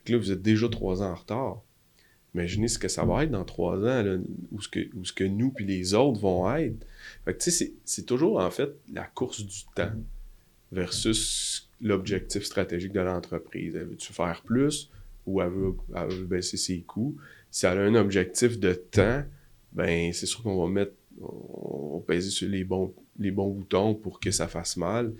là, 0.09 0.19
vous 0.19 0.31
êtes 0.31 0.43
déjà 0.43 0.69
trois 0.69 1.03
ans 1.03 1.11
en 1.11 1.15
retard. 1.15 1.63
Imaginez 2.35 2.69
ce 2.69 2.79
que 2.79 2.89
ça 2.89 3.05
va 3.05 3.25
être 3.25 3.31
dans 3.31 3.45
trois 3.45 3.79
ans, 3.79 4.19
où, 4.53 4.61
ce 4.61 4.69
que, 4.69 4.81
où 4.97 5.05
ce 5.05 5.13
que 5.13 5.25
nous 5.25 5.51
puis 5.51 5.67
les 5.67 5.93
autres 5.95 6.19
vont 6.21 6.51
être. 6.55 6.87
Fait 7.25 7.37
tu 7.37 7.51
sais, 7.51 7.73
c'est 7.85 8.07
toujours 8.07 8.41
en 8.41 8.51
fait 8.51 8.71
la 8.93 9.05
course 9.05 9.45
du 9.45 9.65
temps 9.75 9.93
versus 10.71 11.69
l'objectif 11.81 12.45
stratégique 12.45 12.93
de 12.93 13.01
l'entreprise. 13.01 13.77
Elle 13.77 13.89
veut-tu 13.89 14.13
faire 14.13 14.43
plus 14.45 14.91
ou 15.27 15.43
elle 15.43 15.51
veut, 15.51 16.25
baisser 16.25 16.57
ses 16.57 16.81
coûts? 16.81 17.17
Si 17.51 17.67
elle 17.67 17.79
a 17.79 17.83
un 17.83 17.95
objectif 17.95 18.59
de 18.59 18.73
temps, 18.73 19.25
ben 19.73 20.13
c'est 20.15 20.27
sûr 20.27 20.43
qu'on 20.43 20.65
va 20.65 20.71
mettre, 20.71 20.95
on 21.21 21.99
va 21.99 22.15
peser 22.15 22.31
sur 22.31 22.49
les 22.49 22.65
bons, 22.65 22.95
les 23.19 23.31
bons 23.31 23.51
boutons 23.51 23.95
pour 23.95 24.21
que 24.21 24.31
ça 24.31 24.49
fasse 24.49 24.79
mal. 24.79 25.13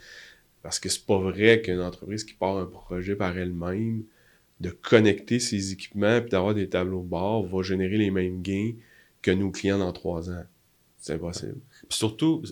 Parce 0.63 0.79
que 0.79 0.89
c'est 0.89 1.05
pas 1.05 1.19
vrai 1.19 1.61
qu'une 1.61 1.81
entreprise 1.81 2.25
qui 2.25 2.35
part 2.35 2.57
un 2.57 2.67
projet 2.67 3.17
par 3.17 3.37
elle-même, 3.37 4.05
de 4.61 4.71
connecter 4.71 5.41
ses 5.41 5.73
équipements 5.73 6.17
et 6.17 6.21
d'avoir 6.21 6.55
des 6.55 6.69
tableaux 6.69 7.03
de 7.03 7.09
bord 7.09 7.45
va 7.45 7.63
générer 7.63 7.97
les 7.97 8.11
mêmes 8.11 8.43
gains 8.43 8.73
que 9.21 9.31
nos 9.31 9.51
clients 9.51 9.79
dans 9.79 9.93
trois 9.93 10.31
ans. 10.31 10.45
C'est 10.99 11.15
impossible. 11.15 11.59
Puis 11.89 11.99
surtout, 11.99 12.43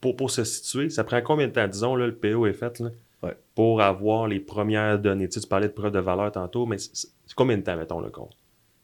pour, 0.00 0.16
pour 0.16 0.30
se 0.30 0.44
situer, 0.44 0.90
ça 0.90 1.04
prend 1.04 1.22
combien 1.22 1.48
de 1.48 1.52
temps, 1.52 1.66
disons, 1.66 1.96
là, 1.96 2.06
le 2.06 2.14
PO 2.14 2.46
est 2.46 2.52
fait, 2.52 2.80
là, 2.80 2.90
pour 3.54 3.80
avoir 3.80 4.28
les 4.28 4.40
premières 4.40 4.98
données? 4.98 5.28
Tu, 5.28 5.40
tu 5.40 5.48
parlais 5.48 5.68
de 5.68 5.72
preuve 5.72 5.92
de 5.92 5.98
valeur 5.98 6.30
tantôt, 6.30 6.66
mais 6.66 6.78
c'est 6.78 7.08
combien 7.34 7.56
de 7.56 7.62
temps, 7.62 7.76
mettons, 7.76 8.00
le 8.00 8.10
compte? 8.10 8.36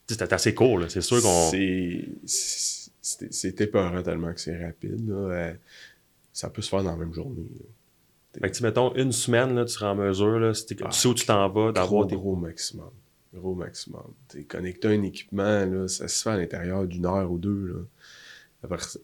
C'est 0.06 0.32
assez 0.32 0.54
court, 0.54 0.80
c'est 0.88 1.00
sûr 1.00 1.22
qu'on. 1.22 1.50
C'est 2.26 3.60
épeurant 3.60 4.02
tellement 4.02 4.32
que 4.32 4.40
c'est 4.40 4.64
rapide. 4.64 5.10
Euh, 5.10 5.52
ça 6.32 6.50
peut 6.50 6.62
se 6.62 6.68
faire 6.68 6.82
dans 6.82 6.90
la 6.90 6.96
même 6.96 7.14
journée. 7.14 7.46
Fait 8.40 8.50
que, 8.50 8.62
mettons, 8.62 8.94
une 8.94 9.12
semaine, 9.12 9.54
là, 9.54 9.64
tu 9.64 9.72
seras 9.72 9.90
en 9.90 9.94
mesure, 9.94 10.38
là, 10.38 10.54
si 10.54 10.66
ah, 10.82 10.88
tu 10.90 10.98
sais 10.98 11.08
où 11.08 11.14
tu 11.14 11.26
t'en 11.26 11.48
vas, 11.48 11.72
d'avoir 11.72 12.06
des. 12.06 12.16
Gros 12.16 12.36
maximum. 12.36 12.90
Gros 13.34 13.54
maximum. 13.54 14.12
T'es 14.28 14.42
connecté 14.42 14.88
un 14.88 15.02
équipement, 15.02 15.64
là, 15.66 15.88
ça 15.88 16.08
se 16.08 16.22
fait 16.22 16.30
à 16.30 16.36
l'intérieur 16.36 16.86
d'une 16.86 17.06
heure 17.06 17.30
ou 17.30 17.38
deux. 17.38 17.66
Là. 17.66 17.80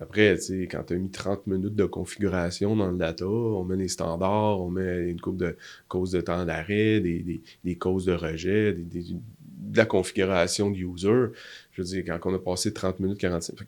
Après, 0.01 0.39
quand 0.71 0.85
tu 0.85 0.95
as 0.95 0.97
mis 0.97 1.11
30 1.11 1.47
minutes 1.47 1.75
de 1.75 1.85
configuration 1.85 2.77
dans 2.77 2.91
le 2.91 2.97
data, 2.97 3.27
on 3.27 3.63
met 3.65 3.77
les 3.77 3.89
standards, 3.89 4.61
on 4.61 4.71
met 4.71 5.11
une 5.11 5.21
coupe 5.21 5.37
de 5.37 5.57
causes 5.87 6.13
de 6.13 6.21
temps 6.21 6.47
d'arrêt, 6.47 7.01
des, 7.01 7.43
des, 7.65 7.77
causes 7.77 8.07
de 8.07 8.13
rejet, 8.13 8.73
des, 8.73 9.05
de 9.13 9.77
la 9.77 9.85
configuration 9.85 10.71
du 10.71 10.87
user. 10.87 11.27
Je 11.73 11.83
veux 11.83 11.89
dire, 11.89 12.05
quand 12.07 12.31
on 12.31 12.35
a 12.35 12.39
passé 12.39 12.73
30 12.73 13.01
minutes, 13.01 13.19
45, 13.19 13.59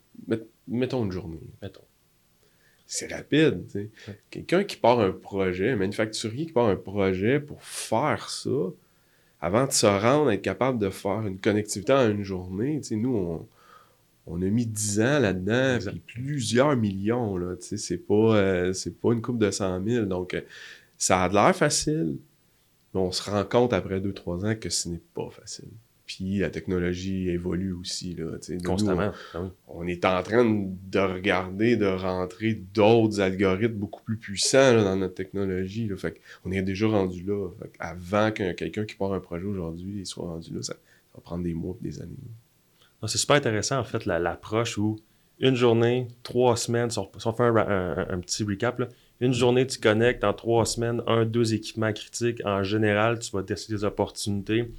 mettons 0.66 1.04
une 1.04 1.12
journée. 1.12 1.40
Mettons. 1.60 1.82
C'est 2.94 3.10
rapide. 3.10 3.88
Quelqu'un 4.28 4.64
qui 4.64 4.76
part 4.76 5.00
un 5.00 5.12
projet, 5.12 5.70
un 5.70 5.76
manufacturier 5.76 6.44
qui 6.44 6.52
part 6.52 6.66
un 6.66 6.76
projet 6.76 7.40
pour 7.40 7.62
faire 7.64 8.28
ça, 8.28 8.50
avant 9.40 9.66
de 9.66 9.72
se 9.72 9.86
rendre, 9.86 10.30
être 10.30 10.42
capable 10.42 10.78
de 10.78 10.90
faire 10.90 11.26
une 11.26 11.38
connectivité 11.38 11.94
en 11.94 12.10
une 12.10 12.22
journée, 12.22 12.82
nous, 12.90 13.16
on 13.16 13.48
on 14.26 14.42
a 14.42 14.44
mis 14.44 14.66
10 14.66 15.00
ans 15.00 15.18
là-dedans, 15.20 15.78
puis 15.90 16.00
plusieurs 16.00 16.76
millions. 16.76 17.38
Là, 17.38 17.54
c'est 17.58 17.96
pas, 17.96 18.36
euh, 18.36 18.72
c'est 18.74 19.00
pas 19.00 19.14
une 19.14 19.22
coupe 19.22 19.38
de 19.38 19.50
100 19.50 19.82
000. 19.84 20.04
Donc, 20.04 20.34
euh, 20.34 20.42
ça 20.98 21.22
a 21.22 21.28
l'air 21.30 21.56
facile, 21.56 22.18
mais 22.92 23.00
on 23.00 23.10
se 23.10 23.28
rend 23.28 23.44
compte 23.44 23.72
après 23.72 24.00
2-3 24.00 24.44
ans 24.44 24.54
que 24.54 24.68
ce 24.68 24.90
n'est 24.90 25.00
pas 25.14 25.30
facile. 25.30 25.70
Puis 26.06 26.38
la 26.38 26.50
technologie 26.50 27.28
évolue 27.28 27.72
aussi. 27.72 28.14
Là, 28.14 28.36
Constamment. 28.64 29.12
Ah 29.34 29.50
on, 29.68 29.86
est 29.86 30.04
en 30.04 30.22
train 30.22 30.44
de 30.44 30.98
regarder, 30.98 31.76
de 31.76 31.86
rentrer 31.86 32.54
d'autres 32.54 33.20
algorithmes 33.20 33.74
beaucoup 33.74 34.02
plus 34.02 34.16
puissants 34.16 34.82
dans 34.82 34.96
notre 34.96 35.14
technologie. 35.14 35.86
Là. 35.86 35.96
Fait 35.96 36.20
on 36.44 36.50
est 36.50 36.62
déjà 36.62 36.88
rendu 36.88 37.22
là. 37.24 37.48
avant 37.78 38.30
que 38.32 38.52
quelqu'un 38.52 38.84
qui 38.84 38.96
part 38.96 39.12
un 39.12 39.20
projet 39.20 39.44
aujourd'hui 39.44 40.04
soit 40.04 40.26
rendu 40.26 40.54
là, 40.54 40.62
ça, 40.62 40.74
va 41.14 41.20
prendre 41.20 41.44
des 41.44 41.54
mois 41.54 41.76
et 41.80 41.84
des 41.84 42.00
années. 42.00 42.16
C'est 43.06 43.18
super 43.18 43.36
intéressant, 43.36 43.78
en 43.78 43.84
fait, 43.84 44.06
l'approche 44.06 44.78
où 44.78 44.96
une 45.40 45.56
journée, 45.56 46.06
trois 46.22 46.56
semaines, 46.56 46.90
si 46.90 46.98
on, 46.98 47.32
fait 47.32 47.42
un, 47.42 48.20
petit 48.20 48.44
recap, 48.44 48.80
une 49.20 49.32
journée, 49.32 49.66
tu 49.66 49.80
connectes 49.80 50.22
en 50.22 50.32
trois 50.32 50.64
semaines 50.64 51.02
un, 51.08 51.24
deux 51.24 51.52
équipements 51.52 51.92
critiques. 51.92 52.40
En 52.44 52.62
général, 52.62 53.18
tu 53.18 53.32
vas 53.32 53.42
tester 53.42 53.72
des 53.72 53.84
opportunités. 53.84 54.72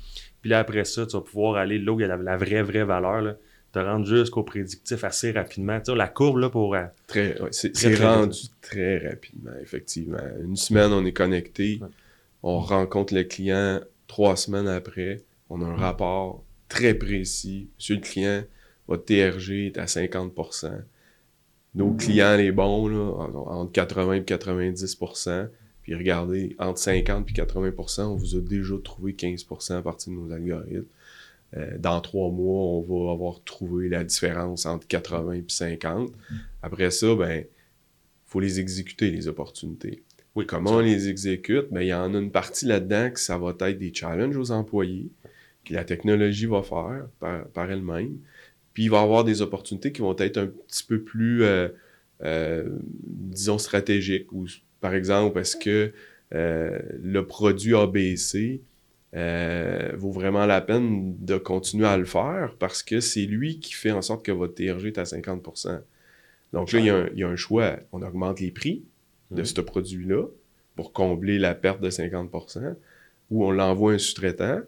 Puis 0.44 0.50
là, 0.50 0.60
après 0.60 0.84
ça, 0.84 1.06
tu 1.06 1.16
vas 1.16 1.22
pouvoir 1.22 1.56
aller 1.56 1.80
là 1.80 1.94
où 1.94 2.02
il 2.02 2.06
y 2.06 2.12
a 2.12 2.18
la, 2.18 2.36
vraie, 2.36 2.62
vraie 2.62 2.84
valeur, 2.84 3.22
là, 3.22 3.38
te 3.72 3.80
rendre 3.80 4.06
jusqu'au 4.06 4.44
prédictif 4.44 5.06
assez 5.06 5.32
rapidement. 5.32 5.80
Tu 5.80 5.92
sais, 5.92 5.98
la 5.98 6.10
courbe, 6.10 6.40
là, 6.40 6.50
pour... 6.50 6.76
Euh, 6.76 6.84
très, 7.08 7.38
c'est 7.52 7.96
rendu 7.96 8.42
très 8.62 9.08
rapidement, 9.08 9.54
effectivement. 9.62 10.18
Une 10.44 10.58
semaine, 10.58 10.92
on 10.92 11.06
est 11.06 11.14
connecté. 11.14 11.80
On 12.44 12.60
rencontre 12.60 13.16
le 13.16 13.24
client 13.24 13.80
trois 14.08 14.36
semaines 14.36 14.68
après. 14.68 15.22
On 15.50 15.62
a 15.62 15.66
un 15.66 15.78
rapport 15.78 16.44
très 16.68 16.94
précis. 16.94 17.70
Monsieur 17.78 17.96
le 17.96 18.02
client, 18.02 18.44
votre 18.90 19.06
TRG 19.06 19.68
est 19.68 19.78
à 19.78 19.86
50% 19.86 20.74
Nos 21.76 21.94
clients, 21.94 22.36
les 22.36 22.52
bons, 22.52 22.90
là, 22.90 23.30
entre 23.48 23.72
80 23.72 24.14
et 24.16 24.24
90 24.26 24.98
Puis 25.84 25.96
regardez, 25.96 26.56
entre 26.60 26.80
50 26.80 27.30
et 27.30 27.34
80% 27.34 28.04
on 28.04 28.16
vous 28.16 28.36
a 28.36 28.40
déjà 28.40 28.76
trouvé 28.84 29.14
15% 29.14 29.74
à 29.74 29.82
partir 29.82 30.14
de 30.14 30.18
nos 30.18 30.32
algorithmes. 30.32 30.86
Euh, 31.56 31.78
dans 31.78 32.02
trois 32.02 32.32
mois, 32.32 32.64
on 32.64 32.82
va 32.82 33.12
avoir 33.12 33.44
trouvé 33.44 33.90
la 33.90 34.04
différence 34.04 34.66
entre 34.66 34.88
80 34.88 35.34
et 35.34 35.46
50. 35.48 36.12
Après 36.64 36.90
ça, 36.90 37.14
ben, 37.16 37.46
faut 38.26 38.40
les 38.40 38.60
exécuter, 38.60 39.12
les 39.12 39.28
opportunités. 39.28 40.04
Oui, 40.36 40.48
Comment 40.48 40.72
on 40.72 40.80
les 40.80 41.10
exécute? 41.10 41.68
Ben, 41.70 41.82
il 41.82 41.88
y 41.88 41.94
en 41.94 42.16
a 42.16 42.18
une 42.18 42.32
partie 42.32 42.66
là-dedans 42.66 43.12
que 43.12 43.20
ça 43.20 43.38
va 43.38 43.56
être 43.60 43.78
des 43.78 43.94
challenges 43.94 44.36
aux 44.36 44.50
employés, 44.50 45.12
que 45.64 45.74
la 45.74 45.84
technologie 45.84 46.48
va 46.48 46.64
faire 46.64 47.08
par, 47.20 47.70
elle-même. 47.70 48.18
Puis 48.74 48.86
il 48.86 48.90
va 48.90 49.02
y 49.02 49.04
avoir 49.04 49.24
des 49.24 49.44
opportunités 49.44 49.92
qui 49.92 50.02
vont 50.02 50.16
être 50.18 50.38
un 50.38 50.48
petit 50.48 50.84
peu 50.84 51.04
plus, 51.04 51.44
euh, 51.44 51.68
euh, 52.24 52.80
disons, 53.04 53.60
stratégiques. 53.60 54.32
Ou, 54.32 54.48
par 54.84 54.94
exemple, 54.94 55.40
est-ce 55.40 55.58
que 55.58 55.92
le 56.32 57.22
produit 57.22 57.76
ABC 57.76 58.62
euh, 59.16 59.92
vaut 59.96 60.12
vraiment 60.12 60.48
la 60.48 60.60
peine 60.60 61.16
de 61.24 61.38
continuer 61.38 61.86
à 61.86 61.98
le 61.98 62.06
faire 62.06 62.56
parce 62.58 62.82
que 62.82 63.00
c'est 63.00 63.26
lui 63.26 63.60
qui 63.60 63.74
fait 63.74 63.92
en 63.92 64.02
sorte 64.02 64.26
que 64.26 64.32
votre 64.32 64.56
TRG 64.56 64.88
est 64.88 64.98
à 64.98 65.04
50% 65.04 65.82
Donc 66.52 66.72
là, 66.72 66.80
il 66.80 67.20
y, 67.20 67.24
a 67.24 67.28
un, 67.28 67.36
choix. 67.36 67.78
On 67.92 68.02
augmente 68.02 68.40
les 68.40 68.50
prix 68.50 68.84
de 69.30 69.42
mhm. 69.42 69.46
ce 69.46 69.62
produit-là 69.62 70.26
pour 70.76 70.94
combler 70.94 71.38
la 71.38 71.54
perte 71.54 71.80
de 71.80 71.92
50% 71.92 72.76
ou 73.30 73.46
on 73.46 73.52
l'envoie 73.52 73.92
à 73.92 73.96
un 73.96 73.98
sous-traitant, 74.00 74.62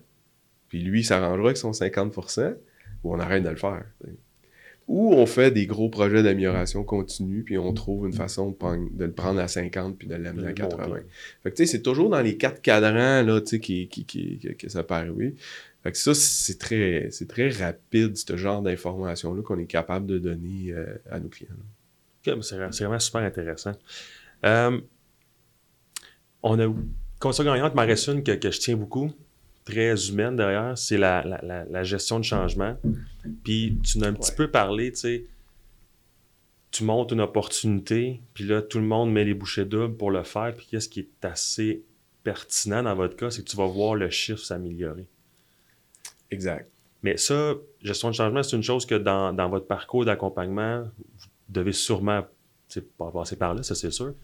puis 0.70 0.84
lui, 0.84 1.04
s'arrangera 1.04 1.48
avec 1.48 1.58
son 1.58 1.72
50% 1.72 2.56
ou 3.04 3.16
on 3.16 3.20
arrête 3.20 3.42
de 3.42 3.50
le 3.50 3.56
faire. 3.56 3.86
Ou 4.88 5.14
on 5.14 5.26
fait 5.26 5.50
des 5.50 5.66
gros 5.66 5.90
projets 5.90 6.22
d'amélioration 6.22 6.84
continue, 6.84 7.44
puis 7.44 7.58
on 7.58 7.74
trouve 7.74 8.06
une 8.06 8.14
façon 8.14 8.52
de, 8.52 9.06
le 9.06 9.12
prendre 9.12 9.40
à 9.40 9.48
50 9.48 9.98
puis 9.98 10.08
de 10.08 10.16
l'amener 10.16 10.50
à 10.50 10.54
80. 10.54 10.98
Fait 11.42 11.52
que 11.52 11.56
tu 11.56 11.66
sais, 11.66 11.72
c'est 11.72 11.82
toujours 11.82 12.10
dans 12.10 12.22
les 12.22 12.38
quatre 12.38 12.62
cadrans 12.62 13.24
là, 13.24 13.42
tu 13.42 13.48
sais, 13.48 13.60
qui, 13.60 13.88
que 13.88 14.70
ça 14.70 14.86
arriver. 14.88 15.36
Fait 15.82 15.92
que 15.92 15.98
ça, 15.98 16.14
c'est 16.14 16.60
très, 16.60 17.10
c'est 17.12 17.28
très 17.28 17.50
rapide, 17.50 18.16
ce 18.16 18.38
genre 18.38 18.62
d'informations-là 18.62 19.42
qu'on 19.42 19.60
est 19.60 19.66
capable 19.66 20.06
de 20.06 20.20
donner 20.20 20.72
euh, 20.72 20.86
à 21.10 21.20
nos 21.20 21.30
clients. 21.30 21.50
c'est 22.42 22.56
vraiment 22.56 23.00
super 23.00 23.22
intéressant. 23.22 23.74
Euh, 24.46 24.80
on 26.44 26.60
a 26.60 26.74
Console 27.20 27.46
gagnante 27.46 27.74
m'en 27.76 27.86
reste 27.86 28.08
une 28.08 28.24
que, 28.24 28.34
que 28.34 28.52
je 28.52 28.60
tiens 28.60 28.76
beaucoup 28.76 29.12
très 29.66 30.10
humaine 30.10 30.36
derrière, 30.36 30.78
c'est 30.78 30.98
la, 30.98 31.84
gestion 31.84 32.20
de 32.20 32.24
changement. 32.24 32.78
Puis 33.44 33.80
tu 33.84 33.98
n'as 33.98 34.08
un 34.08 34.14
petit 34.14 34.32
peu 34.32 34.50
parlé, 34.50 34.92
tu 34.92 35.00
sais, 35.00 35.26
tu 36.72 36.84
montes 36.84 37.12
une 37.12 37.22
opportunité, 37.22 38.22
puis 38.34 38.44
là, 38.44 38.62
tout 38.62 38.80
le 38.80 38.86
monde 38.86 39.12
met 39.12 39.24
les 39.24 39.34
bouchées 39.34 39.66
doubles 39.66 39.96
pour 39.96 40.12
le 40.12 40.24
faire. 40.24 40.54
Puis 40.56 40.68
qu'est-ce 40.70 40.90
qui 40.90 41.00
est 41.02 41.26
assez 41.26 41.84
pertinent 42.24 42.84
dans 42.84 42.96
votre 42.96 43.16
cas, 43.16 43.32
c'est 43.32 43.44
que 43.44 43.50
tu 43.50 43.58
vas 43.58 43.68
voir 43.68 43.96
le 43.96 44.10
chiffre 44.10 44.44
s'améliorer. 44.44 45.06
Exact. 46.32 46.70
Mais 47.02 47.18
ça, 47.18 47.54
gestion 47.82 48.10
de 48.10 48.16
changement, 48.16 48.44
c'est 48.44 48.56
une 48.56 48.64
chose 48.64 48.86
que 48.86 48.96
dans, 48.96 49.32
dans 49.32 49.48
votre 49.48 49.68
parcours 49.68 50.06
d'accompagnement, 50.06 50.82
vous 50.82 51.28
devez 51.50 51.72
sûrement 51.72 52.26
passer 52.98 53.36
par 53.36 53.54
là, 53.54 53.64
ça 53.64 53.76
c'est 53.76 53.92
sûr 53.92 54.16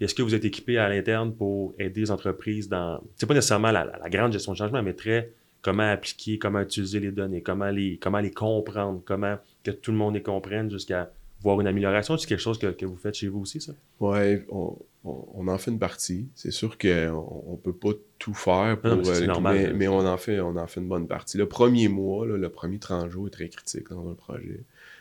est-ce 0.00 0.14
que 0.14 0.22
vous 0.22 0.34
êtes 0.34 0.44
équipé 0.44 0.78
à 0.78 0.88
l'interne 0.88 1.34
pour 1.34 1.74
aider 1.78 2.00
les 2.00 2.10
entreprises 2.10 2.68
dans, 2.68 3.02
c'est 3.16 3.26
pas 3.26 3.34
nécessairement 3.34 3.70
la, 3.70 3.86
grande 4.08 4.32
gestion 4.32 4.52
de 4.52 4.56
changement, 4.56 4.82
mais 4.82 4.94
très 4.94 5.32
comment 5.62 5.90
appliquer, 5.90 6.38
comment 6.38 6.60
utiliser 6.60 7.00
les 7.00 7.12
données, 7.12 7.42
comment 7.42 7.70
les, 7.70 7.98
comment 7.98 8.20
les 8.20 8.30
comprendre, 8.30 9.02
comment 9.04 9.36
que 9.62 9.70
tout 9.70 9.90
le 9.90 9.98
monde 9.98 10.14
les 10.14 10.22
comprenne 10.22 10.70
jusqu'à 10.70 11.10
voir 11.42 11.60
une 11.60 11.66
amélioration. 11.66 12.16
C'est 12.16 12.26
quelque 12.26 12.40
chose 12.40 12.58
que, 12.58 12.84
vous 12.84 12.96
faites 12.96 13.14
chez 13.14 13.28
vous 13.28 13.40
aussi, 13.40 13.60
ça? 13.60 13.72
Oui, 14.00 14.38
on, 14.50 15.48
en 15.48 15.58
fait 15.58 15.70
une 15.70 15.78
partie. 15.78 16.28
C'est 16.34 16.50
sûr 16.50 16.78
qu'on 16.78 17.52
ne 17.52 17.56
peut 17.56 17.72
pas 17.72 17.90
tout 18.18 18.34
faire 18.34 18.78
pour 18.80 18.90
euh, 18.90 19.26
normal, 19.26 19.74
mais, 19.74 19.88
on, 19.88 20.06
en 20.06 20.16
fait, 20.16 20.40
on 20.40 20.56
en 20.56 20.66
fait 20.66 20.80
une 20.80 20.88
bonne 20.88 21.06
partie. 21.06 21.38
Le 21.38 21.46
premier 21.46 21.88
mois, 21.88 22.26
le 22.26 22.48
premier 22.48 22.78
30 22.78 23.10
jours 23.10 23.26
est 23.26 23.30
très 23.30 23.48
critique 23.48 23.90
dans 23.90 24.08
un 24.08 24.14
projet 24.14 24.60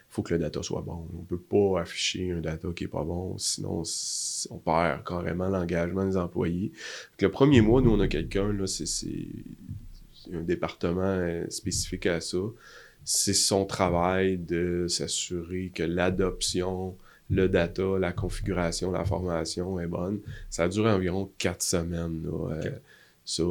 faut 0.09 0.23
que 0.23 0.33
le 0.33 0.39
data 0.39 0.61
soit 0.63 0.81
bon. 0.81 1.07
On 1.15 1.19
ne 1.19 1.25
peut 1.25 1.37
pas 1.37 1.81
afficher 1.81 2.31
un 2.31 2.41
data 2.41 2.67
qui 2.75 2.83
n'est 2.83 2.89
pas 2.89 3.03
bon, 3.03 3.37
sinon 3.37 3.83
on 4.49 4.57
perd 4.57 5.03
carrément 5.05 5.49
l'engagement 5.49 6.05
des 6.05 6.17
employés. 6.17 6.71
le 7.19 7.29
premier 7.29 7.61
mois, 7.61 7.81
nous, 7.81 7.91
on 7.91 7.99
a 7.99 8.07
quelqu'un, 8.07 8.51
là, 8.51 8.65
c'est 8.65 8.85
un 10.33 10.41
département 10.41 11.01
euh, 11.03 11.45
spécifique 11.49 12.07
à 12.07 12.21
ça. 12.21 12.37
C'est 13.03 13.33
son 13.33 13.65
travail 13.65 14.37
de 14.37 14.87
s'assurer 14.87 15.71
que 15.73 15.83
l'adoption, 15.83 16.95
le 17.29 17.47
data, 17.47 17.97
la 17.99 18.11
configuration, 18.11 18.91
la 18.91 19.05
formation 19.05 19.79
est 19.79 19.87
bonne. 19.87 20.19
Ça 20.49 20.63
a 20.63 20.67
duré 20.67 20.91
environ 20.91 21.31
quatre 21.37 21.63
semaines, 21.63 22.27
euh, 22.27 22.71
ça. 23.25 23.43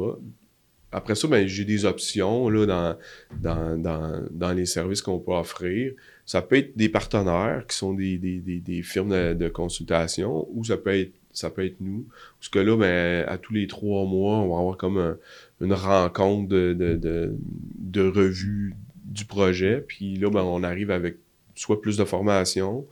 Après 0.91 1.13
ça, 1.13 1.27
ben, 1.27 1.47
j'ai 1.47 1.65
des 1.65 1.85
options 1.85 2.49
là, 2.49 2.65
dans, 2.65 2.97
dans, 3.41 3.77
dans, 3.77 4.27
dans 4.31 4.53
les 4.53 4.65
services 4.65 5.03
qu'on 5.03 5.19
peut 5.19 5.33
offrir. 5.33 5.93
Ça 6.29 6.43
peut 6.43 6.57
être 6.57 6.77
des 6.77 6.89
partenaires 6.89 7.63
qui 7.67 7.75
sont 7.75 7.95
des, 7.95 8.19
des, 8.19 8.39
des, 8.39 8.83
firmes 8.83 9.33
de, 9.33 9.49
consultation 9.49 10.47
ou 10.53 10.63
ça 10.63 10.77
peut 10.77 10.95
être 10.95 11.13
ça 11.31 11.49
peut 11.49 11.65
être 11.65 11.77
nous. 11.79 12.05
Parce 12.37 12.49
que 12.49 12.59
là, 12.59 12.77
ben, 12.77 13.25
à 13.27 13.39
tous 13.39 13.51
les 13.51 13.65
trois 13.65 14.05
mois, 14.05 14.37
on 14.37 14.49
va 14.53 14.59
avoir 14.59 14.77
comme 14.77 15.17
une 15.59 15.73
rencontre 15.73 16.47
de, 16.47 16.75
de, 16.75 17.33
de, 17.79 18.07
revue 18.07 18.75
du 19.05 19.25
projet. 19.25 19.83
Puis 19.87 20.17
là, 20.17 20.29
ben, 20.29 20.43
on 20.43 20.61
arrive 20.61 20.91
avec 20.91 21.17
soit 21.55 21.81
plus 21.81 21.97
de 21.97 22.05
formation, 22.05 22.85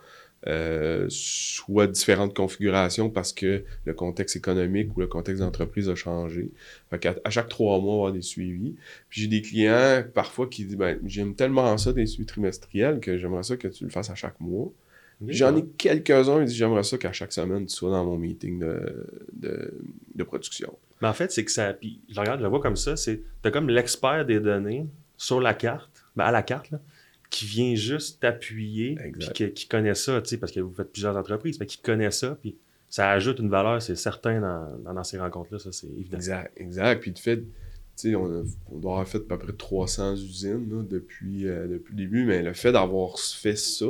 euh, 0.48 1.08
soit 1.10 1.88
différentes 1.88 2.34
configurations 2.34 3.10
parce 3.10 3.34
que 3.34 3.64
le 3.84 3.94
contexte 3.94 4.38
économique 4.38 4.96
ou 4.96 5.02
le 5.02 5.08
contexte 5.08 5.42
d'entreprise 5.42 5.90
a 5.90 5.96
changé. 5.96 6.52
à 6.92 7.30
chaque 7.30 7.50
trois 7.50 7.80
mois, 7.82 7.94
on 7.94 7.98
va 7.98 8.08
avoir 8.08 8.14
des 8.14 8.22
suivis. 8.22 8.76
Puis 9.10 9.22
j'ai 9.22 9.28
des 9.28 9.42
clients 9.42 10.04
parfois 10.14 10.48
qui 10.48 10.64
disent 10.64 10.78
ben, 10.78 11.00
J'aime 11.06 11.36
tellement 11.36 11.78
ça 11.78 11.92
des 11.92 12.06
suivis 12.06 12.28
trimestriels 12.28 13.00
que 13.02 13.18
j'aimerais 13.18 13.44
ça 13.44 13.58
que 13.58 13.68
tu 13.68 13.84
le 13.84 13.90
fasses 13.90 14.10
à 14.10 14.16
chaque 14.16 14.40
mois. 14.40 14.72
J'en 15.28 15.56
ai 15.58 15.66
quelques-uns 15.78 16.40
qui 16.40 16.46
disent 16.46 16.56
J'aimerais 16.56 16.84
ça 16.84 16.98
qu'à 16.98 17.12
chaque 17.12 17.34
semaine, 17.34 17.66
tu 17.66 17.76
sois 17.76 17.92
dans 17.92 18.06
mon 18.06 18.18
meeting 18.18 18.60
de, 18.60 19.74
de, 20.16 20.24
production. 20.24 20.78
Mais 21.02 21.10
en 21.10 21.14
fait, 21.14 21.32
c'est 21.32 21.44
que 21.44 21.52
ça. 21.52 21.74
Puis 21.74 22.00
je 22.10 22.20
regarde, 22.20 22.40
je 22.40 22.44
le 22.44 22.50
vois 22.50 22.62
comme 22.62 22.78
ça 22.78 22.96
c'est 22.96 23.22
tu 23.42 23.48
as 23.48 23.52
comme 23.52 23.70
l'expert 23.70 24.26
des 24.26 24.40
données 24.40 24.86
sur 25.18 25.42
la 25.42 25.54
carte, 25.54 26.06
ben 26.16 26.24
à 26.26 26.32
la 26.32 26.44
carte, 26.44 26.72
là 26.72 26.80
qui 27.30 27.46
vient 27.46 27.76
juste 27.76 28.22
t'appuyer, 28.22 28.98
puis 29.14 29.54
qui, 29.54 29.68
connaît 29.68 29.96
ça, 29.96 30.22
parce 30.40 30.52
que 30.52 30.60
vous 30.60 30.74
faites 30.74 30.92
plusieurs 30.92 31.18
entreprises, 31.18 31.60
mais 31.60 31.66
qui 31.66 31.78
connaît 31.80 32.12
ça, 32.12 32.38
puis 32.42 32.56
ça 32.90 33.10
ajoute 33.12 33.40
une 33.40 33.50
valeur, 33.50 33.82
c'est 33.82 33.96
certain, 33.96 34.40
dans, 34.40 34.94
dans, 34.94 35.04
ces 35.04 35.20
rencontres-là, 35.20 35.60
ça, 35.60 35.72
c'est 35.72 35.88
évident. 35.88 36.18
Exact, 36.18 36.52
exact. 36.56 37.02
Puis 37.02 37.12
de 37.12 37.20
fait, 37.20 37.44
on, 38.16 38.46
on, 38.72 38.78
doit 38.78 38.92
avoir 38.94 39.08
fait 39.08 39.18
à 39.18 39.38
peu 39.38 39.38
près 39.38 39.54
300 39.54 40.16
usines 40.16 40.88
depuis, 40.88 41.48
euh, 41.48 41.68
depuis 41.68 41.92
le 41.92 41.98
début, 41.98 42.26
mais 42.26 42.42
le 42.42 42.54
fait 42.54 42.72
d'avoir 42.72 43.20
fait 43.20 43.58
ça, 43.58 43.86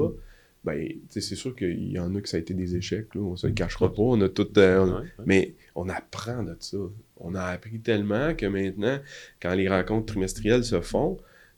ben, 0.63 0.89
c'est 1.09 1.21
sûr 1.21 1.55
qu'il 1.55 1.91
y 1.91 1.99
en 1.99 2.13
a 2.15 2.21
que 2.21 2.27
ça 2.27 2.37
a 2.37 2.39
été 2.39 2.53
des 2.53 2.75
échecs, 2.75 3.13
là, 3.15 3.21
on 3.21 3.35
se 3.35 3.47
le 3.47 3.53
cachera 3.53 3.93
pas, 3.93 4.01
on 4.01 4.19
a 4.21 4.29
tout... 4.29 4.47
Euh, 4.57 5.01
mais 5.25 5.55
on 5.75 5.87
apprend 5.87 6.43
de 6.43 6.57
ça. 6.59 6.77
On 7.17 7.35
a 7.35 7.43
appris 7.43 7.79
tellement 7.79 8.35
que 8.35 8.45
maintenant, 8.47 8.99
quand 9.41 9.53
les 9.53 9.69
rencontres 9.69 10.07
trimestrielles 10.07 10.63
se 10.63 10.81
font, 10.81 11.17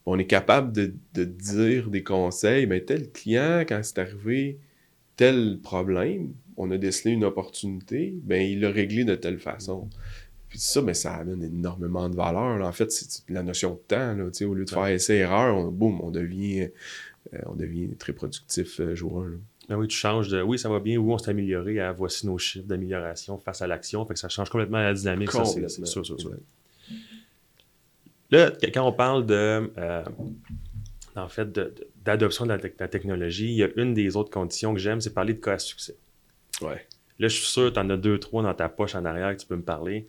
on 0.10 0.18
est 0.18 0.26
capable 0.26 0.72
de, 0.72 1.24
dire 1.24 1.90
des 1.90 2.04
conseils, 2.04 2.66
mais 2.66 2.82
tel 2.82 3.12
client, 3.12 3.64
quand 3.68 3.80
c'est 3.84 4.00
arrivé 4.00 4.58
tel 5.16 5.60
problème, 5.62 6.34
on 6.58 6.72
a 6.72 6.78
décelé 6.78 7.14
une 7.14 7.24
opportunité, 7.24 8.16
ben 8.24 8.42
il 8.42 8.62
l'a 8.62 8.72
réglé 8.72 9.04
de 9.04 9.16
telle 9.16 9.38
façon. 9.38 9.88
Puis 10.48 10.60
ça, 10.60 10.82
ben, 10.82 10.96
ça 10.96 11.14
amène 11.14 11.44
énormément 11.44 12.10
de 12.10 12.16
valeur. 12.16 12.66
En 12.66 12.72
fait, 12.72 12.92
c'est 12.92 13.30
la 13.30 13.44
notion 13.44 13.74
de 13.74 13.80
temps. 13.88 14.16
Là, 14.16 14.24
au 14.26 14.54
lieu 14.56 14.66
de 14.66 14.70
faire 14.70 14.88
essai-erreur, 14.88 15.56
on, 15.56 15.72
boum, 15.72 16.02
on 16.02 16.10
devient, 16.10 16.70
euh, 17.34 17.38
on 17.46 17.56
devient 17.56 17.90
très 18.00 18.14
productif 18.14 18.80
euh, 18.80 18.96
jour 18.96 19.22
1. 19.22 19.32
Ben 19.70 19.78
oui, 19.78 19.88
tu 19.88 19.96
changes 19.96 20.30
de 20.30 20.42
oui, 20.42 20.58
ça 20.58 20.70
va 20.70 20.80
bien, 20.80 20.98
oui, 20.98 21.14
on 21.14 21.20
s'est 21.20 21.30
amélioré 21.30 21.80
à 21.80 21.92
voici 21.92 22.26
nos 22.26 22.40
chiffres 22.40 22.66
d'amélioration 22.66 23.38
face 23.38 23.62
à 23.62 23.68
l'action. 23.68 24.04
Fait 24.08 24.16
que 24.16 24.20
ça 24.20 24.30
change 24.30 24.50
complètement 24.50 24.80
la 24.80 24.96
dynamique. 24.96 25.32
Ça, 25.32 25.46
c'est 25.46 25.86
sûr, 25.86 26.04
sûr, 26.04 26.20
sûr. 26.20 26.32
Là, 28.32 28.52
quand 28.74 28.88
on 28.88 28.92
parle 28.92 29.26
de, 29.26 29.72
euh, 29.78 30.04
en 31.16 31.30
fait, 31.30 31.60
d'adoption 32.04 32.46
de, 32.46 32.52
la, 32.52 32.88
technologie, 32.88 33.48
il 33.48 33.56
y 33.56 33.64
a 33.64 33.70
une 33.76 33.94
des 33.94 34.16
autres 34.16 34.30
conditions 34.30 34.74
que 34.74 34.80
j'aime, 34.80 35.02
c'est 35.02 35.14
parler 35.14 35.34
de 35.34 35.40
cas 35.40 35.54
à 35.54 35.60
succès. 35.60 35.98
Ouais. 36.62 36.86
Là, 37.18 37.28
je 37.28 37.36
suis 37.36 37.48
sûr 37.48 37.70
que 37.70 37.74
tu 37.74 37.80
en 37.80 37.90
as 37.90 37.98
deux, 37.98 38.20
trois 38.20 38.44
dans 38.44 38.54
ta 38.54 38.70
poche 38.70 38.96
en 38.96 39.04
arrière 39.06 39.36
que 39.36 39.42
tu 39.42 39.48
peux 39.48 39.56
me 39.56 39.64
parler. 39.64 40.08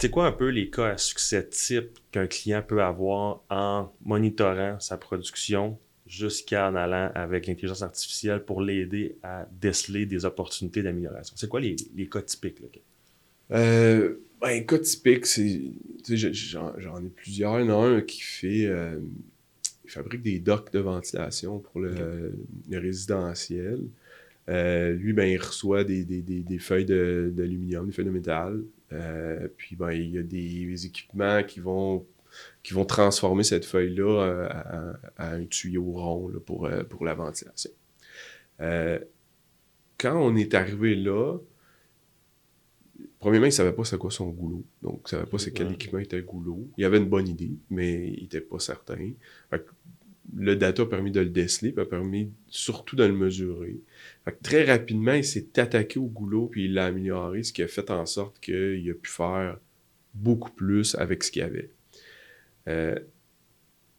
C'est 0.00 0.10
quoi 0.10 0.26
un 0.26 0.32
peu 0.32 0.48
les 0.48 0.70
cas 0.70 0.90
à 0.90 0.98
succès 0.98 1.48
type 1.48 1.98
qu'un 2.12 2.26
client 2.26 2.62
peut 2.62 2.82
avoir 2.82 3.40
en 3.50 3.92
monitorant 4.04 4.78
sa 4.78 4.96
production 4.96 5.78
jusqu'à 6.06 6.68
en 6.68 6.76
allant 6.76 7.10
avec 7.14 7.46
l'intelligence 7.46 7.82
artificielle 7.82 8.44
pour 8.44 8.62
l'aider 8.62 9.18
à 9.22 9.46
déceler 9.50 10.06
des 10.06 10.24
opportunités 10.24 10.82
d'amélioration? 10.82 11.34
C'est 11.36 11.48
quoi 11.48 11.60
les, 11.60 11.76
cas 12.10 12.22
typiques? 12.22 12.60
Là? 12.60 12.68
Euh, 13.52 14.18
ben, 14.40 14.48
un 14.48 14.60
cas 14.60 14.78
typique, 14.78 15.26
c'est. 15.26 15.60
J'en 16.08 17.04
ai 17.04 17.08
plusieurs. 17.08 17.60
Il 17.60 17.66
y 17.66 17.70
en 17.70 17.82
a 17.82 17.86
un 17.86 18.00
qui 18.00 18.20
fait. 18.20 18.66
Euh, 18.66 18.98
il 19.84 19.90
fabrique 19.90 20.22
des 20.22 20.38
docks 20.38 20.72
de 20.72 20.80
ventilation 20.80 21.58
pour 21.60 21.80
le, 21.80 22.34
résidentiel. 22.70 23.80
Euh, 24.48 24.92
lui, 24.92 25.12
ben, 25.12 25.24
il 25.24 25.38
reçoit 25.38 25.82
des, 25.84 26.58
feuilles 26.60 26.84
d'aluminium, 26.84 27.86
des 27.86 27.92
feuilles 27.92 28.04
de 28.04 28.10
métal. 28.10 28.62
Euh, 28.92 29.48
puis 29.56 29.76
ben, 29.76 29.92
il 29.92 30.10
y 30.10 30.18
a 30.18 30.22
des 30.22 30.86
équipements 30.86 31.42
qui 31.42 31.60
vont, 31.60 32.06
qui 32.62 32.74
vont 32.74 32.84
transformer 32.84 33.44
cette 33.44 33.64
feuille-là 33.64 34.48
à, 35.16 35.32
un 35.32 35.44
tuyau 35.46 35.84
rond 35.84 36.32
pour, 36.44 36.68
pour 36.88 37.04
la 37.04 37.14
ventilation. 37.14 37.70
quand 38.58 40.16
on 40.16 40.36
est 40.36 40.54
arrivé 40.54 40.94
là, 40.94 41.38
Premièrement, 43.20 43.46
il 43.46 43.50
ne 43.50 43.54
savait 43.54 43.72
pas 43.72 43.84
c'est 43.84 43.98
quoi 43.98 44.10
son 44.10 44.28
goulot. 44.28 44.64
Donc, 44.82 45.00
il 45.00 45.04
ne 45.04 45.08
savait 45.08 45.30
pas 45.30 45.38
c'est 45.38 45.50
quel 45.50 45.72
équipement 45.72 45.98
était 45.98 46.16
le 46.16 46.22
goulot. 46.22 46.68
Il 46.76 46.84
avait 46.84 46.98
une 46.98 47.08
bonne 47.08 47.26
idée, 47.26 47.52
mais 47.68 48.12
il 48.16 48.22
n'était 48.22 48.40
pas 48.40 48.60
certain. 48.60 49.10
le 50.36 50.56
data 50.56 50.82
a 50.82 50.86
permis 50.86 51.10
de 51.10 51.20
le 51.20 51.28
déceler, 51.28 51.72
puis 51.72 51.82
a 51.82 51.86
permis 51.86 52.30
surtout 52.46 52.94
de 52.94 53.04
le 53.04 53.14
mesurer. 53.14 53.80
très 54.42 54.64
rapidement, 54.64 55.14
il 55.14 55.24
s'est 55.24 55.58
attaqué 55.58 55.98
au 55.98 56.06
goulot, 56.06 56.46
puis 56.46 56.66
il 56.66 56.74
l'a 56.74 56.86
amélioré, 56.86 57.42
ce 57.42 57.52
qui 57.52 57.62
a 57.62 57.68
fait 57.68 57.90
en 57.90 58.06
sorte 58.06 58.38
qu'il 58.40 58.88
a 58.88 58.94
pu 58.94 59.10
faire 59.10 59.58
beaucoup 60.14 60.52
plus 60.52 60.94
avec 60.94 61.24
ce 61.24 61.32
qu'il 61.32 61.42
avait. 61.42 61.70
Euh, 62.68 62.98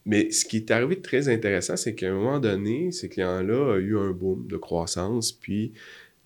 mais 0.06 0.32
ce 0.32 0.46
qui 0.46 0.58
est 0.58 0.72
arrivé 0.72 0.96
de 0.96 1.02
très 1.02 1.30
intéressant, 1.30 1.76
c'est 1.76 1.94
qu'à 1.94 2.10
un 2.10 2.14
moment 2.14 2.40
donné, 2.40 2.92
ces 2.92 3.10
clients-là 3.10 3.74
ont 3.74 3.78
eu 3.78 3.98
un 3.98 4.12
boom 4.12 4.48
de 4.48 4.58
croissance, 4.58 5.32
puis 5.32 5.74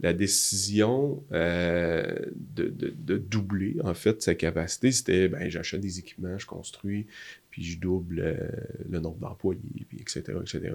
la 0.03 0.13
décision 0.13 1.23
euh, 1.31 2.03
de, 2.35 3.17
doubler, 3.17 3.77
en 3.85 3.93
fait, 3.93 4.21
sa 4.21 4.35
capacité, 4.35 4.91
c'était 4.91 5.29
ben, 5.29 5.49
j'achète 5.49 5.79
des 5.79 5.97
équipements, 5.97 6.37
je 6.37 6.45
construis, 6.45 7.07
puis 7.49 7.63
je 7.63 7.79
double 7.79 8.19
euh, 8.19 8.37
le 8.89 8.99
nombre 8.99 9.17
d'employés, 9.19 9.61
puis 9.87 9.97
etc., 9.99 10.23
etc. 10.41 10.73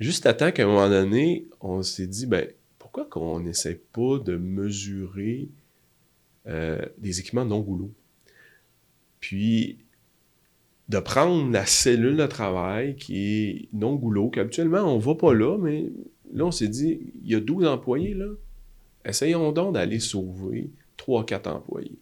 Juste 0.00 0.24
à 0.24 0.32
temps 0.32 0.50
qu'à 0.50 0.64
un 0.64 0.66
moment 0.66 0.88
donné, 0.88 1.46
on 1.60 1.82
s'est 1.82 2.06
dit, 2.06 2.24
ben, 2.24 2.48
pourquoi 2.78 3.04
qu'on 3.04 3.40
n'essaie 3.40 3.78
pas 3.92 4.18
de 4.18 4.36
mesurer 4.36 5.48
euh, 6.46 6.80
des 6.96 7.20
équipements 7.20 7.44
non 7.44 7.60
goulot? 7.60 7.92
Puis, 9.20 9.76
de 10.88 10.98
prendre 10.98 11.52
la 11.52 11.66
cellule 11.66 12.16
de 12.16 12.26
travail 12.26 12.96
qui 12.96 13.18
est 13.18 13.68
non 13.74 13.96
goulot, 13.96 14.30
qu'habituellement, 14.30 14.82
on 14.82 14.98
va 14.98 15.14
pas 15.14 15.34
là, 15.34 15.58
mais 15.58 15.90
Là, 16.32 16.46
on 16.46 16.50
s'est 16.50 16.68
dit, 16.68 17.12
il 17.22 17.30
y 17.30 17.34
a 17.34 17.40
12 17.40 17.66
employés, 17.66 18.14
là. 18.14 18.28
Essayons 19.04 19.52
donc 19.52 19.74
d'aller 19.74 20.00
sauver 20.00 20.70
3-4 20.98 21.48
employés. 21.48 21.98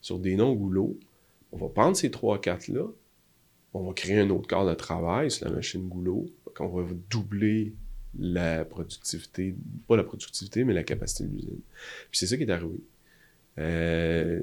Sur 0.00 0.18
des 0.18 0.36
non-goulots, 0.36 0.98
on 1.52 1.56
va 1.56 1.68
prendre 1.68 1.96
ces 1.96 2.10
3-4-là, 2.10 2.86
on 3.72 3.86
va 3.86 3.92
créer 3.92 4.18
un 4.20 4.30
autre 4.30 4.48
corps 4.48 4.66
de 4.66 4.74
travail 4.74 5.30
sur 5.30 5.46
la 5.48 5.54
machine 5.54 5.88
goulot, 5.88 6.26
on 6.60 6.68
va 6.68 6.86
doubler 7.10 7.74
la 8.18 8.64
productivité, 8.64 9.56
pas 9.88 9.96
la 9.96 10.04
productivité, 10.04 10.64
mais 10.64 10.74
la 10.74 10.84
capacité 10.84 11.24
de 11.24 11.34
l'usine. 11.34 11.60
Puis 12.10 12.18
c'est 12.18 12.26
ça 12.26 12.36
qui 12.36 12.44
est 12.44 12.50
arrivé. 12.50 12.80
Euh, 13.58 14.40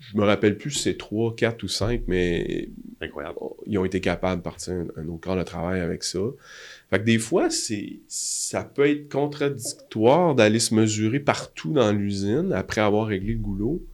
je 0.00 0.16
me 0.16 0.24
rappelle 0.24 0.58
plus 0.58 0.70
si 0.72 0.82
c'est 0.82 0.96
3, 0.96 1.36
4 1.36 1.62
ou 1.62 1.68
5, 1.68 2.02
mais 2.06 2.68
Incroyable. 3.00 3.38
ils 3.66 3.78
ont 3.78 3.84
été 3.84 4.00
capables 4.00 4.40
de 4.40 4.44
partir 4.44 4.74
un, 4.74 4.86
un 4.96 5.08
autre 5.08 5.20
corps 5.20 5.36
de 5.36 5.42
travail 5.42 5.80
avec 5.80 6.02
ça. 6.02 6.20
Fait 6.94 7.00
que 7.00 7.06
des 7.06 7.18
fois, 7.18 7.50
c'est, 7.50 7.98
ça 8.06 8.62
peut 8.62 8.88
être 8.88 9.10
contradictoire 9.10 10.36
d'aller 10.36 10.60
se 10.60 10.76
mesurer 10.76 11.18
partout 11.18 11.72
dans 11.72 11.90
l'usine 11.90 12.52
après 12.52 12.82
avoir 12.82 13.08
réglé 13.08 13.32
le 13.32 13.40
goulot. 13.40 13.84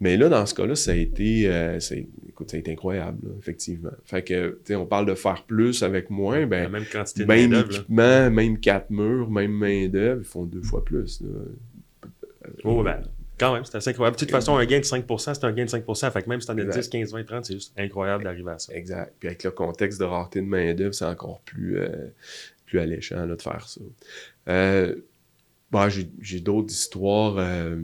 Mais 0.00 0.16
là, 0.16 0.30
dans 0.30 0.46
ce 0.46 0.54
cas-là, 0.54 0.74
ça 0.74 0.92
a 0.92 0.94
été, 0.94 1.42
euh, 1.52 1.78
écoute, 2.26 2.50
ça 2.50 2.56
a 2.56 2.60
été 2.60 2.72
incroyable, 2.72 3.28
effectivement. 3.38 3.90
Fait 4.06 4.22
que, 4.22 4.52
tu 4.64 4.68
sais, 4.68 4.74
on 4.76 4.86
parle 4.86 5.04
de 5.04 5.14
faire 5.14 5.44
plus 5.44 5.82
avec 5.82 6.08
moins, 6.08 6.46
ben, 6.46 6.62
La 6.62 6.68
même 6.70 6.86
quantité 6.90 7.24
de 7.24 7.26
même 7.26 7.52
équipement, 7.52 8.30
même 8.30 8.58
quatre 8.58 8.88
murs, 8.88 9.30
même 9.30 9.52
main 9.52 9.88
d'œuvre, 9.88 10.22
ils 10.22 10.26
font 10.26 10.44
deux 10.44 10.62
fois 10.62 10.82
plus. 10.86 11.22
Oh, 12.64 12.82
ben, 12.82 13.02
quand 13.38 13.54
même, 13.54 13.64
c'est 13.64 13.76
assez 13.76 13.90
incroyable. 13.90 14.16
De 14.16 14.20
toute 14.20 14.30
façon, 14.30 14.56
un 14.56 14.64
gain 14.64 14.78
de 14.78 14.84
5%, 14.84 15.34
c'est 15.34 15.44
un 15.44 15.52
gain 15.52 15.64
de 15.64 15.70
5%. 15.70 16.10
Fait 16.10 16.22
que 16.22 16.28
même 16.28 16.40
si 16.40 16.46
t'en 16.46 16.58
as 16.58 16.64
10, 16.64 16.88
15, 16.88 17.12
20, 17.12 17.24
30, 17.24 17.44
c'est 17.44 17.54
juste 17.54 17.72
incroyable 17.78 18.24
d'arriver 18.24 18.50
à 18.50 18.58
ça. 18.58 18.74
Exact. 18.74 19.14
Puis 19.18 19.28
avec 19.28 19.44
le 19.44 19.50
contexte 19.50 20.00
de 20.00 20.04
rareté 20.04 20.40
de 20.40 20.46
main-d'œuvre, 20.46 20.94
c'est 20.94 21.04
encore 21.04 21.40
plus, 21.40 21.78
euh, 21.78 22.08
plus 22.66 22.78
alléchant 22.78 23.26
de 23.26 23.40
faire 23.40 23.68
ça. 23.68 23.80
Euh, 24.48 24.96
bah, 25.70 25.88
j'ai 25.88 26.40
d'autres 26.40 26.72
histoires. 26.72 27.36
Euh, 27.38 27.76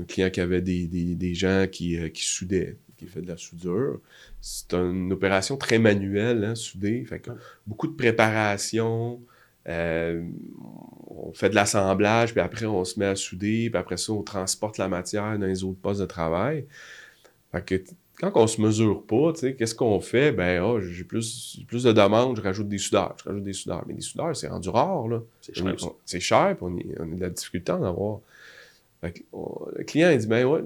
un 0.00 0.04
client 0.04 0.30
qui 0.30 0.40
avait 0.40 0.62
des, 0.62 0.86
des, 0.86 1.14
des 1.14 1.34
gens 1.34 1.66
qui, 1.70 2.10
qui 2.10 2.24
soudaient, 2.24 2.76
qui 2.96 3.06
fait 3.06 3.22
de 3.22 3.28
la 3.28 3.36
soudure. 3.36 4.00
C'est 4.40 4.74
une 4.74 5.12
opération 5.12 5.56
très 5.56 5.78
manuelle, 5.78 6.44
hein, 6.44 6.54
souder. 6.54 7.04
Fait 7.04 7.20
que 7.20 7.30
beaucoup 7.66 7.86
de 7.86 7.94
préparation. 7.94 9.20
Euh, 9.68 10.22
on 11.08 11.32
fait 11.32 11.50
de 11.50 11.54
l'assemblage, 11.54 12.32
puis 12.32 12.40
après 12.40 12.66
on 12.66 12.84
se 12.84 12.98
met 12.98 13.06
à 13.06 13.16
souder, 13.16 13.68
puis 13.70 13.78
après 13.78 13.96
ça 13.96 14.12
on 14.12 14.22
transporte 14.22 14.78
la 14.78 14.88
matière 14.88 15.38
dans 15.38 15.46
les 15.46 15.64
autres 15.64 15.80
postes 15.80 16.00
de 16.00 16.06
travail. 16.06 16.66
Fait 17.52 17.64
que 17.64 17.82
quand 18.20 18.32
on 18.34 18.46
se 18.46 18.60
mesure 18.60 19.02
pas, 19.04 19.32
qu'est-ce 19.32 19.74
qu'on 19.74 20.00
fait? 20.00 20.32
Ben, 20.32 20.60
oh, 20.62 20.80
j'ai 20.80 21.04
plus, 21.04 21.60
plus 21.68 21.84
de 21.84 21.92
demandes, 21.92 22.36
je 22.36 22.42
rajoute 22.42 22.68
des 22.68 22.78
soudeurs, 22.78 23.14
je 23.22 23.28
rajoute 23.28 23.44
des 23.44 23.52
soudeurs. 23.52 23.84
Mais 23.86 23.94
des 23.94 24.00
soudeurs, 24.00 24.34
c'est 24.34 24.48
rendu 24.48 24.68
rare, 24.70 25.06
là. 25.06 25.22
C'est 25.40 25.54
cher. 25.54 25.76
C'est 26.04 26.20
cher, 26.20 26.56
puis 26.56 26.96
on, 26.98 27.12
a 27.12 27.14
de 27.14 27.20
la 27.20 27.30
difficulté 27.30 27.70
à 27.70 27.76
en 27.76 27.84
avoir. 27.84 28.18
le 29.02 29.84
client, 29.84 30.10
il 30.10 30.18
dit, 30.18 30.26
ben 30.26 30.44
ouais, 30.46 30.62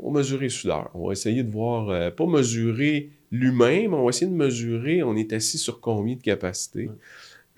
on 0.00 0.10
va 0.10 0.18
mesurer 0.18 0.46
les 0.46 0.50
soudeurs. 0.50 0.90
On 0.94 1.06
va 1.06 1.12
essayer 1.12 1.44
de 1.44 1.50
voir, 1.50 1.88
euh, 1.90 2.10
pas 2.10 2.26
mesurer 2.26 3.10
l'humain, 3.30 3.82
mais 3.88 3.94
on 3.94 4.02
va 4.02 4.08
essayer 4.08 4.30
de 4.30 4.36
mesurer, 4.36 5.04
on 5.04 5.14
est 5.14 5.32
assis 5.32 5.58
sur 5.58 5.80
combien 5.80 6.16
de 6.16 6.22
capacité. 6.22 6.90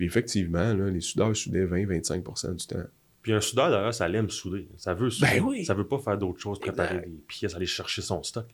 Puis 0.01 0.07
effectivement, 0.07 0.72
les 0.72 1.03
soudeurs 1.03 1.36
soudaient 1.36 1.66
20-25% 1.66 2.57
du 2.57 2.66
temps. 2.66 2.84
Puis 3.20 3.34
un 3.34 3.40
soudeur, 3.42 3.70
d'ailleurs, 3.70 3.92
ça 3.92 4.09
aime 4.09 4.30
souder. 4.30 4.66
Ça 4.78 4.94
veut 4.94 5.11
souder. 5.11 5.28
Ben 5.30 5.44
oui. 5.44 5.62
Ça 5.66 5.74
veut 5.74 5.86
pas 5.86 5.98
faire 5.98 6.16
d'autres 6.16 6.40
choses, 6.40 6.59
préparer 6.59 7.03
des 7.03 7.22
pièces, 7.28 7.55
aller 7.55 7.66
chercher 7.66 8.01
son 8.01 8.22
stock. 8.22 8.46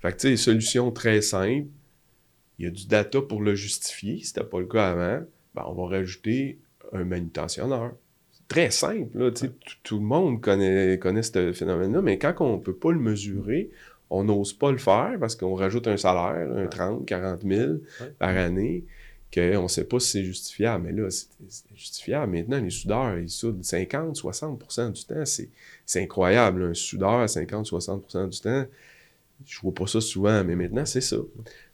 fait 0.00 0.12
que, 0.12 0.18
tu 0.18 0.28
sais, 0.28 0.36
solution 0.36 0.90
très 0.90 1.22
simple. 1.22 1.68
Il 2.58 2.66
y 2.66 2.68
a 2.68 2.70
du 2.70 2.86
data 2.86 3.22
pour 3.22 3.40
le 3.40 3.54
justifier. 3.54 4.18
Si 4.18 4.26
c'était 4.26 4.44
pas 4.44 4.60
le 4.60 4.66
cas 4.66 4.90
avant, 4.90 5.24
ben, 5.54 5.64
on 5.68 5.72
va 5.72 5.96
rajouter 5.96 6.58
un 6.92 7.04
manutentionnaire. 7.04 7.92
C'est 8.32 8.48
très 8.48 8.70
simple. 8.70 9.16
Là, 9.18 9.30
tout, 9.30 9.98
le 9.98 10.04
monde 10.04 10.42
connaît, 10.42 10.98
connaît 10.98 11.22
ce 11.22 11.54
phénomène-là, 11.54 12.02
mais 12.02 12.18
quand 12.18 12.34
on 12.40 12.58
ne 12.58 12.62
peut 12.62 12.76
pas 12.76 12.92
le 12.92 13.00
mesurer, 13.00 13.70
on 14.10 14.24
n'ose 14.24 14.52
pas 14.52 14.70
le 14.70 14.76
faire 14.76 15.16
parce 15.18 15.34
qu'on 15.34 15.54
rajoute 15.54 15.88
un 15.88 15.96
salaire, 15.96 16.46
un 16.54 16.66
30, 16.66 17.06
40 17.06 17.40
000 17.40 17.72
par 18.18 18.36
année 18.36 18.84
qu'on 19.32 19.62
ne 19.62 19.68
sait 19.68 19.84
pas 19.84 20.00
si 20.00 20.10
c'est 20.10 20.24
justifiable. 20.24 20.84
Mais 20.84 20.92
là, 20.92 21.10
c'est 21.10 21.28
justifiable. 21.74 22.32
Maintenant, 22.32 22.60
les 22.60 22.70
soudeurs, 22.70 23.18
ils 23.18 23.28
soudent 23.28 23.62
50-60% 23.62 24.92
du 24.92 25.04
temps. 25.04 25.24
C'est 25.24 26.02
incroyable. 26.02 26.62
Un 26.62 26.74
soudeur 26.74 27.10
à 27.10 27.26
50-60% 27.26 28.28
du 28.28 28.40
temps, 28.40 28.66
je 29.46 29.60
vois 29.60 29.74
pas 29.74 29.86
ça 29.86 30.00
souvent, 30.00 30.44
mais 30.44 30.56
maintenant, 30.56 30.84
c'est 30.84 31.00
ça. 31.00 31.16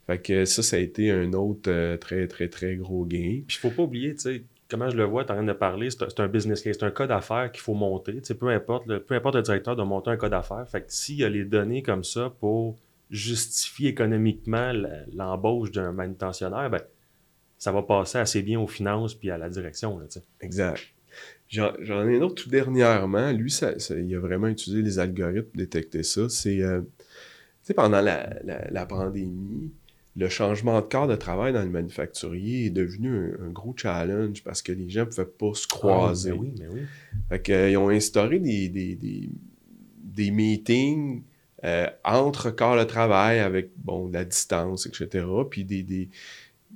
Fait 0.07 0.19
que 0.19 0.45
ça, 0.45 0.61
ça 0.61 0.75
a 0.75 0.79
été 0.79 1.09
un 1.11 1.33
autre 1.33 1.69
euh, 1.69 1.97
très, 1.97 2.27
très, 2.27 2.47
très 2.47 2.75
gros 2.75 3.05
gain. 3.05 3.41
Puis 3.47 3.57
il 3.57 3.59
faut 3.59 3.71
pas 3.71 3.83
oublier, 3.83 4.13
tu 4.13 4.21
sais, 4.21 4.43
comment 4.69 4.89
je 4.89 4.97
le 4.97 5.03
vois, 5.03 5.25
tu 5.25 5.31
en 5.31 5.35
train 5.35 5.43
de 5.43 5.53
parler, 5.53 5.89
c'est 5.89 6.19
un 6.19 6.27
business 6.27 6.61
case, 6.61 6.77
c'est 6.79 6.85
un 6.85 6.91
cas 6.91 7.07
d'affaires 7.07 7.51
qu'il 7.51 7.61
faut 7.61 7.73
monter. 7.73 8.21
Peu 8.39 8.49
importe, 8.49 8.85
le, 8.87 9.01
peu 9.01 9.15
importe 9.15 9.35
le 9.35 9.41
directeur 9.41 9.75
de 9.75 9.83
monter 9.83 10.11
un 10.11 10.17
cas 10.17 10.29
d'affaires. 10.29 10.67
Fait 10.69 10.81
que 10.81 10.87
s'il 10.89 11.17
y 11.17 11.23
a 11.23 11.29
les 11.29 11.43
données 11.43 11.81
comme 11.81 12.03
ça 12.03 12.31
pour 12.39 12.77
justifier 13.09 13.89
économiquement 13.89 14.71
l'embauche 15.13 15.71
d'un 15.71 15.91
manutentionnaire, 15.91 16.69
ben, 16.69 16.81
ça 17.57 17.71
va 17.71 17.83
passer 17.83 18.17
assez 18.17 18.41
bien 18.41 18.59
aux 18.59 18.67
finances 18.67 19.15
puis 19.15 19.29
à 19.31 19.37
la 19.37 19.49
direction. 19.49 19.97
Là, 19.99 20.05
exact. 20.41 20.81
J'en 21.47 22.07
ai 22.07 22.17
un 22.17 22.21
autre 22.21 22.43
tout 22.43 22.49
dernièrement. 22.49 23.31
Lui, 23.31 23.51
ça, 23.51 23.73
il 23.91 24.15
a 24.15 24.19
vraiment 24.19 24.47
utilisé 24.47 24.81
les 24.81 24.99
algorithmes 24.99 25.43
pour 25.43 25.57
détecter 25.57 26.03
ça. 26.03 26.27
C'est 26.27 26.61
euh, 26.61 26.81
pendant 27.75 28.01
la, 28.01 28.85
pandémie, 28.85 29.71
le 30.15 30.29
changement 30.29 30.81
de 30.81 30.85
corps 30.85 31.07
de 31.07 31.15
travail 31.15 31.53
dans 31.53 31.61
le 31.61 31.69
manufacturier 31.69 32.65
est 32.65 32.71
devenu 32.71 33.35
un, 33.41 33.49
gros 33.49 33.73
challenge 33.75 34.43
parce 34.43 34.61
que 34.61 34.71
les 34.71 34.89
gens 34.89 35.01
ne 35.01 35.05
pouvaient 35.05 35.25
pas 35.25 35.53
se 35.53 35.67
croiser. 35.67 36.31
Ah, 36.31 36.37
oui, 36.37 36.53
mais 36.59 36.67
oui. 36.67 36.81
Fait 37.29 37.41
que, 37.41 37.69
ils 37.71 37.77
ont 37.77 37.89
instauré 37.89 38.39
des, 38.39 38.69
des, 38.69 40.31
meetings 40.31 41.23
euh, 41.63 41.87
entre 42.03 42.49
corps 42.49 42.77
de 42.77 42.83
travail 42.83 43.39
avec 43.39 43.69
bon, 43.77 44.09
la 44.11 44.25
distance, 44.25 44.87
etc. 44.87 45.25
Puis 45.49 45.63
des, 45.63 45.83
des 45.83 46.09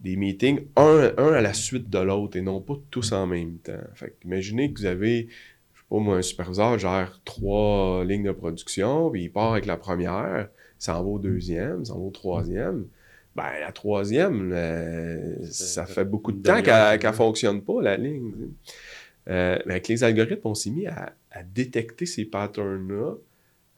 meetings, 0.04 0.62
un, 0.76 1.12
un 1.18 1.34
à 1.34 1.42
la 1.42 1.54
suite 1.54 1.90
de 1.90 2.00
l'autre 2.00 2.38
et 2.38 2.42
non 2.42 2.62
pas 2.62 2.76
tous 2.90 3.12
en 3.12 3.28
même 3.28 3.58
temps. 3.58 3.74
Fait 3.96 4.16
imaginez 4.24 4.72
que 4.72 4.80
vous 4.80 4.86
avez, 4.86 5.28
je 5.74 5.80
sais 5.80 5.86
pas 5.90 5.98
moi, 5.98 6.18
un 6.18 6.22
superviseur 6.22 6.78
gère 6.80 7.22
trois 7.26 8.04
lignes 8.06 8.26
de 8.26 8.32
production, 8.32 9.10
puis 9.10 9.24
il 9.24 9.30
part 9.30 9.54
avec 9.54 9.66
la 9.66 9.78
première, 9.78 10.50
ça 10.78 11.00
en 11.00 11.04
va 11.04 11.10
au 11.10 11.20
deuxième, 11.20 11.86
ça 11.86 11.94
en 11.94 12.00
va 12.00 12.06
au 12.06 12.12
troisième. 12.12 12.86
Ben, 13.36 13.60
la 13.62 13.72
troisième, 13.72 14.52
euh, 14.54 15.36
ça 15.50 15.86
fait 15.86 16.06
beaucoup 16.06 16.32
de 16.32 16.42
temps 16.42 16.62
qu'elle 16.62 17.00
ne 17.02 17.12
fonctionne 17.12 17.62
pas, 17.62 17.82
la 17.82 17.96
ligne. 17.96 18.34
Euh, 19.30 19.58
avec 19.66 19.88
les 19.88 20.04
algorithmes, 20.04 20.48
on 20.48 20.56
s'est 20.56 20.72
mis 20.72 20.88
à, 20.88 21.14
détecter 21.54 22.06
ces 22.06 22.26
patterns-là. 22.26 23.14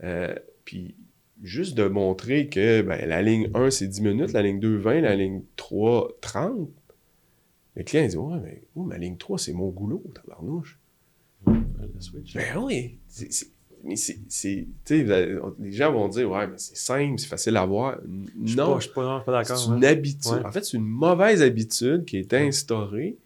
Euh, 0.03 0.33
puis 0.65 0.95
juste 1.41 1.75
de 1.75 1.85
montrer 1.87 2.47
que 2.47 2.81
ben, 2.81 3.07
la 3.07 3.21
ligne 3.21 3.49
1, 3.53 3.69
c'est 3.71 3.87
10 3.87 4.01
minutes, 4.01 4.33
la 4.33 4.41
ligne 4.41 4.59
2, 4.59 4.77
20, 4.77 5.01
la 5.01 5.15
ligne 5.15 5.41
3, 5.55 6.09
30, 6.21 6.69
Le 7.75 7.83
client 7.83 8.03
il 8.03 8.09
dit 8.09 8.17
Ouais, 8.17 8.37
mais 8.43 8.63
oh, 8.75 8.83
ma 8.83 8.97
ligne 8.97 9.15
3, 9.17 9.37
c'est 9.39 9.53
mon 9.53 9.69
goulot, 9.69 10.03
tabarnouche? 10.13 10.77
Switch. 11.99 12.33
Ben 12.35 12.57
oui. 12.61 12.97
c'est- 13.07 13.31
c'est- 13.31 13.49
mais 13.83 13.95
c'est. 13.95 14.67
allez- 14.89 15.39
les 15.59 15.71
gens 15.71 15.91
vont 15.91 16.07
dire 16.07 16.29
Ouais, 16.29 16.47
mais 16.47 16.57
c'est 16.57 16.77
simple, 16.77 17.17
c'est 17.19 17.27
facile 17.27 17.57
à 17.57 17.65
voir. 17.65 17.97
Non, 18.35 18.73
pas- 18.73 18.79
je 18.79 18.85
suis 18.85 18.93
pas, 18.93 19.23
d'accord. 19.27 19.57
c'est 19.57 19.69
ouais. 19.71 19.77
une 19.77 19.85
habitude. 19.85 20.31
Ouais. 20.31 20.45
En 20.45 20.51
fait, 20.51 20.63
c'est 20.65 20.77
une 20.77 20.85
mauvaise 20.85 21.41
habitude 21.41 22.05
qui 22.05 22.17
est 22.17 22.33
instaurée, 22.33 23.17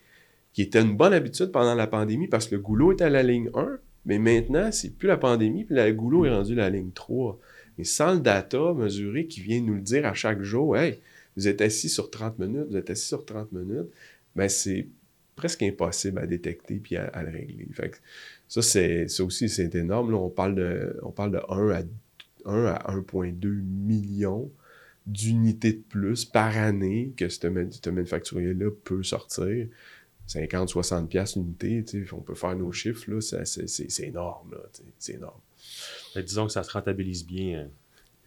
qui 0.54 0.62
était 0.62 0.82
une 0.82 0.96
bonne 0.96 1.14
habitude 1.14 1.52
pendant 1.52 1.76
la 1.76 1.88
pandémie 1.88 2.28
parce 2.28 2.48
que 2.48 2.56
le 2.56 2.62
goulot 2.62 2.94
était 2.94 3.04
à 3.06 3.10
la 3.10 3.24
ligne 3.24 3.50
1, 3.54 3.78
mais 4.06 4.20
maintenant, 4.20 4.72
c'est 4.72 4.92
plus 4.92 5.08
la 5.08 5.18
pandémie, 5.18 5.66
puis 5.66 5.76
le 5.76 5.92
goulot 5.92 6.26
est 6.26 6.30
rendu 6.34 6.54
à 6.54 6.56
la 6.56 6.70
ligne 6.70 6.92
3. 6.94 7.38
Mais 7.78 7.84
sans 7.84 8.14
le 8.14 8.20
data 8.20 8.74
mesuré 8.74 9.28
qui 9.28 9.42
vient 9.42 9.62
nous 9.62 9.76
le 9.76 9.82
dire 9.82 10.06
à 10.06 10.14
chaque 10.14 10.42
jour, 10.42 10.78
hey, 10.78 11.00
vous 11.36 11.48
êtes 11.48 11.62
assis 11.62 11.90
sur 11.90 12.10
30 12.10 12.40
minutes, 12.40 12.68
vous 12.70 12.78
êtes 12.78 12.90
assis 12.90 13.08
sur 13.08 13.26
30 13.26 13.52
minutes, 13.52 13.90
ben 14.36 14.48
c'est 14.50 14.88
presque 15.36 15.64
impossible 15.64 16.20
à 16.20 16.28
détecter 16.28 16.76
puis 16.76 16.96
à, 16.96 17.24
le 17.24 17.30
régler. 17.30 17.68
Ça, 18.48 18.62
c'est, 18.62 19.08
aussi, 19.22 19.50
c'est 19.50 19.74
énorme. 19.76 20.14
On, 20.14 20.30
parle 20.30 20.56
de, 20.56 20.98
on 21.04 21.12
parle 21.12 21.32
de 21.32 21.40
1 21.50 21.70
à, 21.72 21.84
1 22.46 22.66
à 22.68 22.96
1,2 22.96 23.48
millions 23.48 24.50
d'unités 25.06 25.74
de 25.74 25.82
plus 25.88 26.26
par 26.26 26.58
année 26.58 27.12
que 27.18 27.30
ce 27.30 27.48
man- 27.48 27.72
ce 27.72 27.90
manufacturier-là 27.90 28.72
peut 28.84 29.04
sortir. 29.04 29.68
50, 30.28 30.70
60 30.70 31.10
pièces 31.10 31.36
l'unité, 31.36 31.84
on 32.12 32.22
peut 32.22 32.34
faire 32.34 32.56
nos 32.56 32.72
chiffres, 32.72 33.12
là, 33.12 33.22
c'est, 33.22 33.46
c'est- 33.46 34.04
énorme, 34.08 34.56
c'est 34.98 35.14
énorme. 35.14 35.40
Disons 36.22 36.46
que 36.48 36.52
ça 36.52 36.64
se 36.64 36.72
rentabilise 36.72 37.26
bien. 37.26 37.60
euh, 37.60 37.66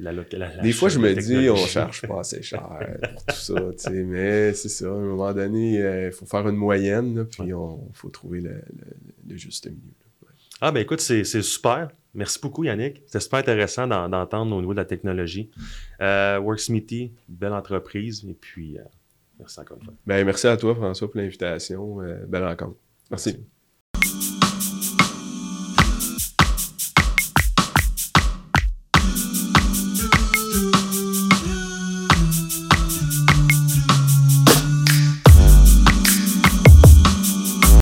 la, 0.01 0.13
la- 0.13 0.23
la- 0.33 0.63
Des 0.63 0.73
fois, 0.73 0.89
je 0.89 0.99
me 1.01 1.13
dis, 1.15 1.51
on 1.51 1.57
cherche 1.57 2.07
pas 2.07 2.21
assez 2.21 2.41
cher 2.43 2.61
pour 3.15 3.25
tout 3.27 3.35
ça, 3.35 3.55
tu 3.73 3.79
sais, 3.79 3.91
mais 4.05 4.53
c'est 4.55 4.69
ça, 4.69 4.87
à 4.87 4.91
un 4.91 5.01
moment 5.01 5.33
donné, 5.35 6.07
il 6.07 6.13
faut 6.13 6.25
faire 6.27 6.49
une 6.49 6.55
moyenne, 6.57 7.17
là, 7.17 7.25
puis 7.25 7.43
il 7.49 7.95
faut 7.95 8.09
trouver 8.11 8.41
le, 8.41 8.51
le- 8.51 8.97
le 9.29 9.37
juste 9.37 9.67
milieu. 9.67 9.81
là. 10.23 10.29
Ah, 10.61 10.71
ben 10.73 10.81
écoute, 10.81 11.01
c'est 11.01 11.25
super. 11.25 11.89
Merci 12.15 12.39
beaucoup, 12.41 12.65
Yannick. 12.65 13.03
C'était 13.07 13.21
super 13.21 13.39
intéressant 13.41 13.87
d'en- 13.87 14.09
d'entendre 14.09 14.55
au 14.57 14.61
niveau 14.61 14.73
de 14.73 14.79
la 14.79 14.85
technologie. 14.85 15.51
Euh, 16.01 16.39
Worksmithy, 16.39 17.13
belle 17.29 17.53
entreprise. 17.53 18.25
Et 18.29 18.35
puis, 18.35 18.77
euh, 18.79 18.83
merci 19.39 19.61
encore 19.61 19.79
une 19.79 19.85
fois. 19.85 19.95
Ben, 20.07 20.25
merci 20.25 20.47
à 20.49 20.57
toi, 20.57 20.75
François, 20.75 21.09
pour 21.11 21.21
l'invitation. 21.21 22.01
Euh, 22.03 22.25
belle 22.27 22.45
rencontre. 22.45 22.77
Merci. 23.11 23.31
Merci. 23.33 23.45